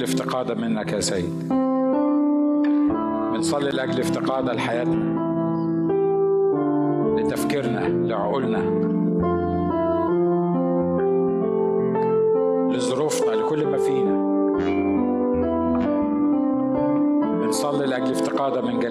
افتقاده 0.09 0.55
منك 0.55 0.93
يا 0.93 0.99
سيد. 0.99 1.49
بنصلي 3.33 3.69
لأجل 3.69 3.99
افتقاده 3.99 4.53
لحياتنا 4.53 5.19
لتفكيرنا 7.17 7.79
لعقولنا. 7.79 8.57
لظروفنا 12.75 13.31
لكل 13.31 13.67
ما 13.67 13.77
فينا. 13.77 14.29
بنصلي 17.41 17.85
لأجل 17.85 18.11
افتقاده 18.11 18.61
من 18.61 18.79
حقيقي 18.79 18.88